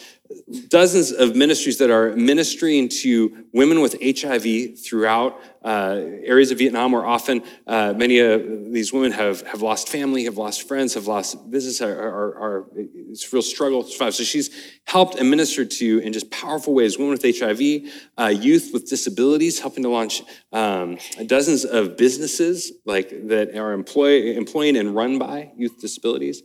dozens 0.68 1.12
of 1.12 1.34
ministries 1.34 1.78
that 1.78 1.90
are 1.90 2.14
ministering 2.14 2.88
to 2.88 3.46
women 3.52 3.80
with 3.80 3.96
HIV 4.00 4.78
throughout 4.78 5.40
uh, 5.64 6.00
areas 6.24 6.50
of 6.50 6.58
Vietnam 6.58 6.92
where 6.92 7.04
often 7.04 7.42
uh, 7.66 7.92
many 7.96 8.18
of 8.18 8.72
these 8.72 8.92
women 8.92 9.12
have, 9.12 9.42
have 9.42 9.60
lost 9.60 9.88
family, 9.88 10.24
have 10.24 10.36
lost 10.36 10.66
friends, 10.66 10.94
have 10.94 11.06
lost 11.06 11.50
business, 11.50 11.80
are, 11.80 11.92
are, 11.92 12.38
are 12.38 12.66
it's 12.74 13.32
real 13.32 13.42
struggle 13.42 13.82
to 13.82 13.90
survive. 13.90 14.14
So 14.14 14.24
she's 14.24 14.50
helped 14.86 15.16
and 15.16 15.28
ministered 15.28 15.70
to 15.72 15.98
in 15.98 16.12
just 16.12 16.30
powerful 16.30 16.74
ways 16.74 16.98
women 16.98 17.12
with 17.12 17.38
HIV, 17.38 17.92
uh, 18.18 18.26
youth 18.26 18.70
with 18.72 18.88
disabilities, 18.88 19.60
helping 19.60 19.82
to 19.82 19.88
launch 19.88 20.22
um, 20.52 20.98
dozens 21.26 21.64
of 21.64 21.96
businesses 21.96 22.72
like 22.86 23.28
that 23.28 23.56
are 23.56 23.72
employ, 23.72 24.32
employing 24.32 24.76
and 24.76 24.94
run 24.94 25.18
by 25.18 25.52
youth 25.56 25.80
disabilities. 25.80 26.42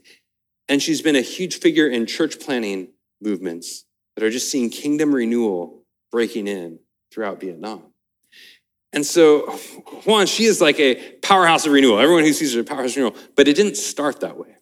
And 0.67 0.81
she's 0.81 1.01
been 1.01 1.15
a 1.15 1.21
huge 1.21 1.59
figure 1.59 1.87
in 1.87 2.07
church 2.07 2.39
planting 2.39 2.89
movements 3.21 3.85
that 4.15 4.23
are 4.23 4.29
just 4.29 4.49
seeing 4.49 4.69
kingdom 4.69 5.13
renewal 5.13 5.83
breaking 6.11 6.47
in 6.47 6.79
throughout 7.11 7.39
Vietnam. 7.39 7.91
And 8.93 9.05
so, 9.05 9.41
Juan, 10.05 10.25
she 10.25 10.45
is 10.45 10.61
like 10.61 10.79
a 10.79 10.95
powerhouse 11.21 11.65
of 11.65 11.73
renewal. 11.73 11.99
Everyone 11.99 12.23
who 12.23 12.31
sees 12.31 12.53
her 12.53 12.59
is 12.61 12.65
a 12.65 12.69
powerhouse 12.69 12.91
of 12.91 12.97
renewal, 12.97 13.15
but 13.35 13.47
it 13.47 13.55
didn't 13.55 13.75
start 13.75 14.21
that 14.21 14.37
way. 14.37 14.55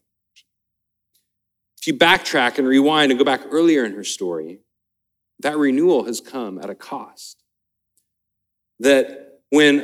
If 1.79 1.87
you 1.87 1.93
backtrack 1.93 2.57
and 2.57 2.67
rewind 2.67 3.11
and 3.11 3.19
go 3.19 3.25
back 3.25 3.41
earlier 3.51 3.85
in 3.85 3.93
her 3.93 4.03
story, 4.03 4.61
that 5.39 5.57
renewal 5.57 6.05
has 6.05 6.21
come 6.21 6.57
at 6.57 6.69
a 6.69 6.75
cost. 6.75 7.43
That 8.79 9.41
when 9.49 9.79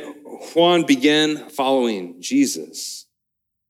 Juan 0.54 0.84
began 0.84 1.48
following 1.50 2.20
Jesus, 2.20 3.06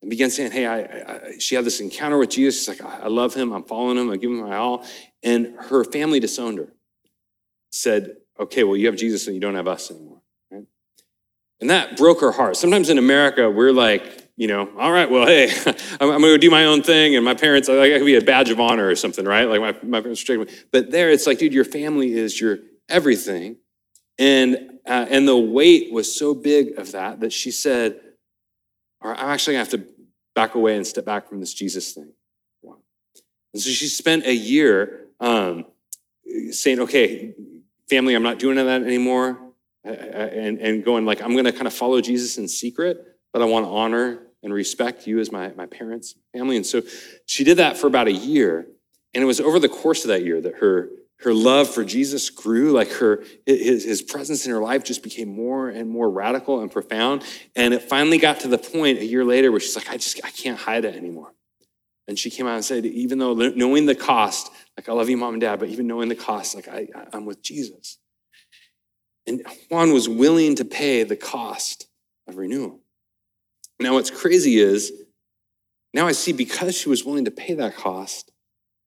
and 0.02 0.10
began 0.10 0.30
saying, 0.30 0.52
Hey, 0.52 0.66
I, 0.66 0.80
I, 0.80 1.38
she 1.38 1.54
had 1.54 1.64
this 1.64 1.80
encounter 1.80 2.18
with 2.18 2.30
Jesus. 2.30 2.64
She's 2.64 2.80
like, 2.80 2.82
I, 2.82 3.04
I 3.04 3.08
love 3.08 3.34
him. 3.34 3.52
I'm 3.52 3.64
following 3.64 3.98
him. 3.98 4.10
I 4.10 4.16
give 4.16 4.30
him 4.30 4.40
my 4.40 4.56
all. 4.56 4.84
And 5.22 5.54
her 5.58 5.84
family 5.84 6.20
disowned 6.20 6.58
her, 6.58 6.72
said, 7.70 8.16
Okay, 8.38 8.64
well, 8.64 8.76
you 8.76 8.86
have 8.86 8.96
Jesus 8.96 9.26
and 9.26 9.34
you 9.34 9.40
don't 9.40 9.54
have 9.54 9.68
us 9.68 9.90
anymore. 9.90 10.22
Right? 10.50 10.64
And 11.60 11.70
that 11.70 11.96
broke 11.96 12.20
her 12.22 12.32
heart. 12.32 12.56
Sometimes 12.56 12.88
in 12.88 12.98
America, 12.98 13.50
we're 13.50 13.72
like, 13.72 14.28
you 14.36 14.46
know, 14.46 14.70
all 14.78 14.90
right, 14.90 15.10
well, 15.10 15.26
hey, 15.26 15.50
I'm, 16.00 16.10
I'm 16.10 16.20
going 16.20 16.32
to 16.32 16.38
do 16.38 16.50
my 16.50 16.64
own 16.64 16.82
thing. 16.82 17.14
And 17.14 17.24
my 17.24 17.34
parents, 17.34 17.68
like, 17.68 17.92
I 17.92 17.98
could 17.98 18.06
be 18.06 18.16
a 18.16 18.22
badge 18.22 18.48
of 18.48 18.58
honor 18.58 18.88
or 18.88 18.96
something, 18.96 19.26
right? 19.26 19.44
Like 19.44 19.60
my, 19.60 19.86
my 19.86 20.00
parents 20.00 20.28
are 20.30 20.46
But 20.72 20.90
there, 20.90 21.10
it's 21.10 21.26
like, 21.26 21.38
dude, 21.38 21.52
your 21.52 21.64
family 21.64 22.14
is 22.14 22.40
your 22.40 22.58
everything. 22.88 23.56
And, 24.18 24.78
uh, 24.86 25.06
and 25.10 25.28
the 25.28 25.36
weight 25.36 25.92
was 25.92 26.18
so 26.18 26.34
big 26.34 26.78
of 26.78 26.92
that 26.92 27.20
that 27.20 27.32
she 27.32 27.50
said, 27.50 28.00
or 29.00 29.14
I'm 29.14 29.30
actually 29.30 29.54
gonna 29.54 29.64
have 29.64 29.70
to 29.70 29.84
back 30.34 30.54
away 30.54 30.76
and 30.76 30.86
step 30.86 31.04
back 31.04 31.28
from 31.28 31.40
this 31.40 31.54
Jesus 31.54 31.92
thing. 31.92 32.12
And 33.52 33.60
so 33.60 33.70
she 33.70 33.88
spent 33.88 34.26
a 34.26 34.34
year 34.34 35.06
um, 35.18 35.64
saying, 36.50 36.80
okay, 36.80 37.34
family, 37.88 38.14
I'm 38.14 38.22
not 38.22 38.38
doing 38.38 38.56
that 38.56 38.68
anymore. 38.68 39.40
And, 39.82 40.58
and 40.58 40.84
going 40.84 41.04
like, 41.04 41.22
I'm 41.22 41.34
gonna 41.34 41.52
kind 41.52 41.66
of 41.66 41.72
follow 41.72 42.00
Jesus 42.00 42.38
in 42.38 42.46
secret, 42.46 43.04
but 43.32 43.42
I 43.42 43.46
wanna 43.46 43.72
honor 43.72 44.20
and 44.42 44.52
respect 44.52 45.06
you 45.06 45.18
as 45.18 45.32
my, 45.32 45.52
my 45.52 45.66
parents, 45.66 46.14
family. 46.32 46.56
And 46.56 46.64
so 46.64 46.82
she 47.26 47.44
did 47.44 47.58
that 47.58 47.76
for 47.76 47.86
about 47.86 48.06
a 48.06 48.12
year. 48.12 48.66
And 49.12 49.22
it 49.22 49.26
was 49.26 49.40
over 49.40 49.58
the 49.58 49.68
course 49.68 50.04
of 50.04 50.08
that 50.08 50.24
year 50.24 50.40
that 50.40 50.56
her 50.56 50.90
her 51.22 51.34
love 51.34 51.68
for 51.68 51.84
Jesus 51.84 52.30
grew, 52.30 52.72
like 52.72 52.90
her 52.92 53.24
his, 53.46 53.84
his 53.84 54.02
presence 54.02 54.46
in 54.46 54.52
her 54.52 54.60
life 54.60 54.84
just 54.84 55.02
became 55.02 55.28
more 55.28 55.68
and 55.68 55.88
more 55.88 56.10
radical 56.10 56.60
and 56.60 56.70
profound. 56.70 57.24
And 57.54 57.74
it 57.74 57.82
finally 57.82 58.18
got 58.18 58.40
to 58.40 58.48
the 58.48 58.58
point 58.58 58.98
a 58.98 59.04
year 59.04 59.24
later 59.24 59.50
where 59.50 59.60
she's 59.60 59.76
like, 59.76 59.90
I 59.90 59.96
just 59.96 60.20
I 60.24 60.30
can't 60.30 60.58
hide 60.58 60.84
it 60.84 60.96
anymore. 60.96 61.32
And 62.08 62.18
she 62.18 62.30
came 62.30 62.46
out 62.46 62.54
and 62.54 62.64
said, 62.64 62.86
even 62.86 63.18
though 63.18 63.34
knowing 63.34 63.86
the 63.86 63.94
cost, 63.94 64.50
like 64.76 64.88
I 64.88 64.92
love 64.92 65.08
you, 65.08 65.16
mom 65.16 65.34
and 65.34 65.40
dad, 65.40 65.60
but 65.60 65.68
even 65.68 65.86
knowing 65.86 66.08
the 66.08 66.16
cost, 66.16 66.54
like 66.54 66.68
I, 66.68 66.88
I'm 67.12 67.26
with 67.26 67.42
Jesus. 67.42 67.98
And 69.26 69.46
Juan 69.70 69.92
was 69.92 70.08
willing 70.08 70.56
to 70.56 70.64
pay 70.64 71.04
the 71.04 71.16
cost 71.16 71.86
of 72.26 72.36
renewal. 72.36 72.80
Now, 73.78 73.94
what's 73.94 74.10
crazy 74.10 74.58
is 74.58 74.92
now 75.94 76.06
I 76.06 76.12
see 76.12 76.32
because 76.32 76.76
she 76.76 76.88
was 76.88 77.04
willing 77.04 77.24
to 77.26 77.30
pay 77.30 77.54
that 77.54 77.76
cost, 77.76 78.29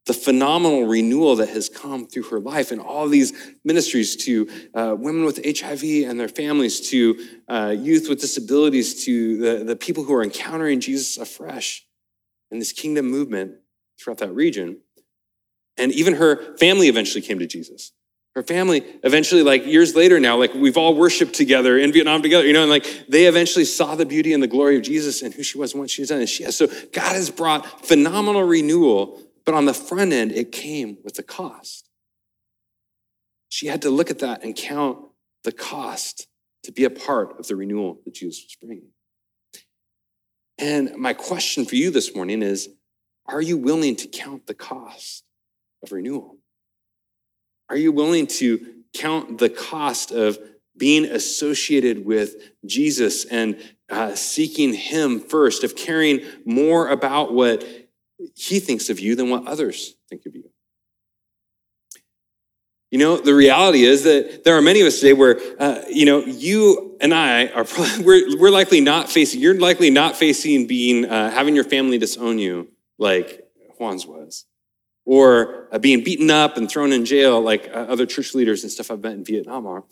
the 0.06 0.14
phenomenal 0.14 0.86
renewal 0.86 1.38
that 1.38 1.50
has 1.50 1.70
come 1.70 2.06
through 2.06 2.24
her 2.24 2.40
life 2.40 2.72
and 2.72 2.82
all 2.82 3.08
these 3.08 3.34
ministries 3.64 4.18
to 4.18 4.50
uh, 4.74 4.96
women 4.98 5.24
with 5.24 5.40
HIV 5.44 6.10
and 6.10 6.20
their 6.20 6.28
families, 6.28 6.90
to 6.90 7.26
uh, 7.48 7.74
youth 7.78 8.10
with 8.10 8.20
disabilities, 8.20 9.06
to 9.06 9.38
the, 9.38 9.64
the 9.64 9.76
people 9.76 10.04
who 10.04 10.14
are 10.14 10.24
encountering 10.24 10.82
Jesus 10.82 11.18
afresh 11.18 11.86
in 12.52 12.60
this 12.60 12.74
kingdom 12.74 13.10
movement 13.10 13.54
throughout 14.00 14.18
that 14.18 14.34
region. 14.34 14.80
And 15.78 15.92
even 15.94 16.16
her 16.16 16.56
family 16.58 16.88
eventually 16.88 17.22
came 17.22 17.40
to 17.40 17.48
Jesus. 17.48 17.94
Her 18.36 18.44
family 18.44 18.84
eventually, 19.04 19.44
like 19.44 19.66
years 19.66 19.96
later 19.96 20.20
now, 20.20 20.38
like 20.38 20.54
we've 20.54 20.78
all 20.78 20.96
worshiped 20.96 21.34
together 21.34 21.78
in 21.78 21.94
Vietnam 21.94 22.22
together, 22.24 22.46
you 22.46 22.54
know, 22.54 22.64
and 22.64 22.70
like 22.70 23.06
they 23.08 23.26
eventually 23.26 23.64
saw 23.64 23.96
the 23.96 24.08
beauty 24.08 24.34
and 24.34 24.42
the 24.42 24.48
glory 24.48 24.76
of 24.76 24.82
Jesus 24.82 25.22
and 25.22 25.34
who 25.34 25.44
she 25.44 25.58
was 25.58 25.74
and 25.74 25.80
what 25.80 25.92
she 25.92 26.04
done. 26.04 26.20
And 26.20 26.28
she 26.28 26.44
has. 26.44 26.58
So 26.58 26.68
God 26.68 27.14
has 27.14 27.30
brought 27.30 27.86
phenomenal 27.86 28.44
renewal 28.44 29.22
but 29.46 29.56
on 29.56 29.66
the 29.66 29.74
front 29.74 30.14
end, 30.14 30.32
it 30.32 30.52
came 30.52 30.98
with 31.04 31.18
a 31.20 31.24
cost. 31.24 31.90
She 33.50 33.68
had 33.68 33.82
to 33.84 33.90
look 33.90 34.10
at 34.10 34.20
that 34.20 34.44
and 34.44 34.56
count 34.56 35.00
the 35.44 35.52
cost 35.52 36.28
to 36.64 36.72
be 36.72 36.86
a 36.86 36.90
part 36.90 37.40
of 37.40 37.48
the 37.48 37.56
renewal 37.56 38.00
that 38.06 38.14
Jesus 38.14 38.44
was 38.44 38.56
bringing. 38.62 38.90
And 40.58 40.96
my 40.96 41.14
question 41.14 41.66
for 41.66 41.76
you 41.76 41.92
this 41.92 42.16
morning 42.16 42.42
is 42.42 42.70
Are 43.26 43.42
you 43.42 43.58
willing 43.58 43.96
to 43.98 44.08
count 44.08 44.48
the 44.48 44.54
cost 44.54 45.24
of 45.84 45.92
renewal? 45.92 46.38
Are 47.70 47.78
you 47.78 47.92
willing 47.92 48.28
to 48.28 48.84
count 48.94 49.40
the 49.40 49.50
cost 49.50 50.12
of 50.12 50.38
being 50.78 51.06
associated 51.06 52.06
with 52.06 52.36
Jesus 52.66 53.26
and 53.26 53.60
uh, 53.90 54.16
seeking 54.16 54.74
Him 54.74 55.20
first, 55.20 55.64
of 55.64 55.76
caring 55.76 56.22
more 56.46 56.88
about 56.88 57.34
what 57.34 57.64
he 58.36 58.60
thinks 58.60 58.90
of 58.90 59.00
you 59.00 59.16
than 59.16 59.30
what 59.30 59.48
others 59.48 59.96
think 60.10 60.26
of 60.26 60.36
you. 60.36 60.50
You 62.92 63.00
know, 63.00 63.18
the 63.18 63.34
reality 63.34 63.86
is 63.86 64.04
that 64.04 64.44
there 64.44 64.56
are 64.56 64.62
many 64.62 64.80
of 64.82 64.86
us 64.86 65.00
today 65.00 65.14
where, 65.14 65.40
uh, 65.60 65.82
you 65.90 66.06
know, 66.06 66.20
you 66.20 66.96
and 67.02 67.12
I 67.12 67.48
are 67.48 67.64
probably, 67.64 68.04
we're, 68.06 68.38
we're 68.38 68.52
likely 68.52 68.82
not 68.82 69.10
facing, 69.10 69.42
you're 69.42 69.60
likely 69.60 69.90
not 69.90 70.16
facing 70.16 70.68
being, 70.68 71.06
uh, 71.06 71.32
having 71.32 71.56
your 71.56 71.64
family 71.64 71.98
disown 71.98 72.38
you 72.38 72.70
like 73.00 73.48
Juan's 73.80 74.06
was, 74.06 74.46
or 75.06 75.70
uh, 75.72 75.80
being 75.80 76.04
beaten 76.04 76.30
up 76.30 76.56
and 76.56 76.70
thrown 76.70 76.92
in 76.94 77.04
jail 77.04 77.42
like 77.42 77.68
uh, 77.70 77.80
other 77.80 78.06
church 78.06 78.36
leaders 78.36 78.62
and 78.62 78.72
stuff 78.72 78.92
I've 78.92 79.02
met 79.02 79.14
in 79.14 79.26
Vietnam 79.26 79.66
are. 79.66 79.84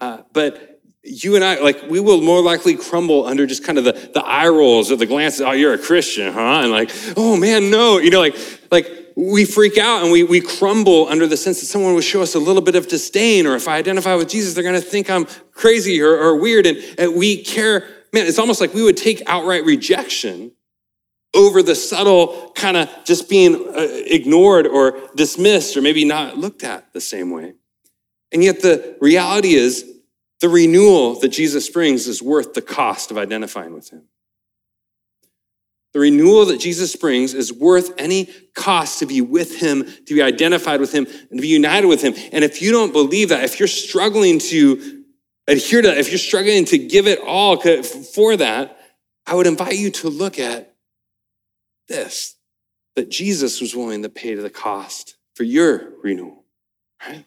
Uh, 0.00 0.22
but 0.32 0.79
you 1.02 1.34
and 1.34 1.44
I, 1.44 1.60
like, 1.60 1.82
we 1.88 1.98
will 1.98 2.20
more 2.20 2.42
likely 2.42 2.76
crumble 2.76 3.26
under 3.26 3.46
just 3.46 3.64
kind 3.64 3.78
of 3.78 3.84
the, 3.84 3.92
the 3.92 4.22
eye 4.22 4.48
rolls 4.48 4.92
or 4.92 4.96
the 4.96 5.06
glances. 5.06 5.40
Oh, 5.40 5.52
you're 5.52 5.72
a 5.72 5.78
Christian, 5.78 6.32
huh? 6.32 6.60
And 6.62 6.70
like, 6.70 6.90
oh 7.16 7.36
man, 7.36 7.70
no. 7.70 7.98
You 7.98 8.10
know, 8.10 8.20
like, 8.20 8.36
like 8.70 8.86
we 9.16 9.44
freak 9.44 9.78
out 9.78 10.02
and 10.02 10.12
we, 10.12 10.24
we 10.24 10.40
crumble 10.40 11.08
under 11.08 11.26
the 11.26 11.36
sense 11.36 11.60
that 11.60 11.66
someone 11.66 11.94
will 11.94 12.00
show 12.02 12.22
us 12.22 12.34
a 12.34 12.38
little 12.38 12.62
bit 12.62 12.74
of 12.74 12.86
disdain, 12.86 13.46
or 13.46 13.54
if 13.54 13.66
I 13.66 13.76
identify 13.76 14.14
with 14.14 14.28
Jesus, 14.28 14.54
they're 14.54 14.62
going 14.62 14.74
to 14.74 14.80
think 14.80 15.08
I'm 15.08 15.26
crazy 15.52 16.00
or, 16.02 16.12
or 16.12 16.36
weird. 16.36 16.66
And, 16.66 16.78
and 16.98 17.16
we 17.16 17.42
care, 17.42 17.88
man, 18.12 18.26
it's 18.26 18.38
almost 18.38 18.60
like 18.60 18.74
we 18.74 18.82
would 18.82 18.96
take 18.96 19.22
outright 19.26 19.64
rejection 19.64 20.52
over 21.34 21.62
the 21.62 21.74
subtle 21.74 22.52
kind 22.56 22.76
of 22.76 22.90
just 23.04 23.28
being 23.28 23.54
uh, 23.54 23.86
ignored 23.88 24.66
or 24.66 25.00
dismissed 25.16 25.76
or 25.76 25.82
maybe 25.82 26.04
not 26.04 26.36
looked 26.36 26.64
at 26.64 26.92
the 26.92 27.00
same 27.00 27.30
way. 27.30 27.54
And 28.32 28.44
yet 28.44 28.60
the 28.62 28.96
reality 29.00 29.54
is, 29.54 29.89
the 30.40 30.48
renewal 30.48 31.18
that 31.20 31.28
Jesus 31.28 31.68
brings 31.68 32.06
is 32.06 32.22
worth 32.22 32.54
the 32.54 32.62
cost 32.62 33.10
of 33.10 33.18
identifying 33.18 33.74
with 33.74 33.90
him. 33.90 34.04
The 35.92 36.00
renewal 36.00 36.46
that 36.46 36.60
Jesus 36.60 36.94
brings 36.94 37.34
is 37.34 37.52
worth 37.52 37.92
any 37.98 38.26
cost 38.54 39.00
to 39.00 39.06
be 39.06 39.20
with 39.20 39.58
him, 39.58 39.84
to 39.84 40.14
be 40.14 40.22
identified 40.22 40.80
with 40.80 40.92
him, 40.92 41.06
and 41.06 41.38
to 41.38 41.42
be 41.42 41.48
united 41.48 41.88
with 41.88 42.00
him. 42.00 42.14
And 42.32 42.44
if 42.44 42.62
you 42.62 42.70
don't 42.70 42.92
believe 42.92 43.30
that, 43.30 43.42
if 43.42 43.58
you're 43.58 43.68
struggling 43.68 44.38
to 44.38 45.04
adhere 45.48 45.82
to 45.82 45.88
that, 45.88 45.98
if 45.98 46.08
you're 46.08 46.18
struggling 46.18 46.64
to 46.66 46.78
give 46.78 47.08
it 47.08 47.18
all 47.18 47.60
for 47.60 48.36
that, 48.36 48.78
I 49.26 49.34
would 49.34 49.48
invite 49.48 49.76
you 49.76 49.90
to 49.90 50.08
look 50.08 50.38
at 50.38 50.74
this 51.88 52.36
that 52.96 53.08
Jesus 53.08 53.60
was 53.60 53.74
willing 53.74 54.02
to 54.02 54.08
pay 54.08 54.34
the 54.34 54.50
cost 54.50 55.16
for 55.34 55.44
your 55.44 55.92
renewal, 56.02 56.44
right? 57.06 57.24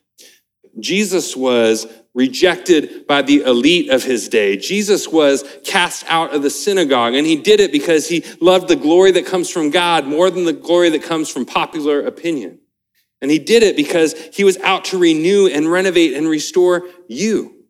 Jesus 0.79 1.35
was 1.35 1.87
rejected 2.13 3.07
by 3.07 3.21
the 3.21 3.41
elite 3.41 3.89
of 3.89 4.03
his 4.03 4.29
day. 4.29 4.57
Jesus 4.57 5.07
was 5.07 5.43
cast 5.63 6.05
out 6.07 6.33
of 6.33 6.43
the 6.43 6.49
synagogue, 6.49 7.15
and 7.15 7.25
he 7.25 7.35
did 7.35 7.59
it 7.59 7.71
because 7.71 8.07
he 8.07 8.23
loved 8.39 8.67
the 8.67 8.75
glory 8.75 9.11
that 9.11 9.25
comes 9.25 9.49
from 9.49 9.69
God 9.69 10.05
more 10.05 10.29
than 10.29 10.45
the 10.45 10.53
glory 10.53 10.89
that 10.89 11.03
comes 11.03 11.29
from 11.29 11.45
popular 11.45 12.05
opinion. 12.05 12.59
And 13.21 13.31
he 13.31 13.39
did 13.39 13.63
it 13.63 13.75
because 13.75 14.13
he 14.33 14.43
was 14.43 14.57
out 14.57 14.85
to 14.85 14.97
renew 14.97 15.47
and 15.47 15.71
renovate 15.71 16.13
and 16.13 16.27
restore 16.27 16.87
you. 17.07 17.62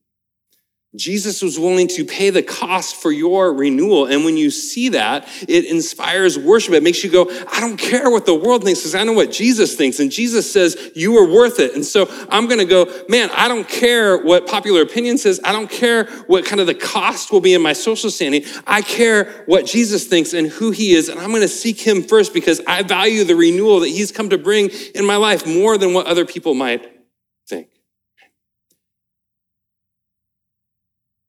Jesus 0.95 1.41
was 1.41 1.57
willing 1.57 1.87
to 1.87 2.05
pay 2.05 2.29
the 2.29 2.43
cost 2.43 2.97
for 2.97 3.11
your 3.11 3.51
renewal. 3.51 4.05
And 4.05 4.23
when 4.23 4.37
you 4.37 4.51
see 4.51 4.89
that, 4.89 5.27
it 5.47 5.65
inspires 5.65 6.37
worship. 6.37 6.73
It 6.73 6.83
makes 6.83 7.03
you 7.03 7.09
go, 7.09 7.31
I 7.51 7.59
don't 7.59 7.77
care 7.77 8.11
what 8.11 8.27
the 8.27 8.35
world 8.35 8.63
thinks 8.63 8.81
because 8.81 8.93
I 8.93 9.03
know 9.03 9.13
what 9.13 9.31
Jesus 9.31 9.75
thinks. 9.75 9.99
And 9.99 10.11
Jesus 10.11 10.51
says, 10.51 10.91
You 10.93 11.17
are 11.17 11.27
worth 11.27 11.59
it. 11.59 11.73
And 11.73 11.83
so 11.83 12.07
I'm 12.29 12.47
going 12.47 12.59
to 12.59 12.65
go, 12.65 12.85
man, 13.09 13.31
I 13.33 13.47
don't 13.47 13.67
care 13.67 14.17
what 14.17 14.45
popular 14.45 14.83
opinion 14.83 15.17
says. 15.17 15.41
I 15.43 15.51
don't 15.51 15.69
care 15.69 16.05
what 16.27 16.45
kind 16.45 16.61
of 16.61 16.67
the 16.67 16.75
cost 16.75 17.31
will 17.31 17.41
be 17.41 17.55
in 17.55 17.61
my 17.63 17.73
social 17.73 18.11
standing. 18.11 18.43
I 18.67 18.83
care 18.83 19.43
what 19.47 19.65
Jesus 19.65 20.05
thinks 20.05 20.33
and 20.33 20.47
who 20.47 20.69
he 20.69 20.93
is. 20.93 21.09
And 21.09 21.19
I'm 21.19 21.29
going 21.29 21.41
to 21.41 21.47
seek 21.47 21.79
him 21.79 22.03
first 22.03 22.35
because 22.35 22.61
I 22.67 22.83
value 22.83 23.23
the 23.23 23.35
renewal 23.35 23.79
that 23.79 23.89
he's 23.89 24.11
come 24.11 24.29
to 24.29 24.37
bring 24.37 24.69
in 24.93 25.07
my 25.07 25.15
life 25.15 25.47
more 25.47 25.75
than 25.79 25.95
what 25.95 26.05
other 26.05 26.25
people 26.25 26.53
might 26.53 26.87
think. 27.47 27.69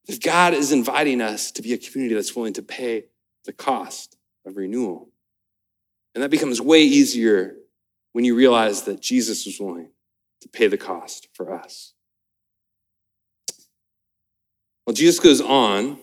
If 0.07 0.21
God 0.21 0.55
is 0.55 0.73
inviting 0.73 1.21
us 1.21 1.51
to 1.53 1.63
be 1.63 1.73
a 1.73 1.79
community 1.79 2.15
that's 2.15 2.37
willing 2.37 2.53
to 2.55 2.63
pay 2.63 3.05
the 3.45 3.53
cost 3.53 4.17
of 4.47 4.57
renewal. 4.57 5.09
And 6.15 6.23
that 6.23 6.31
becomes 6.31 6.61
way 6.61 6.83
easier 6.83 7.57
when 8.13 8.25
you 8.25 8.35
realize 8.35 8.83
that 8.83 9.01
Jesus 9.01 9.47
was 9.47 9.59
willing 9.59 9.91
to 10.43 10.49
pay 10.49 10.67
the 10.67 10.77
cost 10.77 11.29
for 11.33 11.53
us. 11.53 11.93
Well, 14.87 14.95
Jesus 14.95 15.19
goes 15.19 15.41
on 15.41 15.99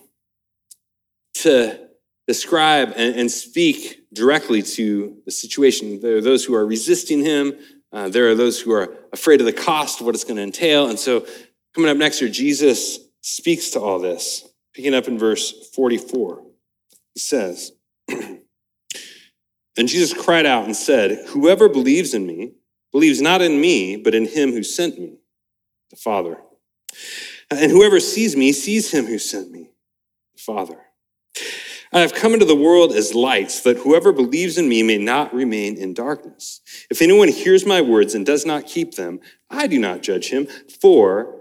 to 1.35 1.87
describe 2.27 2.93
and, 2.95 3.29
speak 3.29 4.05
directly 4.13 4.61
to 4.61 5.17
the 5.25 5.31
situation. 5.31 5.99
There 6.01 6.17
are 6.17 6.21
those 6.21 6.43
who 6.43 6.55
are 6.55 6.65
resisting 6.65 7.23
him, 7.23 7.53
uh, 7.93 8.09
there 8.09 8.29
are 8.29 8.35
those 8.35 8.59
who 8.59 8.71
are 8.71 8.95
afraid 9.13 9.39
of 9.39 9.45
the 9.45 9.53
cost 9.53 10.01
what 10.01 10.15
it's 10.15 10.23
going 10.23 10.37
to 10.37 10.43
entail. 10.43 10.89
And 10.89 10.97
so, 10.97 11.25
coming 11.75 11.89
up 11.89 11.97
next 11.97 12.19
here, 12.19 12.29
Jesus 12.29 12.99
speaks 13.21 13.69
to 13.71 13.79
all 13.79 13.99
this. 13.99 14.47
Picking 14.73 14.93
up 14.93 15.07
in 15.07 15.17
verse 15.17 15.69
44, 15.69 16.43
he 17.13 17.19
says, 17.19 17.73
And 19.77 19.87
Jesus 19.87 20.13
cried 20.13 20.45
out 20.45 20.65
and 20.65 20.75
said, 20.75 21.25
Whoever 21.29 21.69
believes 21.69 22.13
in 22.13 22.25
me 22.25 22.53
believes 22.91 23.21
not 23.21 23.41
in 23.41 23.59
me, 23.59 23.95
but 23.95 24.13
in 24.13 24.27
him 24.27 24.51
who 24.51 24.63
sent 24.63 24.99
me, 24.99 25.17
the 25.89 25.95
Father. 25.95 26.37
And 27.49 27.71
whoever 27.71 27.99
sees 27.99 28.35
me 28.35 28.51
sees 28.51 28.91
him 28.91 29.05
who 29.05 29.17
sent 29.17 29.51
me, 29.51 29.71
the 30.33 30.41
Father. 30.41 30.77
I 31.93 31.99
have 31.99 32.13
come 32.13 32.33
into 32.33 32.45
the 32.45 32.55
world 32.55 32.93
as 32.93 33.13
lights, 33.13 33.61
that 33.61 33.79
whoever 33.79 34.13
believes 34.13 34.57
in 34.57 34.69
me 34.69 34.81
may 34.81 34.97
not 34.97 35.33
remain 35.33 35.75
in 35.77 35.93
darkness. 35.93 36.61
If 36.89 37.01
anyone 37.01 37.27
hears 37.27 37.65
my 37.65 37.81
words 37.81 38.15
and 38.15 38.25
does 38.25 38.45
not 38.45 38.65
keep 38.65 38.95
them, 38.95 39.19
I 39.49 39.67
do 39.67 39.77
not 39.77 40.01
judge 40.01 40.29
him, 40.29 40.47
for 40.81 41.40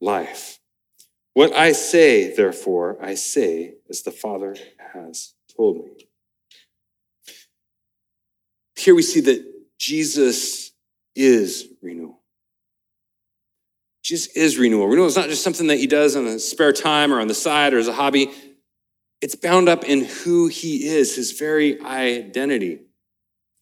life. 0.00 0.58
What 1.34 1.54
I 1.54 1.72
say, 1.72 2.34
therefore, 2.34 2.98
I 3.00 3.14
say 3.14 3.74
as 3.88 4.02
the 4.02 4.10
Father 4.10 4.56
has 4.94 5.34
told 5.56 5.84
me. 5.84 6.06
Here 8.76 8.94
we 8.94 9.02
see 9.02 9.20
that 9.20 9.44
Jesus 9.78 10.72
is 11.14 11.68
renewal. 11.82 12.20
Jesus 14.02 14.34
is 14.34 14.58
renewal. 14.58 14.88
Renewal 14.88 15.06
is 15.06 15.16
not 15.16 15.28
just 15.28 15.44
something 15.44 15.66
that 15.68 15.76
he 15.76 15.86
does 15.86 16.16
on 16.16 16.26
a 16.26 16.38
spare 16.38 16.72
time 16.72 17.12
or 17.12 17.20
on 17.20 17.28
the 17.28 17.34
side 17.34 17.74
or 17.74 17.78
as 17.78 17.88
a 17.88 17.92
hobby. 17.92 18.30
It's 19.20 19.34
bound 19.34 19.68
up 19.68 19.84
in 19.84 20.04
who 20.04 20.48
he 20.48 20.86
is, 20.86 21.14
his 21.14 21.32
very 21.32 21.80
identity. 21.82 22.80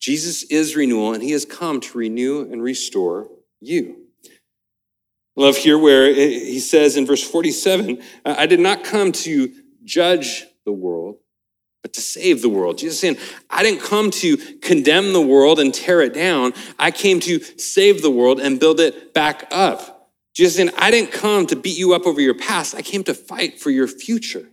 Jesus 0.01 0.45
is 0.45 0.77
renewal, 0.77 1.13
and 1.13 1.23
he 1.23 1.33
has 1.33 1.45
come 1.45 1.81
to 1.81 1.99
renew 1.99 2.43
and 2.43 2.63
restore 2.63 3.29
you. 3.61 3.98
Love 5.39 5.57
here 5.57 5.79
where 5.79 6.13
he 6.13 6.59
says 6.59 6.97
in 6.97 7.07
verse 7.07 7.23
47 7.23 8.03
I 8.25 8.47
did 8.47 8.59
not 8.59 8.83
come 8.83 9.13
to 9.13 9.53
judge 9.85 10.45
the 10.65 10.73
world, 10.73 11.19
but 11.81 11.93
to 11.93 12.01
save 12.01 12.43
the 12.43 12.49
world. 12.49 12.79
Jesus 12.79 12.99
saying, 12.99 13.19
I 13.49 13.63
didn't 13.63 13.81
come 13.81 14.11
to 14.11 14.37
condemn 14.59 15.13
the 15.13 15.23
world 15.23 15.61
and 15.61 15.73
tear 15.73 16.01
it 16.01 16.13
down. 16.13 16.55
I 16.77 16.91
came 16.91 17.21
to 17.21 17.39
save 17.57 18.03
the 18.03 18.11
world 18.11 18.41
and 18.41 18.59
build 18.59 18.81
it 18.81 19.15
back 19.15 19.47
up. 19.53 20.11
Jesus 20.35 20.57
saying, 20.57 20.71
I 20.77 20.91
didn't 20.91 21.13
come 21.13 21.47
to 21.47 21.55
beat 21.55 21.79
you 21.79 21.95
up 21.95 22.05
over 22.05 22.21
your 22.21 22.35
past. 22.35 22.75
I 22.75 22.83
came 22.83 23.05
to 23.05 23.15
fight 23.15 23.61
for 23.61 23.71
your 23.71 23.87
future. 23.87 24.49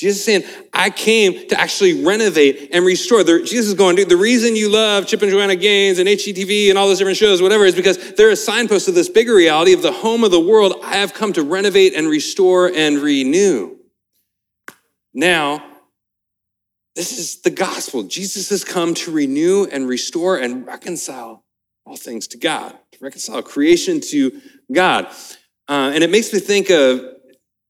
Jesus 0.00 0.24
saying, 0.24 0.44
I 0.72 0.88
came 0.88 1.46
to 1.48 1.60
actually 1.60 2.02
renovate 2.02 2.70
and 2.72 2.86
restore. 2.86 3.22
Jesus 3.22 3.66
is 3.66 3.74
going, 3.74 3.96
dude, 3.96 4.08
the 4.08 4.16
reason 4.16 4.56
you 4.56 4.70
love 4.70 5.06
Chip 5.06 5.20
and 5.20 5.30
Joanna 5.30 5.56
Gaines 5.56 5.98
and 5.98 6.08
HGTV 6.08 6.70
and 6.70 6.78
all 6.78 6.88
those 6.88 6.96
different 6.96 7.18
shows, 7.18 7.42
whatever, 7.42 7.66
is 7.66 7.74
because 7.74 8.14
they're 8.14 8.30
a 8.30 8.36
signpost 8.36 8.88
of 8.88 8.94
this 8.94 9.10
bigger 9.10 9.34
reality 9.34 9.74
of 9.74 9.82
the 9.82 9.92
home 9.92 10.24
of 10.24 10.30
the 10.30 10.40
world. 10.40 10.72
I 10.82 10.94
have 10.94 11.12
come 11.12 11.34
to 11.34 11.42
renovate 11.42 11.92
and 11.94 12.08
restore 12.08 12.68
and 12.68 12.96
renew. 12.96 13.76
Now, 15.12 15.62
this 16.96 17.18
is 17.18 17.42
the 17.42 17.50
gospel. 17.50 18.04
Jesus 18.04 18.48
has 18.48 18.64
come 18.64 18.94
to 18.94 19.10
renew 19.10 19.66
and 19.70 19.86
restore 19.86 20.38
and 20.38 20.66
reconcile 20.66 21.44
all 21.84 21.96
things 21.96 22.26
to 22.28 22.38
God, 22.38 22.74
to 22.92 22.98
reconcile 23.02 23.42
creation 23.42 24.00
to 24.00 24.40
God. 24.72 25.08
Uh, 25.68 25.92
and 25.92 26.02
it 26.02 26.10
makes 26.10 26.32
me 26.32 26.38
think 26.38 26.70
of 26.70 27.02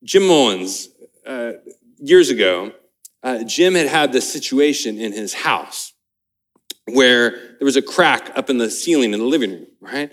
Jim 0.04 0.28
Mullins. 0.28 0.90
Uh, 1.26 1.54
years 2.00 2.30
ago, 2.30 2.72
uh, 3.22 3.44
Jim 3.44 3.74
had 3.74 3.86
had 3.86 4.12
this 4.12 4.30
situation 4.30 4.98
in 4.98 5.12
his 5.12 5.34
house 5.34 5.92
where 6.86 7.30
there 7.30 7.64
was 7.64 7.76
a 7.76 7.82
crack 7.82 8.32
up 8.36 8.50
in 8.50 8.58
the 8.58 8.70
ceiling 8.70 9.12
in 9.12 9.20
the 9.20 9.26
living 9.26 9.50
room, 9.50 9.66
right? 9.80 10.10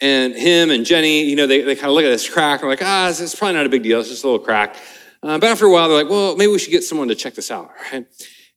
And 0.00 0.34
him 0.34 0.70
and 0.70 0.84
Jenny, 0.84 1.24
you 1.24 1.36
know, 1.36 1.46
they, 1.46 1.62
they 1.62 1.74
kind 1.74 1.88
of 1.88 1.94
look 1.94 2.04
at 2.04 2.10
this 2.10 2.28
crack 2.28 2.60
and 2.60 2.70
like, 2.70 2.82
ah, 2.82 3.08
it's, 3.08 3.34
probably 3.34 3.54
not 3.54 3.66
a 3.66 3.68
big 3.68 3.82
deal. 3.82 4.00
It's 4.00 4.08
just 4.08 4.24
a 4.24 4.26
little 4.26 4.44
crack. 4.44 4.76
Uh, 5.22 5.38
but 5.38 5.50
after 5.50 5.66
a 5.66 5.70
while, 5.70 5.88
they're 5.88 6.02
like, 6.02 6.10
well, 6.10 6.36
maybe 6.36 6.52
we 6.52 6.58
should 6.58 6.70
get 6.70 6.84
someone 6.84 7.08
to 7.08 7.14
check 7.14 7.34
this 7.34 7.50
out, 7.50 7.70
right? 7.92 8.06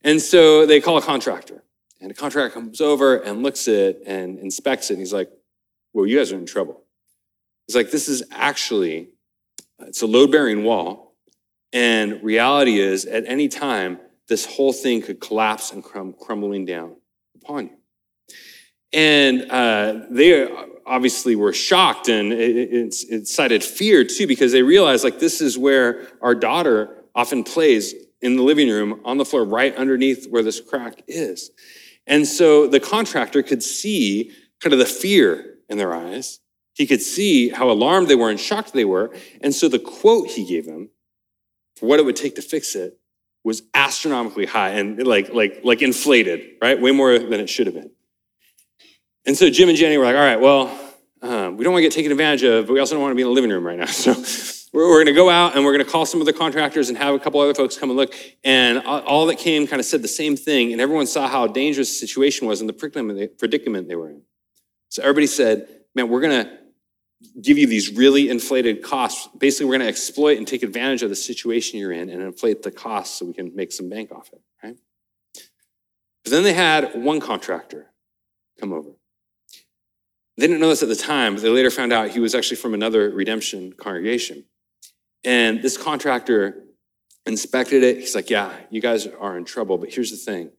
And 0.03 0.21
so 0.21 0.65
they 0.65 0.79
call 0.79 0.97
a 0.97 1.01
contractor. 1.01 1.63
And 1.99 2.09
the 2.09 2.15
contractor 2.15 2.53
comes 2.53 2.81
over 2.81 3.17
and 3.17 3.43
looks 3.43 3.67
at 3.67 3.73
it 3.73 4.03
and 4.05 4.39
inspects 4.39 4.89
it. 4.89 4.93
And 4.93 5.01
he's 5.01 5.13
like, 5.13 5.29
well, 5.93 6.05
you 6.05 6.17
guys 6.17 6.31
are 6.31 6.37
in 6.37 6.45
trouble. 6.45 6.83
He's 7.67 7.75
like, 7.75 7.91
this 7.91 8.07
is 8.09 8.23
actually, 8.31 9.09
it's 9.79 10.01
a 10.01 10.07
load 10.07 10.31
bearing 10.31 10.63
wall. 10.63 11.02
And 11.73 12.23
reality 12.23 12.79
is, 12.79 13.05
at 13.05 13.23
any 13.27 13.49
time, 13.49 13.99
this 14.27 14.45
whole 14.45 14.71
thing 14.71 15.01
could 15.01 15.19
collapse 15.19 15.71
and 15.71 15.83
come 15.83 16.13
crumbling 16.13 16.65
down 16.65 16.95
upon 17.35 17.65
you. 17.65 17.77
And 18.93 19.49
uh, 19.49 20.05
they 20.11 20.47
obviously 20.85 21.35
were 21.35 21.51
shocked 21.51 22.09
and 22.09 22.31
it, 22.31 22.55
it, 22.55 22.95
it 23.09 23.27
cited 23.27 23.63
fear 23.63 24.03
too, 24.03 24.27
because 24.27 24.51
they 24.51 24.61
realized 24.61 25.03
like 25.03 25.19
this 25.19 25.41
is 25.41 25.57
where 25.57 26.07
our 26.21 26.35
daughter 26.35 27.03
often 27.15 27.43
plays 27.43 27.95
in 28.21 28.35
the 28.35 28.43
living 28.43 28.69
room 28.69 29.01
on 29.03 29.17
the 29.17 29.25
floor, 29.25 29.43
right 29.43 29.75
underneath 29.75 30.27
where 30.29 30.43
this 30.43 30.61
crack 30.61 31.01
is. 31.07 31.51
And 32.05 32.27
so 32.27 32.67
the 32.67 32.79
contractor 32.79 33.41
could 33.41 33.63
see 33.63 34.31
kind 34.61 34.73
of 34.73 34.79
the 34.79 34.85
fear 34.85 35.55
in 35.69 35.77
their 35.77 35.93
eyes. 35.93 36.39
He 36.73 36.85
could 36.85 37.01
see 37.01 37.49
how 37.49 37.69
alarmed 37.69 38.07
they 38.07 38.15
were 38.15 38.29
and 38.29 38.39
shocked 38.39 38.73
they 38.73 38.85
were. 38.85 39.13
And 39.41 39.53
so 39.55 39.67
the 39.67 39.79
quote 39.79 40.27
he 40.29 40.45
gave 40.45 40.65
them 40.65 40.89
for 41.75 41.87
what 41.87 41.99
it 41.99 42.05
would 42.05 42.15
take 42.15 42.35
to 42.35 42.41
fix 42.41 42.75
it 42.75 42.99
was 43.43 43.63
astronomically 43.73 44.45
high 44.45 44.69
and 44.69 45.05
like 45.05 45.33
like 45.33 45.61
like 45.63 45.81
inflated, 45.81 46.51
right? 46.61 46.79
Way 46.79 46.91
more 46.91 47.17
than 47.19 47.39
it 47.39 47.49
should 47.49 47.67
have 47.67 47.75
been. 47.75 47.91
And 49.25 49.37
so 49.37 49.49
Jim 49.49 49.69
and 49.69 49.77
Jenny 49.77 49.97
were 49.97 50.05
like, 50.05 50.15
all 50.15 50.21
right, 50.21 50.39
well, 50.39 50.79
um, 51.21 51.55
we 51.55 51.63
don't 51.63 51.71
want 51.71 51.81
to 51.81 51.85
get 51.85 51.93
taken 51.93 52.11
advantage 52.11 52.43
of, 52.43 52.67
but 52.67 52.73
we 52.73 52.79
also 52.79 52.95
don't 52.95 53.01
want 53.01 53.11
to 53.11 53.15
be 53.15 53.21
in 53.21 53.27
the 53.27 53.33
living 53.33 53.49
room 53.49 53.65
right 53.65 53.79
now. 53.79 53.85
So 53.87 54.13
we're, 54.73 54.89
we're 54.89 55.03
going 55.03 55.13
to 55.13 55.13
go 55.13 55.29
out 55.29 55.55
and 55.55 55.63
we're 55.63 55.71
going 55.71 55.85
to 55.85 55.89
call 55.89 56.05
some 56.05 56.19
of 56.19 56.25
the 56.25 56.33
contractors 56.33 56.89
and 56.89 56.97
have 56.97 57.13
a 57.13 57.19
couple 57.19 57.39
other 57.39 57.53
folks 57.53 57.77
come 57.77 57.89
and 57.89 57.97
look. 57.97 58.13
And 58.43 58.79
all 58.79 59.27
that 59.27 59.37
came 59.37 59.67
kind 59.67 59.79
of 59.79 59.85
said 59.85 60.01
the 60.01 60.07
same 60.07 60.35
thing, 60.35 60.71
and 60.73 60.81
everyone 60.81 61.05
saw 61.05 61.27
how 61.27 61.47
dangerous 61.47 61.89
the 61.89 62.07
situation 62.07 62.47
was 62.47 62.59
and 62.59 62.67
the 62.67 62.73
predicament 63.37 63.87
they 63.87 63.95
were 63.95 64.09
in. 64.09 64.23
So 64.89 65.03
everybody 65.03 65.27
said, 65.27 65.67
man, 65.95 66.09
we're 66.09 66.21
going 66.21 66.45
to 66.45 66.57
give 67.41 67.57
you 67.57 67.67
these 67.67 67.93
really 67.93 68.29
inflated 68.29 68.83
costs. 68.83 69.27
Basically, 69.37 69.65
we're 69.65 69.77
going 69.77 69.81
to 69.81 69.87
exploit 69.87 70.37
and 70.37 70.47
take 70.47 70.63
advantage 70.63 71.03
of 71.03 71.09
the 71.09 71.15
situation 71.15 71.79
you're 71.79 71.91
in 71.91 72.09
and 72.09 72.21
inflate 72.21 72.63
the 72.63 72.71
costs 72.71 73.19
so 73.19 73.25
we 73.25 73.33
can 73.33 73.55
make 73.55 73.71
some 73.71 73.89
bank 73.89 74.11
off 74.11 74.29
it, 74.33 74.41
right? 74.63 74.77
But 76.23 76.31
then 76.31 76.43
they 76.43 76.53
had 76.53 76.95
one 76.95 77.19
contractor 77.19 77.91
come 78.59 78.73
over. 78.73 78.89
They 80.37 80.47
didn't 80.47 80.61
know 80.61 80.69
this 80.69 80.81
at 80.81 80.89
the 80.89 80.95
time, 80.95 81.35
but 81.35 81.43
they 81.43 81.49
later 81.49 81.69
found 81.69 81.93
out 81.93 82.09
he 82.09 82.19
was 82.19 82.33
actually 82.33 82.57
from 82.57 82.73
another 82.73 83.09
redemption 83.09 83.73
congregation. 83.73 84.45
And 85.23 85.61
this 85.61 85.77
contractor 85.77 86.63
inspected 87.25 87.83
it. 87.83 87.99
He's 87.99 88.15
like, 88.15 88.29
Yeah, 88.29 88.51
you 88.69 88.81
guys 88.81 89.07
are 89.07 89.37
in 89.37 89.45
trouble, 89.45 89.77
but 89.77 89.93
here's 89.93 90.11
the 90.11 90.17
thing 90.17 90.51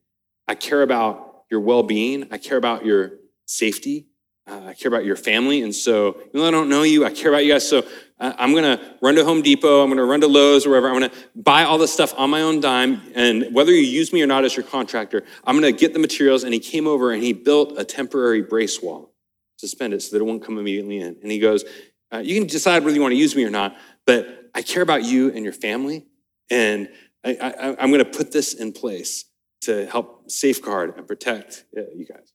I 0.47 0.55
care 0.55 0.83
about 0.83 1.45
your 1.51 1.61
well 1.61 1.83
being, 1.83 2.29
I 2.31 2.39
care 2.39 2.57
about 2.57 2.85
your 2.85 3.13
safety. 3.47 4.07
Uh, 4.47 4.61
I 4.67 4.75
care 4.75 4.91
about 4.91 5.07
your 5.07 5.17
family. 5.17 5.63
And 5.63 5.75
so, 5.75 6.17
even 6.19 6.31
though 6.35 6.49
I 6.49 6.51
don't 6.51 6.69
know 6.69 6.83
you, 6.83 7.07
I 7.07 7.11
care 7.11 7.31
about 7.31 7.45
you 7.45 7.53
guys. 7.53 7.67
So, 7.67 7.83
uh, 8.21 8.33
I'm 8.39 8.53
going 8.53 8.65
to 8.65 8.95
run 9.01 9.15
to 9.15 9.25
Home 9.25 9.41
Depot. 9.41 9.83
I'm 9.83 9.89
going 9.89 9.97
to 9.97 10.05
run 10.05 10.21
to 10.21 10.29
Lowe's 10.29 10.67
or 10.67 10.71
wherever. 10.71 10.89
I'm 10.89 10.99
going 10.99 11.11
to 11.11 11.17
buy 11.35 11.65
all 11.65 11.79
this 11.79 11.93
stuff 11.93 12.13
on 12.17 12.31
my 12.31 12.43
own 12.43 12.61
dime. 12.61 13.01
And 13.15 13.55
whether 13.55 13.73
you 13.73 13.81
use 13.81 14.13
me 14.13 14.23
or 14.23 14.27
not 14.27 14.45
as 14.45 14.55
your 14.55 14.65
contractor, 14.65 15.25
I'm 15.45 15.59
going 15.59 15.73
to 15.73 15.79
get 15.79 15.95
the 15.95 15.99
materials. 15.99 16.45
And 16.45 16.53
he 16.53 16.61
came 16.61 16.87
over 16.87 17.13
and 17.13 17.23
he 17.23 17.33
built 17.33 17.79
a 17.79 17.85
temporary 17.85 18.43
brace 18.43 18.83
wall, 18.83 19.15
suspend 19.57 19.95
it 19.95 20.03
so 20.03 20.17
that 20.17 20.23
it 20.23 20.27
won't 20.27 20.45
come 20.45 20.59
immediately 20.59 20.99
in. 20.99 21.17
And 21.23 21.33
he 21.33 21.39
goes, 21.39 21.65
uh, 22.13 22.19
You 22.19 22.39
can 22.39 22.47
decide 22.47 22.85
whether 22.85 22.95
you 22.95 23.03
want 23.03 23.13
to 23.13 23.19
use 23.19 23.35
me 23.35 23.45
or 23.45 23.51
not, 23.51 23.77
but 24.07 24.51
I 24.55 24.61
care 24.61 24.83
about 24.83 25.05
you 25.05 25.33
and 25.33 25.43
your 25.43 25.55
family. 25.55 26.05
And 26.51 26.91
I, 27.25 27.37
I, 27.41 27.69
I'm 27.83 27.91
going 27.91 28.05
to 28.05 28.11
put 28.11 28.31
this 28.31 28.53
in 28.53 28.73
place 28.73 29.25
to 29.63 29.87
help 29.87 30.31
safeguard 30.31 30.99
and 30.99 31.09
protect 31.09 31.65
uh, 31.77 31.81
you 31.95 32.05
guys. 32.05 32.34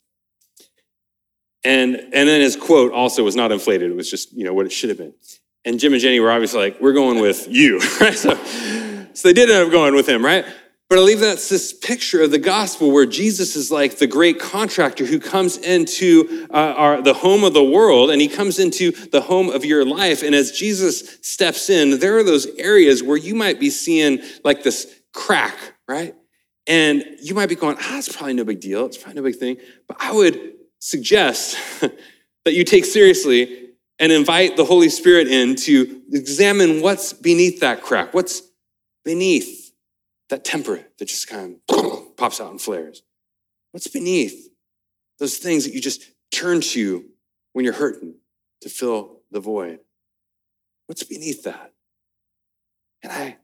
And, 1.63 1.95
and 1.95 2.30
then 2.30 2.41
his 2.41 2.56
quote 2.56 2.93
also 2.93 3.24
was 3.24 3.36
not 3.36 3.52
inflated. 3.52 3.91
It 3.91 3.95
was 3.95 4.10
just, 4.10 4.32
you 4.32 4.45
know, 4.45 4.54
what 4.54 4.65
it 4.65 4.72
should 4.72 4.89
have 4.89 4.98
been. 4.98 5.13
And 5.65 5.80
Jim 5.80 5.93
and 5.93 6.02
Jenny 6.02 6.19
were 6.19 6.32
obviously 6.32 6.60
like, 6.60 6.82
we're 6.82 6.93
going 6.93 7.19
with 7.19 7.48
you, 7.50 7.80
right? 8.02 8.15
So, 8.15 8.36
so 9.13 9.28
they 9.28 9.34
did 9.34 9.50
end 9.50 9.65
up 9.65 9.72
going 9.72 9.93
with 9.93 10.08
him, 10.08 10.24
right? 10.24 10.45
But 10.89 10.98
I 10.98 11.02
believe 11.02 11.19
that's 11.19 11.50
this 11.50 11.72
picture 11.72 12.24
of 12.24 12.32
the 12.32 12.39
gospel 12.39 12.91
where 12.91 13.06
Jesus 13.06 13.56
is 13.56 13.69
like 13.69 14.00
the 14.00 14.08
great 14.08 14.39
contractor 14.39 15.06
who 15.06 15.19
comes 15.19 15.56
into 15.58 16.48
uh, 16.50 16.54
our, 16.56 17.02
the 17.02 17.13
home 17.13 17.43
of 17.43 17.54
the 17.54 17.63
world 17.63 18.10
and 18.10 18.19
he 18.19 18.28
comes 18.28 18.58
into 18.58 18.91
the 18.91 19.22
home 19.22 19.50
of 19.50 19.63
your 19.63 19.86
life. 19.86 20.24
And 20.24 20.34
as 20.34 20.52
Jesus 20.52 21.19
steps 21.22 21.69
in, 21.69 22.00
there 22.00 22.17
are 22.17 22.24
those 22.24 22.48
areas 22.58 23.04
where 23.04 23.17
you 23.17 23.36
might 23.36 23.60
be 23.60 23.69
seeing 23.69 24.19
like 24.43 24.63
this 24.63 25.02
crack, 25.13 25.56
right? 25.88 26.15
And 26.65 27.04
you 27.22 27.36
might 27.36 27.50
be 27.50 27.56
going, 27.56 27.78
ah, 27.80 27.98
it's 28.00 28.15
probably 28.15 28.34
no 28.34 28.43
big 28.43 28.60
deal. 28.60 28.88
It's 28.88 28.98
probably 28.98 29.22
no 29.22 29.28
big 29.28 29.36
thing. 29.36 29.58
But 29.88 29.98
I 30.00 30.12
would 30.12 30.54
suggest 30.80 31.58
that 31.82 32.54
you 32.54 32.63
take 32.63 32.86
seriously 32.86 33.70
and 34.00 34.12
invite 34.12 34.56
the 34.56 34.65
Holy 34.65 34.89
Spirit 34.89 35.28
in 35.28 35.56
to 35.56 36.02
examine 36.12 36.82
what's 36.82 37.13
beneath 37.13 37.60
that 37.60 37.82
crack, 37.82 38.13
what's 38.13 38.42
beneath 39.04 39.72
that 40.30 40.46
temper 40.46 40.86
that 40.98 41.06
just 41.06 41.28
kind 41.28 41.58
of 41.70 42.18
pops 42.18 42.39
out 42.39 42.52
and 42.52 42.62
flares. 42.62 43.04
What's 43.72 43.88
beneath 43.88 44.50
those 45.20 45.38
things 45.38 45.65
that 45.65 45.74
you 45.74 45.82
just 45.82 46.04
turn 46.32 46.62
to 46.62 47.06
when 47.54 47.65
you're 47.65 47.74
hurting 47.74 48.15
to 48.62 48.70
fill 48.70 49.22
the 49.32 49.39
void? 49.39 49.80
What's 50.88 51.04
beneath 51.04 51.44
that? 51.44 51.74
And 53.04 53.12
I 53.12 53.38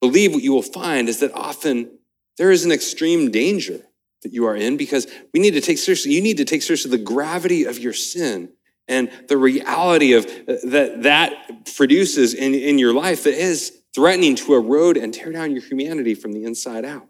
believe 0.00 0.34
what 0.34 0.42
you 0.42 0.52
will 0.52 0.62
find 0.62 1.08
is 1.08 1.20
that 1.20 1.32
often 1.34 1.98
there 2.38 2.50
is 2.50 2.64
an 2.64 2.72
extreme 2.72 3.30
danger 3.30 3.82
that 4.22 4.32
you 4.32 4.46
are 4.46 4.56
in 4.56 4.76
because 4.76 5.06
we 5.32 5.40
need 5.40 5.52
to 5.52 5.60
take 5.60 5.78
seriously, 5.78 6.12
you 6.12 6.22
need 6.22 6.36
to 6.38 6.44
take 6.44 6.62
seriously 6.62 6.90
the 6.90 6.98
gravity 6.98 7.64
of 7.64 7.78
your 7.78 7.92
sin 7.92 8.50
and 8.88 9.10
the 9.28 9.36
reality 9.36 10.12
of 10.12 10.24
uh, 10.24 10.56
that 10.64 11.02
that 11.02 11.66
produces 11.76 12.34
in, 12.34 12.54
in 12.54 12.78
your 12.78 12.92
life 12.92 13.24
that 13.24 13.34
is 13.34 13.78
threatening 13.94 14.34
to 14.34 14.54
erode 14.54 14.96
and 14.96 15.12
tear 15.12 15.32
down 15.32 15.52
your 15.52 15.62
humanity 15.62 16.14
from 16.14 16.32
the 16.32 16.44
inside 16.44 16.84
out. 16.84 17.06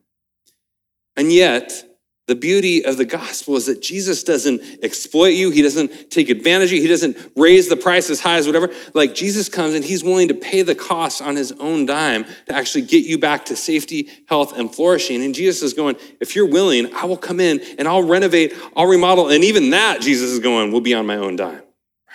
And 1.16 1.32
yet, 1.32 1.84
the 2.28 2.36
beauty 2.36 2.84
of 2.84 2.96
the 2.96 3.04
gospel 3.04 3.56
is 3.56 3.66
that 3.66 3.82
Jesus 3.82 4.22
doesn't 4.22 4.62
exploit 4.82 5.34
you. 5.34 5.50
He 5.50 5.60
doesn't 5.60 6.08
take 6.10 6.28
advantage 6.30 6.68
of 6.68 6.76
you. 6.76 6.82
He 6.82 6.88
doesn't 6.88 7.16
raise 7.36 7.68
the 7.68 7.76
price 7.76 8.10
as 8.10 8.20
high 8.20 8.36
as 8.36 8.46
whatever. 8.46 8.70
Like 8.94 9.14
Jesus 9.14 9.48
comes 9.48 9.74
and 9.74 9.84
he's 9.84 10.04
willing 10.04 10.28
to 10.28 10.34
pay 10.34 10.62
the 10.62 10.76
cost 10.76 11.20
on 11.20 11.34
his 11.34 11.50
own 11.52 11.84
dime 11.84 12.24
to 12.46 12.54
actually 12.54 12.82
get 12.82 13.04
you 13.04 13.18
back 13.18 13.46
to 13.46 13.56
safety, 13.56 14.08
health, 14.26 14.56
and 14.56 14.72
flourishing. 14.72 15.22
And 15.24 15.34
Jesus 15.34 15.62
is 15.62 15.74
going, 15.74 15.96
if 16.20 16.36
you're 16.36 16.46
willing, 16.46 16.94
I 16.94 17.06
will 17.06 17.16
come 17.16 17.40
in 17.40 17.60
and 17.76 17.88
I'll 17.88 18.04
renovate, 18.04 18.54
I'll 18.76 18.86
remodel. 18.86 19.28
And 19.28 19.42
even 19.42 19.70
that, 19.70 20.00
Jesus 20.00 20.30
is 20.30 20.38
going, 20.38 20.70
will 20.70 20.80
be 20.80 20.94
on 20.94 21.06
my 21.06 21.16
own 21.16 21.34
dime, 21.34 21.62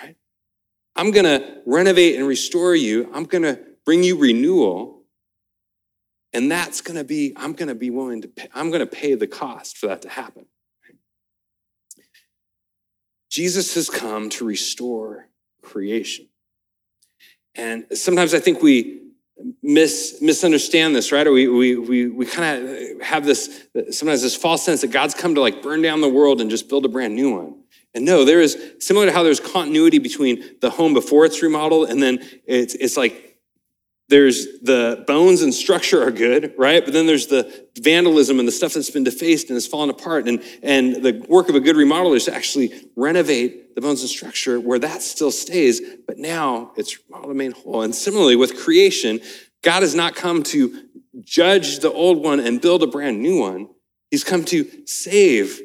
right? 0.01 0.16
I'm 0.95 1.12
going 1.12 1.26
to 1.26 1.62
renovate 1.66 2.16
and 2.16 2.26
restore 2.26 2.76
you. 2.76 3.12
I'm 3.14 3.26
going 3.26 3.43
to 3.43 3.60
bring 3.84 4.03
you 4.03 4.18
renewal. 4.18 4.97
And 6.34 6.52
that's 6.52 6.82
going 6.82 6.98
to 6.98 7.04
be, 7.04 7.34
I'm 7.36 7.54
going 7.54 7.70
to 7.70 7.76
be 7.76 7.90
willing 7.90 8.22
to 8.22 8.28
pay, 8.28 8.50
I'm 8.54 8.70
going 8.70 8.82
to 8.82 8.86
pay 8.86 9.16
the 9.16 9.28
cost 9.28 9.78
for 9.78 9.88
that 9.88 10.02
to 10.04 10.10
happen. 10.10 10.46
Jesus 13.30 13.76
has 13.76 13.90
come 13.90 14.30
to 14.32 14.46
restore 14.46 15.28
creation. 15.62 16.28
And 17.56 17.86
sometimes 17.94 18.34
I 18.34 18.40
think 18.40 18.62
we 18.62 19.02
mis, 19.62 20.20
misunderstand 20.22 20.96
this, 20.96 21.12
right? 21.12 21.26
Or 21.26 21.32
we, 21.32 21.48
we, 21.48 21.76
we, 21.76 22.08
we 22.08 22.26
kind 22.26 22.68
of 22.68 23.02
have 23.02 23.26
this, 23.26 23.68
sometimes 23.92 24.22
this 24.22 24.36
false 24.36 24.64
sense 24.64 24.82
that 24.82 24.92
God's 24.92 25.14
come 25.14 25.36
to 25.36 25.42
like 25.42 25.62
burn 25.62 25.82
down 25.82 26.02
the 26.02 26.10
world 26.10 26.42
and 26.42 26.50
just 26.50 26.70
build 26.70 26.86
a 26.86 26.90
brand 26.90 27.16
new 27.16 27.36
one. 27.36 27.56
And 27.94 28.06
no, 28.06 28.26
there 28.26 28.42
is 28.42 28.58
similar 28.80 29.08
to 29.08 29.12
how 29.12 29.24
there's 29.24 29.40
continuity 29.40 29.98
between 29.98 30.44
the 30.62 30.70
home 30.70 30.94
before 30.94 31.26
it's 31.26 31.42
remodeled 31.42 31.90
and 31.90 32.02
then 32.02 32.20
it's, 32.46 32.76
it's 32.76 32.96
like 32.96 33.27
there's 34.10 34.60
the 34.62 35.03
bones 35.05 35.41
and 35.41 35.53
structure 35.53 36.01
are 36.01 36.12
good, 36.12 36.53
right? 36.58 36.84
But 36.84 36.93
then 36.93 37.08
there's 37.08 37.28
the 37.28 37.68
vandalism 37.80 38.39
and 38.39 38.47
the 38.47 38.53
stuff 38.53 38.74
that's 38.74 38.89
been 38.89 39.03
defaced 39.03 39.49
and 39.49 39.55
has 39.55 39.68
fallen 39.68 39.89
apart. 39.89 40.28
And, 40.28 40.41
and 40.64 41.03
the 41.03 41.26
work 41.28 41.49
of 41.49 41.55
a 41.55 41.60
good 41.60 41.76
remodeler 41.76 42.16
is 42.16 42.26
to 42.26 42.34
actually 42.34 42.72
renovate 42.95 43.76
the 43.76 43.82
bones 43.82 44.01
and 44.01 44.10
structure 44.10 44.60
where 44.60 44.80
that 44.80 45.01
still 45.01 45.32
stays, 45.32 45.82
but 46.08 46.18
now 46.18 46.72
it's 46.78 46.97
remodeled 47.03 47.32
and 47.32 47.38
made 47.38 47.53
whole. 47.53 47.82
And 47.82 47.93
similarly 47.93 48.38
with 48.38 48.58
creation, 48.58 49.20
God 49.62 49.84
has 49.84 49.93
not 49.93 50.16
come 50.16 50.41
to 50.43 50.86
judge 51.24 51.80
the 51.80 51.91
old 51.91 52.24
one 52.24 52.39
and 52.39 52.62
build 52.62 52.84
a 52.84 52.88
brand 52.88 53.22
new 53.22 53.39
one. 53.39 53.70
He's 54.10 54.24
come 54.24 54.45
to 54.45 54.88
save 54.88 55.60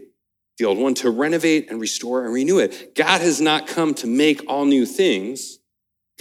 the 0.59 0.65
old 0.67 0.79
one, 0.79 0.95
to 0.95 1.11
renovate 1.11 1.71
and 1.71 1.81
restore 1.81 2.25
and 2.25 2.35
renew 2.35 2.59
it. 2.59 2.95
God 2.95 3.21
has 3.21 3.41
not 3.41 3.67
come 3.67 3.95
to 3.95 4.07
make 4.07 4.43
all 4.49 4.65
new 4.65 4.85
things. 4.85 5.59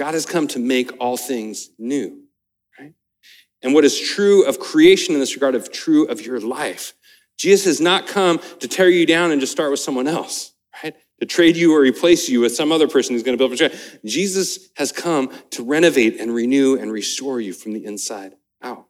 God 0.02 0.16
has 0.16 0.26
come 0.26 0.48
to 0.48 0.58
make 0.58 0.90
all 1.00 1.16
things 1.16 1.70
new, 1.78 2.24
right? 2.80 2.96
And 3.62 3.76
what 3.76 3.86
is 3.86 4.00
true 4.00 4.44
of 4.48 4.60
creation 4.60 5.14
in 5.14 5.20
this 5.20 5.36
regard 5.36 5.54
of 5.54 5.72
true 5.72 6.06
of 6.06 6.26
your 6.26 6.40
life. 6.40 6.96
Jesus 7.38 7.66
has 7.66 7.80
not 7.80 8.08
come 8.08 8.40
to 8.62 8.68
tear 8.68 8.90
you 8.90 9.06
down 9.06 9.30
and 9.30 9.40
just 9.40 9.52
start 9.52 9.70
with 9.70 9.80
someone 9.80 10.08
else, 10.08 10.54
right? 10.84 10.96
To 11.20 11.28
trade 11.28 11.56
you 11.56 11.76
or 11.76 11.82
replace 11.82 12.30
you 12.30 12.40
with 12.40 12.56
some 12.56 12.72
other 12.72 12.88
person 12.88 13.14
who's 13.14 13.22
going 13.22 13.38
to 13.38 13.48
build 13.48 13.62
a 13.62 13.78
Jesus 14.04 14.70
has 14.76 14.92
come 14.92 15.32
to 15.52 15.64
renovate 15.64 16.20
and 16.20 16.34
renew 16.34 16.80
and 16.80 16.92
restore 16.92 17.40
you 17.40 17.54
from 17.54 17.74
the 17.74 17.86
inside 17.86 18.34
out. 18.64 18.88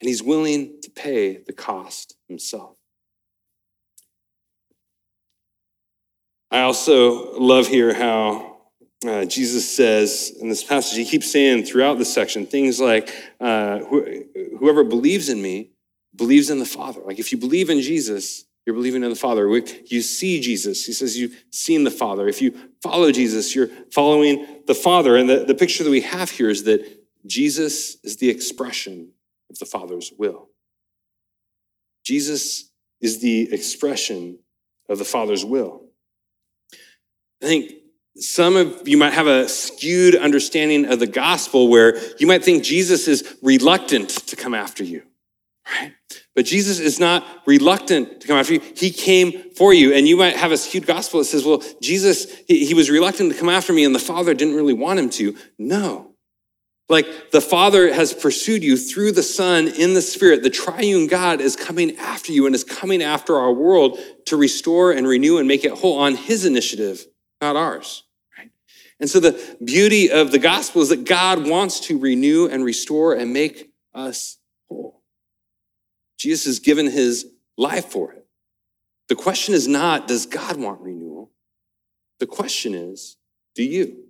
And 0.00 0.08
he's 0.08 0.24
willing 0.24 0.80
to 0.82 0.90
pay 0.90 1.36
the 1.46 1.52
cost 1.52 2.16
himself. 2.26 2.74
I 6.50 6.62
also 6.62 7.38
love 7.38 7.68
here 7.68 7.94
how 7.94 8.45
uh, 9.04 9.24
Jesus 9.24 9.68
says 9.68 10.34
in 10.40 10.48
this 10.48 10.64
passage, 10.64 10.96
he 10.96 11.04
keeps 11.04 11.30
saying 11.30 11.64
throughout 11.64 11.98
this 11.98 12.12
section 12.12 12.46
things 12.46 12.80
like, 12.80 13.12
uh, 13.40 13.80
whoever 14.58 14.84
believes 14.84 15.28
in 15.28 15.42
me 15.42 15.70
believes 16.14 16.48
in 16.48 16.58
the 16.58 16.64
Father. 16.64 17.00
Like 17.04 17.18
if 17.18 17.32
you 17.32 17.38
believe 17.38 17.68
in 17.68 17.80
Jesus, 17.80 18.44
you're 18.64 18.74
believing 18.74 19.04
in 19.04 19.10
the 19.10 19.16
Father. 19.16 19.48
You 19.48 20.02
see 20.02 20.40
Jesus. 20.40 20.86
He 20.86 20.92
says 20.92 21.16
you've 21.16 21.44
seen 21.50 21.84
the 21.84 21.90
Father. 21.90 22.26
If 22.26 22.42
you 22.42 22.52
follow 22.82 23.12
Jesus, 23.12 23.54
you're 23.54 23.68
following 23.92 24.62
the 24.66 24.74
Father. 24.74 25.16
And 25.16 25.28
the, 25.28 25.44
the 25.44 25.54
picture 25.54 25.84
that 25.84 25.90
we 25.90 26.00
have 26.00 26.30
here 26.30 26.50
is 26.50 26.64
that 26.64 26.84
Jesus 27.26 27.96
is 28.02 28.16
the 28.16 28.28
expression 28.28 29.12
of 29.50 29.58
the 29.58 29.66
Father's 29.66 30.12
will. 30.18 30.48
Jesus 32.04 32.70
is 33.00 33.20
the 33.20 33.52
expression 33.52 34.38
of 34.88 34.98
the 34.98 35.04
Father's 35.04 35.44
will. 35.44 35.82
I 37.42 37.46
think 37.46 37.72
some 38.18 38.56
of 38.56 38.88
you 38.88 38.96
might 38.96 39.12
have 39.12 39.26
a 39.26 39.48
skewed 39.48 40.14
understanding 40.14 40.86
of 40.86 40.98
the 40.98 41.06
gospel 41.06 41.68
where 41.68 41.98
you 42.18 42.26
might 42.26 42.42
think 42.42 42.64
Jesus 42.64 43.08
is 43.08 43.36
reluctant 43.42 44.08
to 44.08 44.36
come 44.36 44.54
after 44.54 44.82
you, 44.82 45.02
right? 45.80 45.92
But 46.34 46.44
Jesus 46.44 46.78
is 46.78 47.00
not 47.00 47.26
reluctant 47.46 48.20
to 48.20 48.28
come 48.28 48.36
after 48.36 48.54
you. 48.54 48.60
He 48.76 48.90
came 48.90 49.50
for 49.56 49.72
you. 49.72 49.94
And 49.94 50.06
you 50.06 50.16
might 50.16 50.36
have 50.36 50.52
a 50.52 50.58
skewed 50.58 50.86
gospel 50.86 51.20
that 51.20 51.24
says, 51.24 51.44
well, 51.44 51.62
Jesus, 51.80 52.26
he, 52.46 52.66
he 52.66 52.74
was 52.74 52.90
reluctant 52.90 53.32
to 53.32 53.38
come 53.38 53.48
after 53.48 53.72
me 53.72 53.84
and 53.84 53.94
the 53.94 53.98
Father 53.98 54.34
didn't 54.34 54.54
really 54.54 54.74
want 54.74 54.98
him 54.98 55.10
to. 55.10 55.36
No. 55.58 56.12
Like 56.88 57.32
the 57.32 57.40
Father 57.40 57.92
has 57.92 58.12
pursued 58.12 58.62
you 58.62 58.76
through 58.76 59.12
the 59.12 59.22
Son 59.22 59.66
in 59.66 59.94
the 59.94 60.02
Spirit. 60.02 60.42
The 60.42 60.50
triune 60.50 61.06
God 61.06 61.40
is 61.40 61.56
coming 61.56 61.96
after 61.96 62.32
you 62.32 62.46
and 62.46 62.54
is 62.54 62.64
coming 62.64 63.02
after 63.02 63.36
our 63.36 63.52
world 63.52 63.98
to 64.26 64.36
restore 64.36 64.92
and 64.92 65.06
renew 65.06 65.38
and 65.38 65.48
make 65.48 65.64
it 65.64 65.72
whole 65.72 65.98
on 65.98 66.14
his 66.14 66.44
initiative, 66.44 67.06
not 67.40 67.56
ours. 67.56 68.04
And 68.98 69.10
so 69.10 69.20
the 69.20 69.56
beauty 69.62 70.10
of 70.10 70.32
the 70.32 70.38
gospel 70.38 70.82
is 70.82 70.88
that 70.88 71.04
God 71.04 71.46
wants 71.46 71.80
to 71.80 71.98
renew 71.98 72.46
and 72.46 72.64
restore 72.64 73.14
and 73.14 73.32
make 73.32 73.70
us 73.94 74.38
whole. 74.68 75.02
Jesus 76.18 76.46
has 76.46 76.58
given 76.60 76.90
his 76.90 77.26
life 77.58 77.86
for 77.86 78.12
it. 78.12 78.26
The 79.08 79.14
question 79.14 79.54
is 79.54 79.68
not, 79.68 80.08
does 80.08 80.26
God 80.26 80.56
want 80.56 80.80
renewal? 80.80 81.30
The 82.20 82.26
question 82.26 82.74
is, 82.74 83.16
do 83.54 83.62
you? 83.62 84.04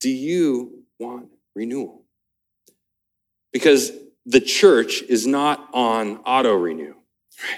Do 0.00 0.10
you 0.10 0.84
want 0.98 1.28
renewal? 1.54 2.04
Because 3.52 3.92
the 4.24 4.40
church 4.40 5.02
is 5.02 5.26
not 5.26 5.68
on 5.74 6.18
auto 6.18 6.54
renew, 6.54 6.94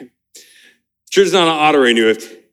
right? 0.00 0.10
The 0.40 1.10
Church 1.10 1.26
is 1.26 1.32
not 1.32 1.46
on 1.46 1.68
auto 1.68 1.78
renew. 1.78 2.08
If, 2.08 2.43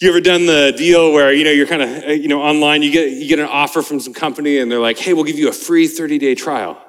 you 0.00 0.08
ever 0.08 0.20
done 0.20 0.46
the 0.46 0.72
deal 0.76 1.12
where 1.12 1.30
you 1.30 1.44
know 1.44 1.50
you're 1.50 1.66
kind 1.66 1.82
of 1.82 2.04
uh, 2.04 2.12
you 2.12 2.26
know 2.26 2.40
online 2.40 2.82
you 2.82 2.90
get 2.90 3.10
you 3.10 3.28
get 3.28 3.38
an 3.38 3.46
offer 3.46 3.82
from 3.82 4.00
some 4.00 4.14
company 4.14 4.58
and 4.58 4.72
they're 4.72 4.80
like 4.80 4.98
hey 4.98 5.12
we'll 5.12 5.24
give 5.24 5.38
you 5.38 5.48
a 5.48 5.52
free 5.52 5.86
30 5.86 6.18
day 6.18 6.34
trial. 6.34 6.82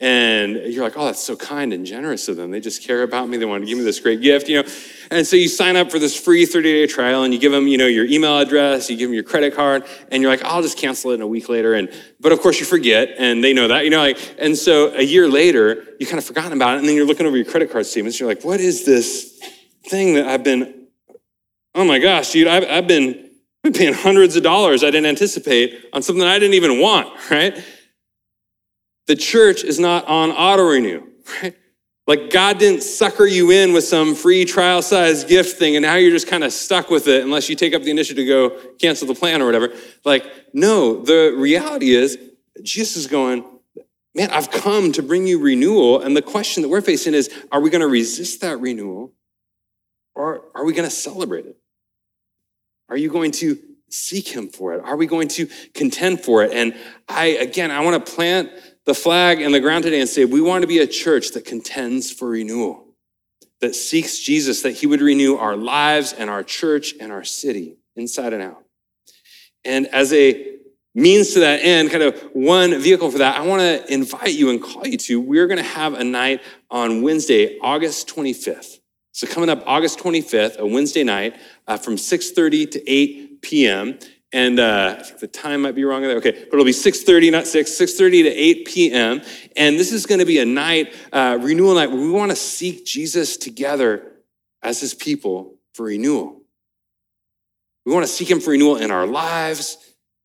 And 0.00 0.56
you're 0.56 0.82
like 0.82 0.96
oh 0.96 1.06
that's 1.06 1.22
so 1.22 1.36
kind 1.36 1.72
and 1.72 1.86
generous 1.86 2.28
of 2.28 2.36
them. 2.36 2.50
They 2.50 2.60
just 2.60 2.84
care 2.84 3.02
about 3.02 3.28
me. 3.28 3.36
They 3.36 3.44
want 3.44 3.62
to 3.62 3.66
give 3.66 3.78
me 3.78 3.84
this 3.84 3.98
great 3.98 4.20
gift 4.20 4.48
you 4.48 4.62
know? 4.62 4.68
And 5.10 5.26
so 5.26 5.34
you 5.34 5.48
sign 5.48 5.76
up 5.76 5.90
for 5.90 5.98
this 5.98 6.18
free 6.18 6.46
30 6.46 6.72
day 6.72 6.86
trial 6.86 7.24
and 7.24 7.34
you 7.34 7.40
give 7.40 7.50
them 7.50 7.66
you 7.66 7.78
know 7.78 7.86
your 7.86 8.04
email 8.04 8.38
address 8.38 8.88
you 8.88 8.96
give 8.96 9.08
them 9.08 9.14
your 9.14 9.24
credit 9.24 9.54
card 9.54 9.84
and 10.12 10.22
you're 10.22 10.30
like 10.30 10.44
i'll 10.44 10.62
just 10.62 10.78
cancel 10.78 11.10
it 11.10 11.14
in 11.14 11.20
a 11.20 11.26
week 11.26 11.48
later. 11.48 11.74
And 11.74 11.92
but 12.20 12.30
of 12.30 12.40
course 12.40 12.60
you 12.60 12.66
forget 12.66 13.10
and 13.18 13.42
they 13.42 13.52
know 13.52 13.66
that 13.68 13.84
you 13.84 13.90
know 13.90 14.00
like 14.00 14.36
and 14.38 14.56
so 14.56 14.94
a 14.94 15.02
year 15.02 15.28
later 15.28 15.84
you 15.98 16.06
kind 16.06 16.18
of 16.18 16.24
forgotten 16.24 16.52
about 16.52 16.76
it 16.76 16.78
and 16.78 16.88
then 16.88 16.94
you're 16.94 17.06
looking 17.06 17.26
over 17.26 17.36
your 17.36 17.46
credit 17.46 17.72
card 17.72 17.86
statements 17.86 18.20
you're 18.20 18.28
like 18.28 18.44
what 18.44 18.60
is 18.60 18.86
this 18.86 19.40
thing 19.88 20.14
that 20.14 20.26
i've 20.26 20.44
been 20.44 20.81
Oh 21.74 21.84
my 21.84 21.98
gosh, 21.98 22.32
dude, 22.32 22.48
I've, 22.48 22.64
I've 22.68 22.86
been, 22.86 23.30
been 23.62 23.72
paying 23.72 23.94
hundreds 23.94 24.36
of 24.36 24.42
dollars 24.42 24.84
I 24.84 24.86
didn't 24.86 25.06
anticipate 25.06 25.86
on 25.92 26.02
something 26.02 26.24
I 26.24 26.38
didn't 26.38 26.54
even 26.54 26.80
want, 26.80 27.08
right? 27.30 27.62
The 29.06 29.16
church 29.16 29.64
is 29.64 29.80
not 29.80 30.06
on 30.06 30.30
auto 30.30 30.68
renew, 30.68 31.02
right? 31.42 31.56
Like 32.06 32.30
God 32.30 32.58
didn't 32.58 32.82
sucker 32.82 33.24
you 33.24 33.52
in 33.52 33.72
with 33.72 33.84
some 33.84 34.14
free 34.14 34.44
trial 34.44 34.82
size 34.82 35.24
gift 35.24 35.56
thing 35.56 35.76
and 35.76 35.84
now 35.84 35.94
you're 35.94 36.10
just 36.10 36.26
kind 36.26 36.42
of 36.42 36.52
stuck 36.52 36.90
with 36.90 37.06
it 37.06 37.22
unless 37.22 37.48
you 37.48 37.54
take 37.54 37.74
up 37.74 37.82
the 37.82 37.92
initiative 37.92 38.24
to 38.24 38.26
go 38.26 38.50
cancel 38.80 39.06
the 39.06 39.14
plan 39.14 39.40
or 39.40 39.46
whatever. 39.46 39.72
Like, 40.04 40.26
no, 40.52 41.02
the 41.02 41.32
reality 41.36 41.94
is 41.94 42.18
Jesus 42.62 42.96
is 42.96 43.06
going, 43.06 43.44
man, 44.14 44.30
I've 44.30 44.50
come 44.50 44.90
to 44.92 45.02
bring 45.02 45.28
you 45.28 45.38
renewal. 45.38 46.00
And 46.00 46.16
the 46.16 46.22
question 46.22 46.62
that 46.62 46.68
we're 46.68 46.80
facing 46.80 47.14
is, 47.14 47.30
are 47.52 47.60
we 47.60 47.70
going 47.70 47.80
to 47.80 47.88
resist 47.88 48.40
that 48.40 48.60
renewal 48.60 49.12
or 50.14 50.42
are 50.54 50.64
we 50.64 50.72
going 50.72 50.88
to 50.88 50.94
celebrate 50.94 51.46
it? 51.46 51.56
Are 52.92 52.96
you 52.98 53.08
going 53.08 53.30
to 53.30 53.58
seek 53.88 54.28
him 54.28 54.48
for 54.48 54.74
it? 54.74 54.82
Are 54.84 54.96
we 54.96 55.06
going 55.06 55.28
to 55.28 55.48
contend 55.72 56.20
for 56.20 56.42
it? 56.42 56.52
And 56.52 56.74
I, 57.08 57.28
again, 57.28 57.70
I 57.70 57.80
want 57.80 58.04
to 58.04 58.12
plant 58.12 58.50
the 58.84 58.92
flag 58.92 59.40
in 59.40 59.50
the 59.50 59.60
ground 59.60 59.84
today 59.84 59.98
and 59.98 60.06
say, 60.06 60.26
we 60.26 60.42
want 60.42 60.60
to 60.60 60.68
be 60.68 60.78
a 60.78 60.86
church 60.86 61.30
that 61.30 61.46
contends 61.46 62.10
for 62.12 62.28
renewal, 62.28 62.84
that 63.62 63.74
seeks 63.74 64.18
Jesus, 64.18 64.60
that 64.60 64.72
he 64.72 64.86
would 64.86 65.00
renew 65.00 65.36
our 65.36 65.56
lives 65.56 66.12
and 66.12 66.28
our 66.28 66.42
church 66.42 66.92
and 67.00 67.10
our 67.10 67.24
city 67.24 67.78
inside 67.96 68.34
and 68.34 68.42
out. 68.42 68.62
And 69.64 69.86
as 69.86 70.12
a 70.12 70.58
means 70.94 71.32
to 71.32 71.40
that 71.40 71.60
end, 71.62 71.90
kind 71.90 72.02
of 72.02 72.20
one 72.34 72.78
vehicle 72.78 73.10
for 73.10 73.18
that, 73.18 73.40
I 73.40 73.46
want 73.46 73.62
to 73.62 73.90
invite 73.90 74.34
you 74.34 74.50
and 74.50 74.62
call 74.62 74.86
you 74.86 74.98
to, 74.98 75.18
we're 75.18 75.46
going 75.46 75.56
to 75.56 75.64
have 75.64 75.94
a 75.94 76.04
night 76.04 76.42
on 76.70 77.00
Wednesday, 77.00 77.58
August 77.62 78.06
25th. 78.14 78.71
So 79.12 79.26
coming 79.26 79.50
up 79.50 79.62
August 79.66 79.98
25th, 79.98 80.56
a 80.56 80.66
Wednesday 80.66 81.04
night, 81.04 81.36
uh, 81.66 81.76
from 81.76 81.96
6.30 81.96 82.70
to 82.72 82.90
8 82.90 83.42
p.m. 83.42 83.98
And 84.32 84.58
uh, 84.58 84.96
I 84.98 85.02
think 85.02 85.20
the 85.20 85.28
time 85.28 85.62
might 85.62 85.74
be 85.74 85.84
wrong 85.84 86.00
there. 86.00 86.16
Okay, 86.16 86.32
but 86.32 86.54
it'll 86.54 86.64
be 86.64 86.72
6.30, 86.72 87.30
not 87.30 87.46
6, 87.46 87.70
6.30 87.70 88.22
to 88.22 88.28
8 88.30 88.66
p.m. 88.66 89.20
And 89.54 89.78
this 89.78 89.92
is 89.92 90.06
going 90.06 90.20
to 90.20 90.24
be 90.24 90.38
a 90.38 90.46
night, 90.46 90.94
uh, 91.12 91.38
renewal 91.40 91.74
night, 91.74 91.90
where 91.90 92.00
we 92.00 92.10
want 92.10 92.30
to 92.30 92.36
seek 92.36 92.86
Jesus 92.86 93.36
together 93.36 94.12
as 94.62 94.80
his 94.80 94.94
people 94.94 95.58
for 95.74 95.84
renewal. 95.84 96.40
We 97.84 97.92
want 97.92 98.06
to 98.06 98.12
seek 98.12 98.30
him 98.30 98.40
for 98.40 98.52
renewal 98.52 98.76
in 98.76 98.90
our 98.90 99.06
lives, 99.06 99.76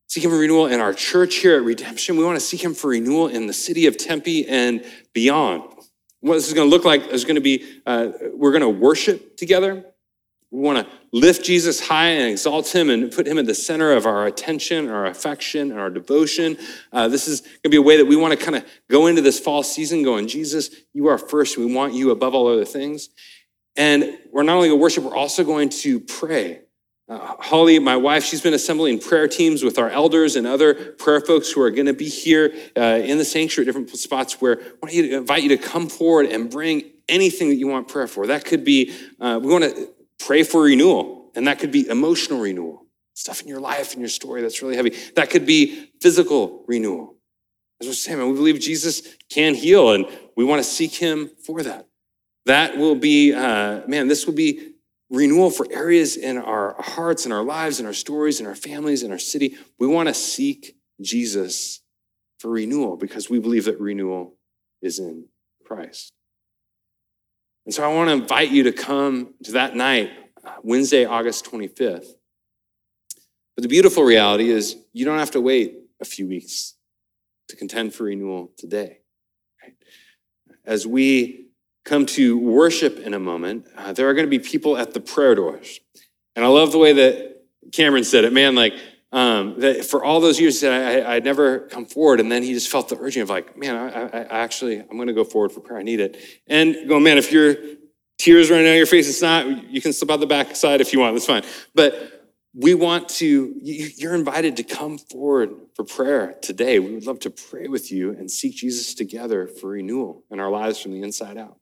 seek 0.08 0.24
him 0.24 0.32
for 0.32 0.38
renewal 0.38 0.68
in 0.68 0.80
our 0.80 0.94
church 0.94 1.36
here 1.36 1.58
at 1.58 1.64
Redemption. 1.64 2.16
We 2.16 2.24
want 2.24 2.38
to 2.40 2.46
seek 2.46 2.64
him 2.64 2.74
for 2.74 2.90
renewal 2.92 3.28
in 3.28 3.48
the 3.48 3.54
city 3.54 3.88
of 3.88 3.98
Tempe 3.98 4.48
and 4.48 4.86
beyond. 5.14 5.64
What 6.22 6.36
this 6.36 6.48
is 6.48 6.54
going 6.54 6.70
to 6.70 6.76
look 6.76 6.86
like 6.86 7.08
is 7.08 7.26
going 7.26 7.36
to 7.36 7.42
be 7.42 7.66
uh, 7.86 8.10
we're 8.34 8.52
going 8.52 8.62
to 8.62 8.70
worship 8.70 9.38
together. 9.38 9.86
We 10.50 10.62
want 10.62 10.88
to 10.88 10.94
lift 11.12 11.44
Jesus 11.44 11.86
high 11.86 12.10
and 12.10 12.32
exalt 12.32 12.74
him 12.74 12.90
and 12.90 13.12
put 13.12 13.28
him 13.28 13.38
at 13.38 13.46
the 13.46 13.54
center 13.54 13.92
of 13.92 14.06
our 14.06 14.26
attention, 14.28 14.90
our 14.90 15.06
affection, 15.06 15.72
and 15.72 15.80
our 15.80 15.90
devotion. 15.90 16.58
Uh, 16.94 17.10
this 17.10 17.28
is 17.28 17.42
going 17.42 17.64
to 17.64 17.70
be 17.70 17.78
a 17.78 17.82
way 17.82 17.98
that 17.98 18.06
we 18.06 18.16
want 18.16 18.38
to 18.38 18.44
kind 18.44 18.56
of 18.56 18.66
go 18.90 19.08
into 19.08 19.22
this 19.22 19.40
fall 19.40 19.62
season 19.62 20.04
going, 20.04 20.28
Jesus, 20.28 20.70
you 20.94 21.08
are 21.08 21.18
first. 21.18 21.58
We 21.58 21.72
want 21.72 21.94
you 21.94 22.12
above 22.12 22.34
all 22.34 22.48
other 22.48 22.64
things. 22.64 23.10
And 23.76 24.18
we're 24.32 24.44
not 24.44 24.56
only 24.56 24.70
going 24.70 24.80
to 24.80 24.82
worship, 24.82 25.04
we're 25.04 25.16
also 25.16 25.44
going 25.44 25.70
to 25.70 26.00
pray. 26.00 26.62
Uh, 27.10 27.36
Holly, 27.40 27.80
my 27.80 27.96
wife, 27.96 28.26
she's 28.26 28.42
been 28.42 28.54
assembling 28.54 29.00
prayer 29.00 29.30
teams 29.30 29.64
with 29.64 29.80
our 29.80 29.90
elders 29.90 30.36
and 30.36 30.46
other 30.46 30.74
prayer 30.74 31.22
folks 31.22 31.50
who 31.50 31.62
are 31.62 31.72
going 31.72 31.86
to 31.86 31.94
be 31.94 32.10
here 32.10 32.54
uh, 32.76 32.82
in 32.82 33.18
the 33.18 33.24
sanctuary 33.24 33.66
at 33.66 33.68
different 33.68 33.90
spots 33.92 34.42
where 34.42 34.60
I 34.84 34.92
invite 34.92 35.42
you 35.42 35.50
to 35.50 35.58
come 35.58 35.88
forward 35.88 36.26
and 36.26 36.52
bring 36.52 36.84
anything 37.08 37.48
that 37.48 37.56
you 37.56 37.68
want 37.68 37.88
prayer 37.88 38.08
for. 38.08 38.28
That 38.28 38.44
could 38.44 38.66
be, 38.66 38.94
uh, 39.22 39.40
we 39.42 39.50
want 39.50 39.64
to 39.64 39.90
pray 40.20 40.44
for 40.44 40.64
renewal, 40.64 41.32
and 41.34 41.48
that 41.48 41.60
could 41.60 41.72
be 41.72 41.88
emotional 41.88 42.42
renewal, 42.42 42.86
stuff 43.14 43.42
in 43.42 43.48
your 43.48 43.62
life 43.62 43.94
and 43.94 44.02
your 44.02 44.10
story 44.10 44.42
that's 44.42 44.62
really 44.62 44.76
heavy. 44.76 44.94
That 45.16 45.30
could 45.30 45.46
be 45.46 45.90
physical 46.02 46.66
renewal. 46.68 47.16
As 47.80 47.88
we're 47.88 47.94
saying, 47.94 48.18
man, 48.18 48.28
we 48.28 48.36
believe 48.36 48.60
Jesus 48.60 49.16
can 49.32 49.56
heal, 49.56 49.94
and 49.94 50.08
we 50.36 50.44
want 50.44 50.60
to 50.60 50.70
seek 50.70 50.94
him 50.94 51.30
for 51.46 51.64
that. 51.64 51.88
That 52.48 52.78
will 52.78 52.96
be, 52.96 53.34
uh, 53.34 53.88
man, 53.88 54.10
this 54.10 54.26
will 54.26 54.34
be 54.34 54.74
renewal 55.10 55.50
for 55.50 55.68
areas 55.72 56.18
in 56.18 56.38
our 56.38 56.76
hearts 56.80 57.26
and 57.26 57.34
our 57.34 57.44
lives 57.44 57.80
and 57.80 57.88
our 57.88 57.94
stories 57.94 58.40
and 58.40 58.48
our 58.48 58.56
families 58.56 59.04
and 59.04 59.12
our 59.12 59.20
city. 59.20 59.58
We 59.80 59.88
want 59.88 60.08
to 60.10 60.14
seek 60.14 60.76
Jesus 61.02 61.82
for 62.40 62.50
renewal 62.52 62.98
because 62.98 63.30
we 63.30 63.40
believe 63.40 63.66
that 63.66 63.80
renewal 63.80 64.36
is 64.82 65.00
in 65.00 65.26
Christ. 65.66 66.12
And 67.66 67.74
so 67.74 67.84
I 67.84 67.94
want 67.94 68.10
to 68.10 68.14
invite 68.14 68.50
you 68.50 68.64
to 68.64 68.72
come 68.72 69.34
to 69.44 69.54
that 69.54 69.76
night, 69.76 70.12
Wednesday, 70.64 71.06
August 71.06 71.46
25th. 71.46 72.08
But 73.56 73.64
the 73.64 73.68
beautiful 73.68 74.04
reality 74.04 74.50
is 74.50 74.78
you 74.94 75.04
don't 75.04 75.20
have 75.20 75.32
to 75.32 75.42
wait 75.42 75.76
a 76.00 76.06
few 76.06 76.28
weeks 76.28 76.76
to 77.50 77.56
contend 77.56 77.94
for 77.94 78.04
renewal 78.04 78.52
today. 78.58 79.00
As 80.64 80.86
we 80.86 81.47
come 81.88 82.06
to 82.06 82.38
worship 82.38 83.00
in 83.00 83.14
a 83.14 83.20
moment, 83.20 83.66
uh, 83.78 83.94
there 83.94 84.10
are 84.10 84.14
going 84.14 84.26
to 84.26 84.30
be 84.30 84.40
people 84.40 84.78
at 84.78 84.94
the 84.94 85.00
prayer 85.00 85.34
doors. 85.36 85.80
And 86.36 86.44
I 86.44 86.50
love 86.50 86.72
the 86.72 86.78
way 86.78 86.94
that 86.94 87.44
Cameron 87.72 88.04
said 88.04 88.26
it, 88.26 88.34
man, 88.34 88.56
like, 88.56 88.74
um, 89.14 89.60
that 89.62 89.86
for 89.86 90.04
all 90.04 90.20
those 90.20 90.38
years 90.38 90.60
that 90.62 91.08
I, 91.08 91.16
would 91.16 91.24
never 91.24 91.62
come 91.62 91.86
forward, 91.86 92.20
and 92.20 92.30
then 92.30 92.44
he 92.44 92.54
just 92.54 92.70
felt 92.70 92.90
the 92.90 92.98
urging 93.00 93.22
of 93.22 93.30
like, 93.30 93.58
man, 93.58 93.76
I, 93.76 94.02
I, 94.02 94.24
actually, 94.44 94.80
I'm 94.80 94.98
going 94.98 95.08
to 95.08 95.14
go 95.14 95.24
forward 95.24 95.54
for 95.54 95.62
prayer. 95.62 95.80
I 95.80 95.84
need 95.84 96.02
it. 96.02 96.18
And 96.48 96.76
go, 96.90 97.00
man, 97.00 97.18
if 97.18 97.32
your 97.32 97.56
tears 98.18 98.50
running 98.50 98.66
down 98.66 98.76
your 98.76 98.86
face, 98.86 99.08
it's 99.08 99.22
not. 99.22 99.48
You 99.72 99.82
can 99.82 99.94
slip 99.94 100.12
out 100.12 100.20
the 100.20 100.28
back 100.28 100.58
side 100.58 100.82
if 100.82 100.92
you 100.92 101.00
want. 101.00 101.16
That's 101.16 101.26
fine. 101.26 101.44
But 101.74 102.30
we 102.54 102.74
want 102.74 103.08
to. 103.10 103.54
You're 103.62 104.14
invited 104.14 104.58
to 104.58 104.64
come 104.64 104.98
forward 104.98 105.52
for 105.74 105.86
prayer 105.86 106.36
today. 106.42 106.80
We 106.80 106.94
would 106.94 107.08
love 107.08 107.20
to 107.20 107.30
pray 107.30 107.70
with 107.70 107.92
you 107.94 108.12
and 108.12 108.30
seek 108.30 108.56
Jesus 108.56 108.94
together 108.94 109.48
for 109.48 109.70
renewal 109.70 110.26
in 110.30 110.42
our 110.42 110.52
lives 110.52 110.82
from 110.82 110.92
the 110.92 111.02
inside 111.02 111.38
out. 111.38 111.58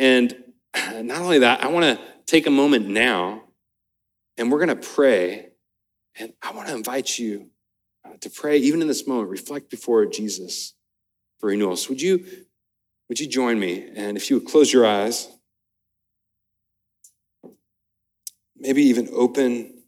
And 0.00 0.34
not 1.02 1.20
only 1.20 1.38
that, 1.38 1.62
I 1.62 1.68
want 1.68 1.84
to 1.84 2.04
take 2.26 2.48
a 2.48 2.50
moment 2.50 2.88
now, 2.88 3.44
and 4.36 4.50
we're 4.50 4.64
going 4.64 4.80
to 4.80 4.88
pray 4.88 5.50
and 6.18 6.32
I 6.42 6.52
want 6.52 6.68
to 6.68 6.74
invite 6.74 7.18
you 7.18 7.50
uh, 8.04 8.16
to 8.20 8.30
pray, 8.30 8.58
even 8.58 8.82
in 8.82 8.88
this 8.88 9.06
moment, 9.06 9.28
reflect 9.28 9.70
before 9.70 10.04
Jesus 10.06 10.74
for 11.38 11.48
renewal. 11.48 11.76
So 11.76 11.90
would 11.90 12.02
you, 12.02 12.24
would 13.08 13.20
you 13.20 13.28
join 13.28 13.58
me? 13.58 13.88
And 13.94 14.16
if 14.16 14.28
you 14.28 14.36
would 14.36 14.46
close 14.46 14.72
your 14.72 14.86
eyes, 14.86 15.28
maybe 18.56 18.82
even 18.82 19.08
open 19.12 19.82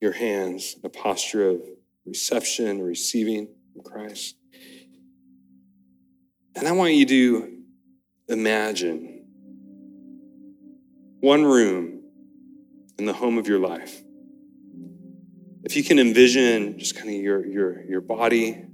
your 0.00 0.12
hands 0.12 0.74
in 0.74 0.86
a 0.86 0.88
posture 0.88 1.50
of 1.50 1.60
reception 2.06 2.80
or 2.80 2.84
receiving 2.84 3.48
from 3.72 3.82
Christ. 3.82 4.36
And 6.54 6.66
I 6.66 6.72
want 6.72 6.94
you 6.94 7.06
to 7.06 7.58
imagine 8.28 9.07
one 11.20 11.44
room 11.44 12.02
in 12.98 13.06
the 13.06 13.12
home 13.12 13.38
of 13.38 13.46
your 13.46 13.58
life 13.58 14.02
if 15.68 15.76
you 15.76 15.84
can 15.84 15.98
envision 15.98 16.78
just 16.78 16.96
kind 16.96 17.08
of 17.08 17.14
your, 17.16 17.46
your, 17.46 17.84
your 17.84 18.00
body 18.00 18.64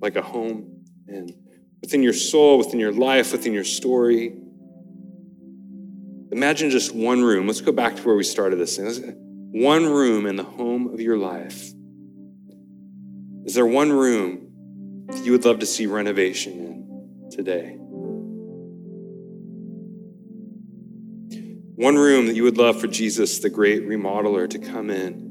like 0.00 0.14
a 0.14 0.22
home 0.22 0.84
and 1.08 1.34
within 1.80 2.00
your 2.00 2.12
soul, 2.12 2.58
within 2.58 2.78
your 2.78 2.92
life, 2.92 3.32
within 3.32 3.52
your 3.52 3.64
story, 3.64 4.32
imagine 6.30 6.70
just 6.70 6.94
one 6.94 7.22
room. 7.22 7.48
Let's 7.48 7.60
go 7.60 7.72
back 7.72 7.96
to 7.96 8.02
where 8.02 8.14
we 8.14 8.22
started 8.22 8.56
this 8.60 8.76
thing. 8.76 9.16
One 9.52 9.84
room 9.84 10.26
in 10.26 10.36
the 10.36 10.44
home 10.44 10.94
of 10.94 11.00
your 11.00 11.18
life. 11.18 11.72
Is 13.44 13.54
there 13.54 13.66
one 13.66 13.90
room 13.90 15.06
that 15.08 15.24
you 15.24 15.32
would 15.32 15.44
love 15.44 15.58
to 15.58 15.66
see 15.66 15.86
renovation 15.86 16.52
in 16.52 17.30
today? 17.32 17.79
One 21.80 21.96
room 21.96 22.26
that 22.26 22.36
you 22.36 22.42
would 22.42 22.58
love 22.58 22.78
for 22.78 22.88
Jesus, 22.88 23.38
the 23.38 23.48
great 23.48 23.88
remodeler, 23.88 24.46
to 24.50 24.58
come 24.58 24.90
in 24.90 25.30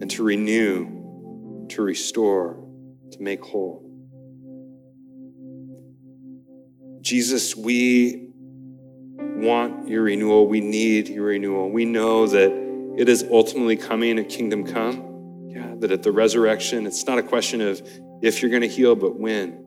and 0.00 0.08
to 0.12 0.22
renew, 0.22 1.66
to 1.70 1.82
restore, 1.82 2.64
to 3.10 3.20
make 3.20 3.42
whole. 3.44 3.82
Jesus, 7.00 7.56
we 7.56 8.30
want 9.18 9.88
your 9.88 10.04
renewal. 10.04 10.46
We 10.46 10.60
need 10.60 11.08
your 11.08 11.24
renewal. 11.24 11.72
We 11.72 11.84
know 11.84 12.28
that 12.28 12.52
it 12.96 13.08
is 13.08 13.24
ultimately 13.32 13.76
coming, 13.76 14.16
a 14.20 14.24
kingdom 14.24 14.64
come. 14.64 15.48
Yeah, 15.48 15.74
that 15.80 15.90
at 15.90 16.04
the 16.04 16.12
resurrection, 16.12 16.86
it's 16.86 17.04
not 17.04 17.18
a 17.18 17.24
question 17.24 17.60
of 17.60 17.82
if 18.22 18.40
you're 18.42 18.52
going 18.52 18.62
to 18.62 18.68
heal, 18.68 18.94
but 18.94 19.18
when. 19.18 19.66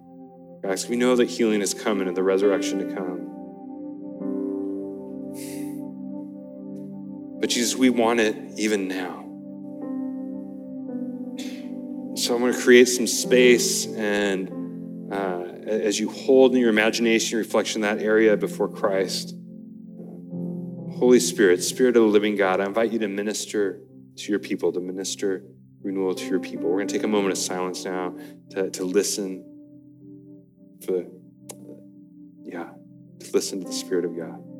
Guys, 0.63 0.87
we 0.87 0.95
know 0.95 1.17
that 1.17 1.29
healing 1.29 1.59
is 1.61 1.73
coming 1.73 2.07
and 2.07 2.15
the 2.15 2.23
resurrection 2.23 2.79
to 2.87 2.95
come. 2.95 3.30
Jesus, 7.51 7.75
we 7.75 7.89
want 7.89 8.21
it 8.21 8.35
even 8.57 8.87
now. 8.87 9.17
So 12.15 12.33
I'm 12.33 12.39
going 12.39 12.53
to 12.53 12.59
create 12.59 12.85
some 12.85 13.07
space, 13.07 13.87
and 13.87 15.11
uh, 15.11 15.43
as 15.65 15.99
you 15.99 16.09
hold 16.09 16.53
in 16.53 16.61
your 16.61 16.69
imagination, 16.69 17.37
reflection 17.37 17.81
that 17.81 17.99
area 17.99 18.37
before 18.37 18.69
Christ, 18.69 19.35
Holy 20.97 21.19
Spirit, 21.19 21.61
Spirit 21.61 21.97
of 21.97 22.03
the 22.03 22.09
living 22.09 22.35
God, 22.35 22.61
I 22.61 22.65
invite 22.65 22.91
you 22.91 22.99
to 22.99 23.07
minister 23.07 23.81
to 24.15 24.29
your 24.29 24.39
people, 24.39 24.71
to 24.71 24.79
minister 24.79 25.43
renewal 25.81 26.13
to 26.15 26.25
your 26.25 26.39
people. 26.39 26.69
We're 26.69 26.77
going 26.77 26.87
to 26.87 26.93
take 26.93 27.03
a 27.03 27.07
moment 27.07 27.31
of 27.31 27.37
silence 27.37 27.83
now 27.83 28.15
to, 28.51 28.69
to 28.69 28.83
listen 28.85 29.43
for, 30.85 31.05
yeah, 32.43 32.69
to 33.19 33.31
listen 33.33 33.61
to 33.61 33.67
the 33.67 33.73
Spirit 33.73 34.05
of 34.05 34.15
God. 34.15 34.50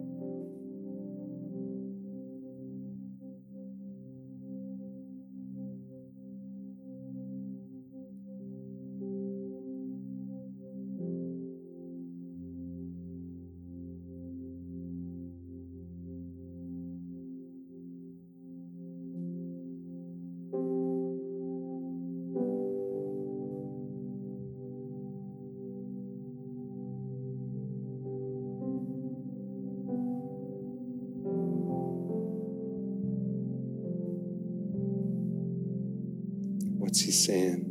What's 36.92 37.04
he 37.04 37.12
saying? 37.12 37.64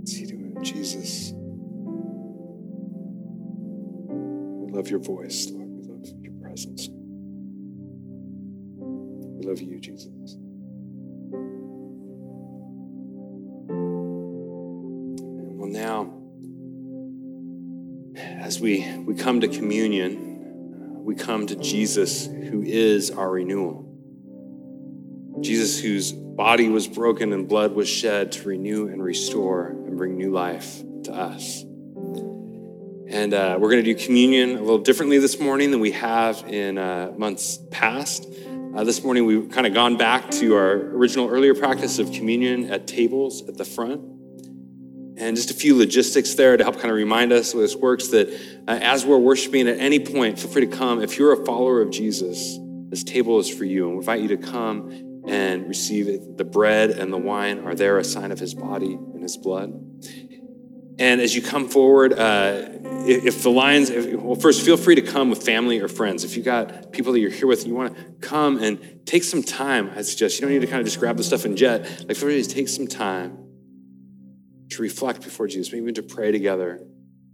What's 0.00 0.16
he 0.16 0.26
doing? 0.26 0.56
Jesus. 0.60 1.32
We 4.10 4.72
love 4.72 4.88
your 4.88 4.98
voice, 4.98 5.48
Lord. 5.52 5.68
We 5.68 5.84
love 5.84 6.04
your 6.20 6.32
presence. 6.42 6.88
We 9.30 9.46
love 9.46 9.60
you, 9.60 9.78
Jesus. 9.78 10.36
Well, 15.56 15.70
now, 15.70 16.12
as 18.16 18.58
we, 18.58 18.92
we 19.06 19.14
come 19.14 19.40
to 19.42 19.46
communion, 19.46 21.04
we 21.04 21.14
come 21.14 21.46
to 21.46 21.54
Jesus, 21.54 22.26
who 22.26 22.60
is 22.62 23.12
our 23.12 23.30
renewal. 23.30 23.83
Jesus, 25.44 25.78
whose 25.78 26.12
body 26.12 26.70
was 26.70 26.88
broken 26.88 27.32
and 27.34 27.46
blood 27.46 27.74
was 27.74 27.88
shed 27.88 28.32
to 28.32 28.48
renew 28.48 28.88
and 28.88 29.02
restore 29.02 29.66
and 29.66 29.96
bring 29.96 30.16
new 30.16 30.32
life 30.32 30.82
to 31.04 31.12
us. 31.12 31.62
And 33.06 33.34
uh, 33.34 33.58
we're 33.60 33.70
going 33.70 33.84
to 33.84 33.94
do 33.94 33.94
communion 33.94 34.56
a 34.56 34.60
little 34.60 34.78
differently 34.78 35.18
this 35.18 35.38
morning 35.38 35.70
than 35.70 35.80
we 35.80 35.92
have 35.92 36.44
in 36.48 36.78
uh, 36.78 37.12
months 37.16 37.58
past. 37.70 38.26
Uh, 38.74 38.82
this 38.84 39.04
morning, 39.04 39.26
we've 39.26 39.50
kind 39.50 39.66
of 39.66 39.74
gone 39.74 39.98
back 39.98 40.30
to 40.30 40.54
our 40.54 40.72
original 40.72 41.28
earlier 41.28 41.54
practice 41.54 41.98
of 41.98 42.10
communion 42.10 42.72
at 42.72 42.86
tables 42.86 43.46
at 43.46 43.58
the 43.58 43.64
front. 43.64 44.00
And 45.16 45.36
just 45.36 45.50
a 45.50 45.54
few 45.54 45.76
logistics 45.76 46.34
there 46.34 46.56
to 46.56 46.64
help 46.64 46.76
kind 46.76 46.90
of 46.90 46.96
remind 46.96 47.32
us 47.32 47.52
how 47.52 47.60
this 47.60 47.76
works 47.76 48.08
that 48.08 48.28
uh, 48.66 48.78
as 48.82 49.04
we're 49.04 49.18
worshiping 49.18 49.68
at 49.68 49.78
any 49.78 50.00
point, 50.00 50.38
feel 50.38 50.50
free 50.50 50.66
to 50.66 50.76
come. 50.76 51.02
If 51.02 51.18
you're 51.18 51.34
a 51.34 51.44
follower 51.44 51.82
of 51.82 51.90
Jesus, 51.90 52.58
this 52.88 53.04
table 53.04 53.38
is 53.38 53.48
for 53.48 53.64
you. 53.64 53.86
And 53.86 53.92
we 53.92 53.98
invite 53.98 54.22
you 54.22 54.28
to 54.28 54.38
come 54.38 55.13
and 55.26 55.68
receive. 55.68 56.36
The 56.36 56.44
bread 56.44 56.90
and 56.90 57.12
the 57.12 57.18
wine 57.18 57.60
are 57.60 57.74
there, 57.74 57.98
a 57.98 58.04
sign 58.04 58.32
of 58.32 58.38
his 58.38 58.54
body 58.54 58.92
and 58.92 59.22
his 59.22 59.36
blood. 59.36 59.72
And 60.98 61.20
as 61.20 61.34
you 61.34 61.42
come 61.42 61.68
forward, 61.68 62.12
uh, 62.12 62.68
if 63.06 63.42
the 63.42 63.50
lines, 63.50 63.90
if, 63.90 64.14
well, 64.14 64.36
first 64.36 64.64
feel 64.64 64.76
free 64.76 64.94
to 64.94 65.02
come 65.02 65.28
with 65.28 65.42
family 65.42 65.80
or 65.80 65.88
friends. 65.88 66.22
If 66.22 66.36
you 66.36 66.42
got 66.42 66.92
people 66.92 67.12
that 67.12 67.20
you're 67.20 67.30
here 67.30 67.48
with 67.48 67.66
you 67.66 67.74
want 67.74 67.96
to 67.96 68.04
come 68.20 68.62
and 68.62 69.00
take 69.04 69.24
some 69.24 69.42
time, 69.42 69.90
I 69.96 70.02
suggest 70.02 70.36
you 70.36 70.42
don't 70.42 70.52
need 70.52 70.60
to 70.60 70.68
kind 70.68 70.80
of 70.80 70.86
just 70.86 71.00
grab 71.00 71.16
the 71.16 71.24
stuff 71.24 71.44
and 71.44 71.56
jet. 71.56 71.82
Like, 71.82 72.16
feel 72.16 72.28
free 72.28 72.42
to 72.42 72.48
take 72.48 72.68
some 72.68 72.86
time 72.86 73.38
to 74.70 74.82
reflect 74.82 75.22
before 75.22 75.48
Jesus, 75.48 75.72
maybe 75.72 75.82
even 75.82 75.94
to 75.94 76.02
pray 76.02 76.30
together 76.30 76.80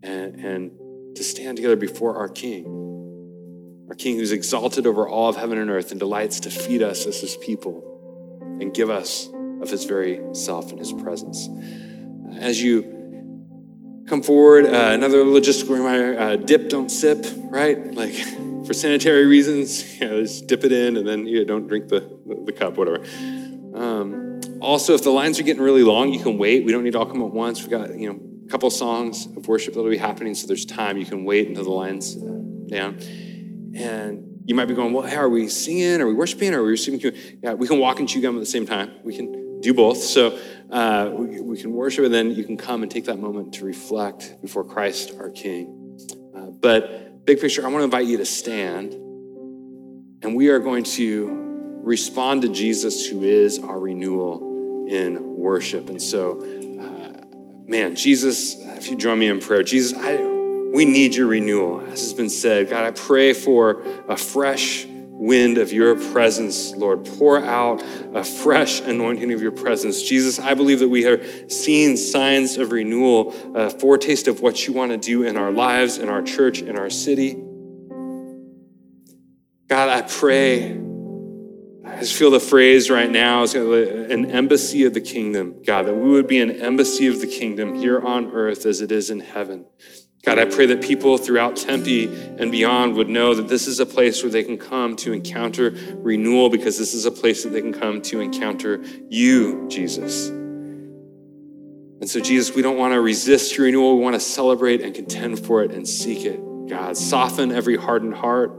and, 0.03 0.37
and 0.37 1.17
to 1.17 1.23
stand 1.23 1.57
together 1.57 1.77
before 1.77 2.17
our 2.17 2.29
King, 2.29 2.65
our 3.91 3.95
King 3.97 4.17
who's 4.17 4.33
exalted 4.33 4.87
over 4.87 5.07
all 5.07 5.29
of 5.29 5.37
heaven 5.37 5.59
and 5.59 5.69
earth 5.69 5.91
and 5.91 6.01
delights 6.01 6.41
to 6.41 6.51
feed 6.51 6.83
us 6.83 7.05
as 7.05 7.21
his 7.21 7.37
people 7.37 7.85
and 8.61 8.73
give 8.73 8.89
us 8.89 9.29
of 9.61 9.69
his 9.69 9.85
very 9.85 10.23
self 10.33 10.71
and 10.71 10.79
his 10.79 10.93
presence. 10.93 11.49
As 12.39 12.63
you 12.63 13.01
come 14.11 14.23
forward. 14.23 14.67
Uh, 14.67 14.91
another 14.93 15.25
logistical 15.25 15.71
reminder 15.71 16.19
uh, 16.19 16.37
dip, 16.37 16.69
don't 16.69 16.89
sip, 16.89 17.25
right? 17.45 17.95
Like 17.95 18.13
for 18.67 18.75
sanitary 18.75 19.27
reasons, 19.27 19.95
you 20.01 20.09
know, 20.09 20.23
just 20.23 20.47
dip 20.49 20.65
it 20.65 20.73
in 20.73 20.97
and 20.97 21.07
then 21.07 21.27
you 21.27 21.41
know, 21.41 21.45
don't 21.45 21.69
drink 21.69 21.89
the, 21.89 22.01
the, 22.27 22.43
the 22.47 22.53
cup, 22.53 22.77
whatever. 22.77 23.05
Um, 23.75 24.41
also, 24.61 24.95
if 24.95 25.03
the 25.03 25.11
lines 25.11 25.39
are 25.39 25.45
getting 25.45 25.63
really 25.63 25.85
long, 25.85 26.13
you 26.13 26.21
can 26.21 26.37
wait. 26.39 26.65
We 26.65 26.73
don't 26.73 26.85
need 26.85 26.93
to 26.93 26.99
all 26.99 27.07
come 27.07 27.23
at 27.23 27.31
once. 27.31 27.61
We've 27.63 27.71
got, 27.71 27.97
you 27.97 28.13
know, 28.13 28.21
a 28.47 28.49
couple 28.49 28.69
songs 28.71 29.27
of 29.27 29.49
worship 29.49 29.75
that'll 29.75 29.89
be 29.89 29.97
happening, 29.97 30.35
so 30.35 30.47
there's 30.47 30.67
time. 30.67 30.99
You 30.99 31.07
can 31.07 31.25
wait 31.25 31.49
until 31.49 31.65
the 31.65 31.71
line's 31.71 32.17
uh, 32.17 32.43
down. 32.69 32.99
And 33.75 34.43
you 34.47 34.55
might 34.55 34.67
be 34.67 34.75
going, 34.75 34.93
well, 34.93 35.07
how 35.07 35.19
are 35.19 35.29
we 35.29 35.49
singing? 35.49 36.01
Are 36.01 36.07
we 36.07 36.15
worshiping? 36.15 36.55
Are 36.55 36.63
we 36.63 36.71
receiving? 36.71 37.13
Yeah, 37.43 37.55
we 37.55 37.69
can 37.69 37.79
walk 37.79 38.01
and 38.01 38.09
chew 38.09 38.21
gum 38.21 38.37
at 38.37 38.41
the 38.41 38.47
same 38.47 38.67
time. 38.67 38.93
We 39.05 39.15
can 39.15 39.61
do 39.61 39.75
both. 39.75 39.99
So 39.99 40.39
uh, 40.71 41.11
we, 41.13 41.41
we, 41.41 41.61
can 41.61 41.73
worship, 41.73 42.05
and 42.05 42.13
then 42.13 42.33
you 42.33 42.45
can 42.45 42.57
come 42.57 42.83
and 42.83 42.91
take 42.91 43.05
that 43.05 43.19
moment 43.19 43.55
to 43.55 43.65
reflect 43.65 44.41
before 44.41 44.65
Christ, 44.65 45.15
our 45.19 45.31
King. 45.31 45.99
Uh, 46.35 46.47
but 46.47 47.25
big 47.25 47.41
picture, 47.41 47.63
I 47.63 47.69
want 47.69 47.81
to 47.81 47.85
invite 47.85 48.07
you 48.07 48.17
to 48.19 48.25
stand, 48.25 48.93
and 50.23 50.35
we 50.35 50.49
are 50.49 50.59
going 50.59 50.85
to 50.85 51.79
respond 51.83 52.43
to 52.43 52.49
Jesus, 52.49 53.07
who 53.07 53.23
is 53.23 53.59
our 53.59 53.79
renewal 53.79 54.87
in 54.89 55.37
worship. 55.37 55.89
And 55.89 56.01
so, 56.01 56.41
uh, 56.41 57.25
man, 57.67 57.97
Jesus, 57.97 58.57
if 58.59 58.91
you 58.91 58.97
join 58.97 59.19
me 59.19 59.29
in 59.29 59.41
prayer, 59.41 59.63
Jesus, 59.63 59.97
I, 59.99 60.17
we 60.73 60.85
need 60.85 61.15
your 61.15 61.27
renewal. 61.27 61.81
As 61.81 62.01
has 62.01 62.13
been 62.15 62.31
said, 62.31 62.71
God, 62.71 62.85
I 62.85 62.91
pray 62.93 63.33
for 63.33 63.83
a 64.09 64.17
fresh 64.17 64.87
wind 64.87 65.59
of 65.59 65.71
your 65.73 65.97
presence, 66.13 66.75
Lord. 66.75 67.05
Pour 67.05 67.39
out 67.39 67.83
a 68.15 68.25
fresh 68.25 68.81
anointing 68.81 69.33
of 69.33 69.43
your 69.43 69.53
presence. 69.53 70.03
Jesus, 70.03 70.39
I 70.39 70.55
believe 70.55 70.79
that 70.79 70.89
we 70.89 71.07
are 71.07 71.23
seeing 71.51 71.97
signs 71.99 72.57
of 72.57 72.73
renewal, 72.73 73.35
a 73.55 73.69
foretaste 73.69 74.29
of 74.29 74.41
what 74.41 74.67
you 74.67 74.73
want 74.73 74.93
to 74.93 74.97
do 74.97 75.25
in 75.25 75.37
our 75.37 75.51
lives, 75.51 75.99
in 75.99 76.09
our 76.09 76.23
church, 76.23 76.63
in 76.63 76.79
our 76.79 76.89
city. 76.89 77.35
God, 79.69 79.89
I 79.89 80.03
pray. 80.03 80.81
I 81.85 81.99
just 81.99 82.15
feel 82.15 82.31
the 82.31 82.41
phrase 82.41 82.89
right 82.89 83.11
now 83.11 83.43
is 83.43 83.55
an 83.55 84.31
embassy 84.31 84.85
of 84.85 84.95
the 84.95 85.01
kingdom, 85.01 85.63
God, 85.67 85.87
that 85.87 85.95
we 85.95 86.11
would 86.11 86.29
be 86.29 86.41
an 86.41 86.51
embassy 86.51 87.09
of 87.09 87.21
the 87.21 87.27
kingdom 87.27 87.75
here 87.75 88.01
on 88.01 88.33
earth 88.33 88.65
as 88.65 88.81
it 88.81 88.91
is 88.91 89.11
in 89.11 89.21
heaven. 89.21 89.67
God, 90.23 90.39
I 90.39 90.45
pray 90.45 90.67
that 90.67 90.83
people 90.83 91.17
throughout 91.17 91.57
Tempe 91.57 92.05
and 92.39 92.53
beyond 92.53 92.95
would 92.97 93.09
know 93.09 93.35
that 93.35 93.49
this 93.49 93.67
is 93.67 93.81
a 93.81 93.87
place 93.87 94.23
where 94.23 94.31
they 94.31 94.45
can 94.45 94.59
come 94.59 94.95
to 94.97 95.15
encounter 95.15 95.71
renewal 95.95 96.51
because 96.51 96.77
this 96.77 96.93
is 96.93 97.07
a 97.07 97.11
place 97.11 97.43
that 97.45 97.51
they 97.51 97.63
can 97.63 97.73
come 97.73 98.03
to 98.03 98.21
encounter 98.21 98.83
you, 99.09 99.67
Jesus. 99.69 100.29
And 100.29 102.09
so, 102.09 102.21
Jesus, 102.21 102.55
we 102.55 102.61
don't 102.61 102.77
want 102.77 102.93
to 102.93 103.01
resist 103.01 103.57
your 103.57 103.67
renewal. 103.67 103.97
We 103.97 104.03
want 104.03 104.15
to 104.15 104.21
celebrate 104.21 104.83
and 104.83 104.95
contend 104.95 105.39
for 105.45 105.63
it 105.63 105.71
and 105.71 105.89
seek 105.89 106.27
it. 106.27 106.39
God, 106.69 106.97
soften 106.97 107.51
every 107.51 107.77
hardened 107.77 108.15
heart. 108.15 108.53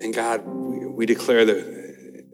And 0.00 0.14
God, 0.14 0.42
we, 0.46 1.06
declare 1.06 1.44
that 1.44 1.58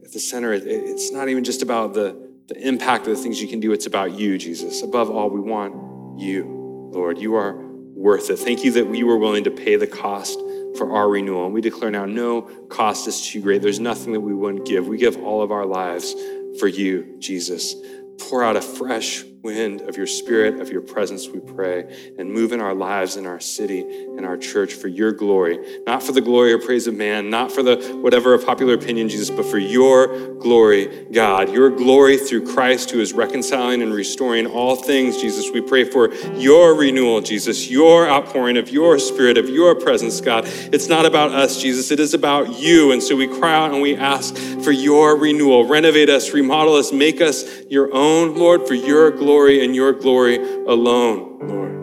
at 0.04 0.12
the 0.12 0.20
center, 0.20 0.52
it's 0.52 1.10
not 1.10 1.28
even 1.28 1.42
just 1.44 1.62
about 1.62 1.92
the 1.94 2.23
the 2.48 2.56
impact 2.66 3.06
of 3.06 3.16
the 3.16 3.22
things 3.22 3.40
you 3.40 3.48
can 3.48 3.60
do. 3.60 3.72
It's 3.72 3.86
about 3.86 4.18
you, 4.18 4.36
Jesus. 4.38 4.82
Above 4.82 5.10
all, 5.10 5.30
we 5.30 5.40
want 5.40 6.20
you, 6.20 6.44
Lord. 6.92 7.18
You 7.18 7.34
are 7.36 7.56
worth 7.56 8.30
it. 8.30 8.38
Thank 8.38 8.64
you 8.64 8.72
that 8.72 8.86
we 8.86 9.02
were 9.02 9.16
willing 9.16 9.44
to 9.44 9.50
pay 9.50 9.76
the 9.76 9.86
cost 9.86 10.38
for 10.76 10.94
our 10.94 11.08
renewal. 11.08 11.46
And 11.46 11.54
we 11.54 11.60
declare 11.60 11.90
now 11.90 12.04
no 12.04 12.42
cost 12.68 13.08
is 13.08 13.26
too 13.26 13.40
great. 13.40 13.62
There's 13.62 13.80
nothing 13.80 14.12
that 14.12 14.20
we 14.20 14.34
wouldn't 14.34 14.66
give. 14.66 14.86
We 14.86 14.98
give 14.98 15.16
all 15.22 15.42
of 15.42 15.50
our 15.52 15.64
lives 15.64 16.14
for 16.58 16.68
you, 16.68 17.16
Jesus. 17.18 17.74
Pour 18.18 18.44
out 18.44 18.56
a 18.56 18.60
fresh 18.60 19.24
wind 19.44 19.82
of 19.82 19.96
your 19.96 20.06
spirit, 20.06 20.58
of 20.58 20.70
your 20.70 20.80
presence, 20.80 21.28
we 21.28 21.38
pray, 21.38 21.84
and 22.18 22.32
move 22.32 22.50
in 22.50 22.62
our 22.62 22.74
lives, 22.74 23.16
in 23.16 23.26
our 23.26 23.38
city, 23.38 23.80
in 23.80 24.24
our 24.24 24.38
church 24.38 24.72
for 24.72 24.88
your 24.88 25.12
glory. 25.12 25.82
Not 25.86 26.02
for 26.02 26.12
the 26.12 26.22
glory 26.22 26.52
or 26.54 26.58
praise 26.58 26.86
of 26.86 26.94
man, 26.94 27.28
not 27.28 27.52
for 27.52 27.62
the 27.62 27.76
whatever 28.00 28.32
of 28.32 28.46
popular 28.46 28.72
opinion, 28.72 29.10
Jesus, 29.10 29.28
but 29.28 29.44
for 29.44 29.58
your 29.58 30.34
glory, 30.36 31.06
God. 31.12 31.50
Your 31.50 31.68
glory 31.68 32.16
through 32.16 32.52
Christ 32.54 32.90
who 32.90 33.00
is 33.00 33.12
reconciling 33.12 33.82
and 33.82 33.92
restoring 33.92 34.46
all 34.46 34.76
things, 34.76 35.20
Jesus. 35.20 35.50
We 35.52 35.60
pray 35.60 35.84
for 35.84 36.12
your 36.36 36.74
renewal, 36.74 37.20
Jesus, 37.20 37.70
your 37.70 38.08
outpouring 38.08 38.56
of 38.56 38.70
your 38.70 38.98
spirit, 38.98 39.36
of 39.36 39.50
your 39.50 39.74
presence, 39.74 40.22
God. 40.22 40.44
It's 40.46 40.88
not 40.88 41.04
about 41.04 41.32
us, 41.32 41.60
Jesus. 41.60 41.90
It 41.90 42.00
is 42.00 42.14
about 42.14 42.58
you. 42.58 42.92
And 42.92 43.02
so 43.02 43.14
we 43.14 43.26
cry 43.28 43.54
out 43.54 43.72
and 43.72 43.82
we 43.82 43.94
ask 43.94 44.34
for 44.64 44.72
your 44.72 45.18
renewal. 45.18 45.66
Renovate 45.66 46.08
us, 46.08 46.32
remodel 46.32 46.76
us, 46.76 46.92
make 46.92 47.20
us 47.20 47.44
your 47.68 47.92
own, 47.92 48.34
Lord, 48.36 48.66
for 48.66 48.74
your 48.74 49.10
glory 49.10 49.33
glory 49.34 49.64
and 49.64 49.74
your 49.74 49.92
glory 49.92 50.36
alone, 50.36 51.38
Lord. 51.42 51.74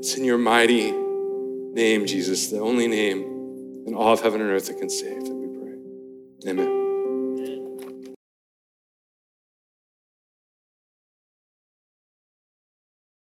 It's 0.00 0.16
in 0.16 0.24
your 0.24 0.38
mighty 0.38 0.90
name, 0.90 2.04
Jesus, 2.04 2.48
the 2.50 2.58
only 2.58 2.88
name 2.88 3.84
in 3.86 3.94
all 3.94 4.12
of 4.12 4.22
heaven 4.22 4.40
and 4.40 4.50
earth 4.50 4.66
that 4.66 4.78
can 4.78 4.90
save, 4.90 5.24
that 5.24 5.34
we 5.34 5.46
pray. 5.56 6.50
Amen. 6.50 6.85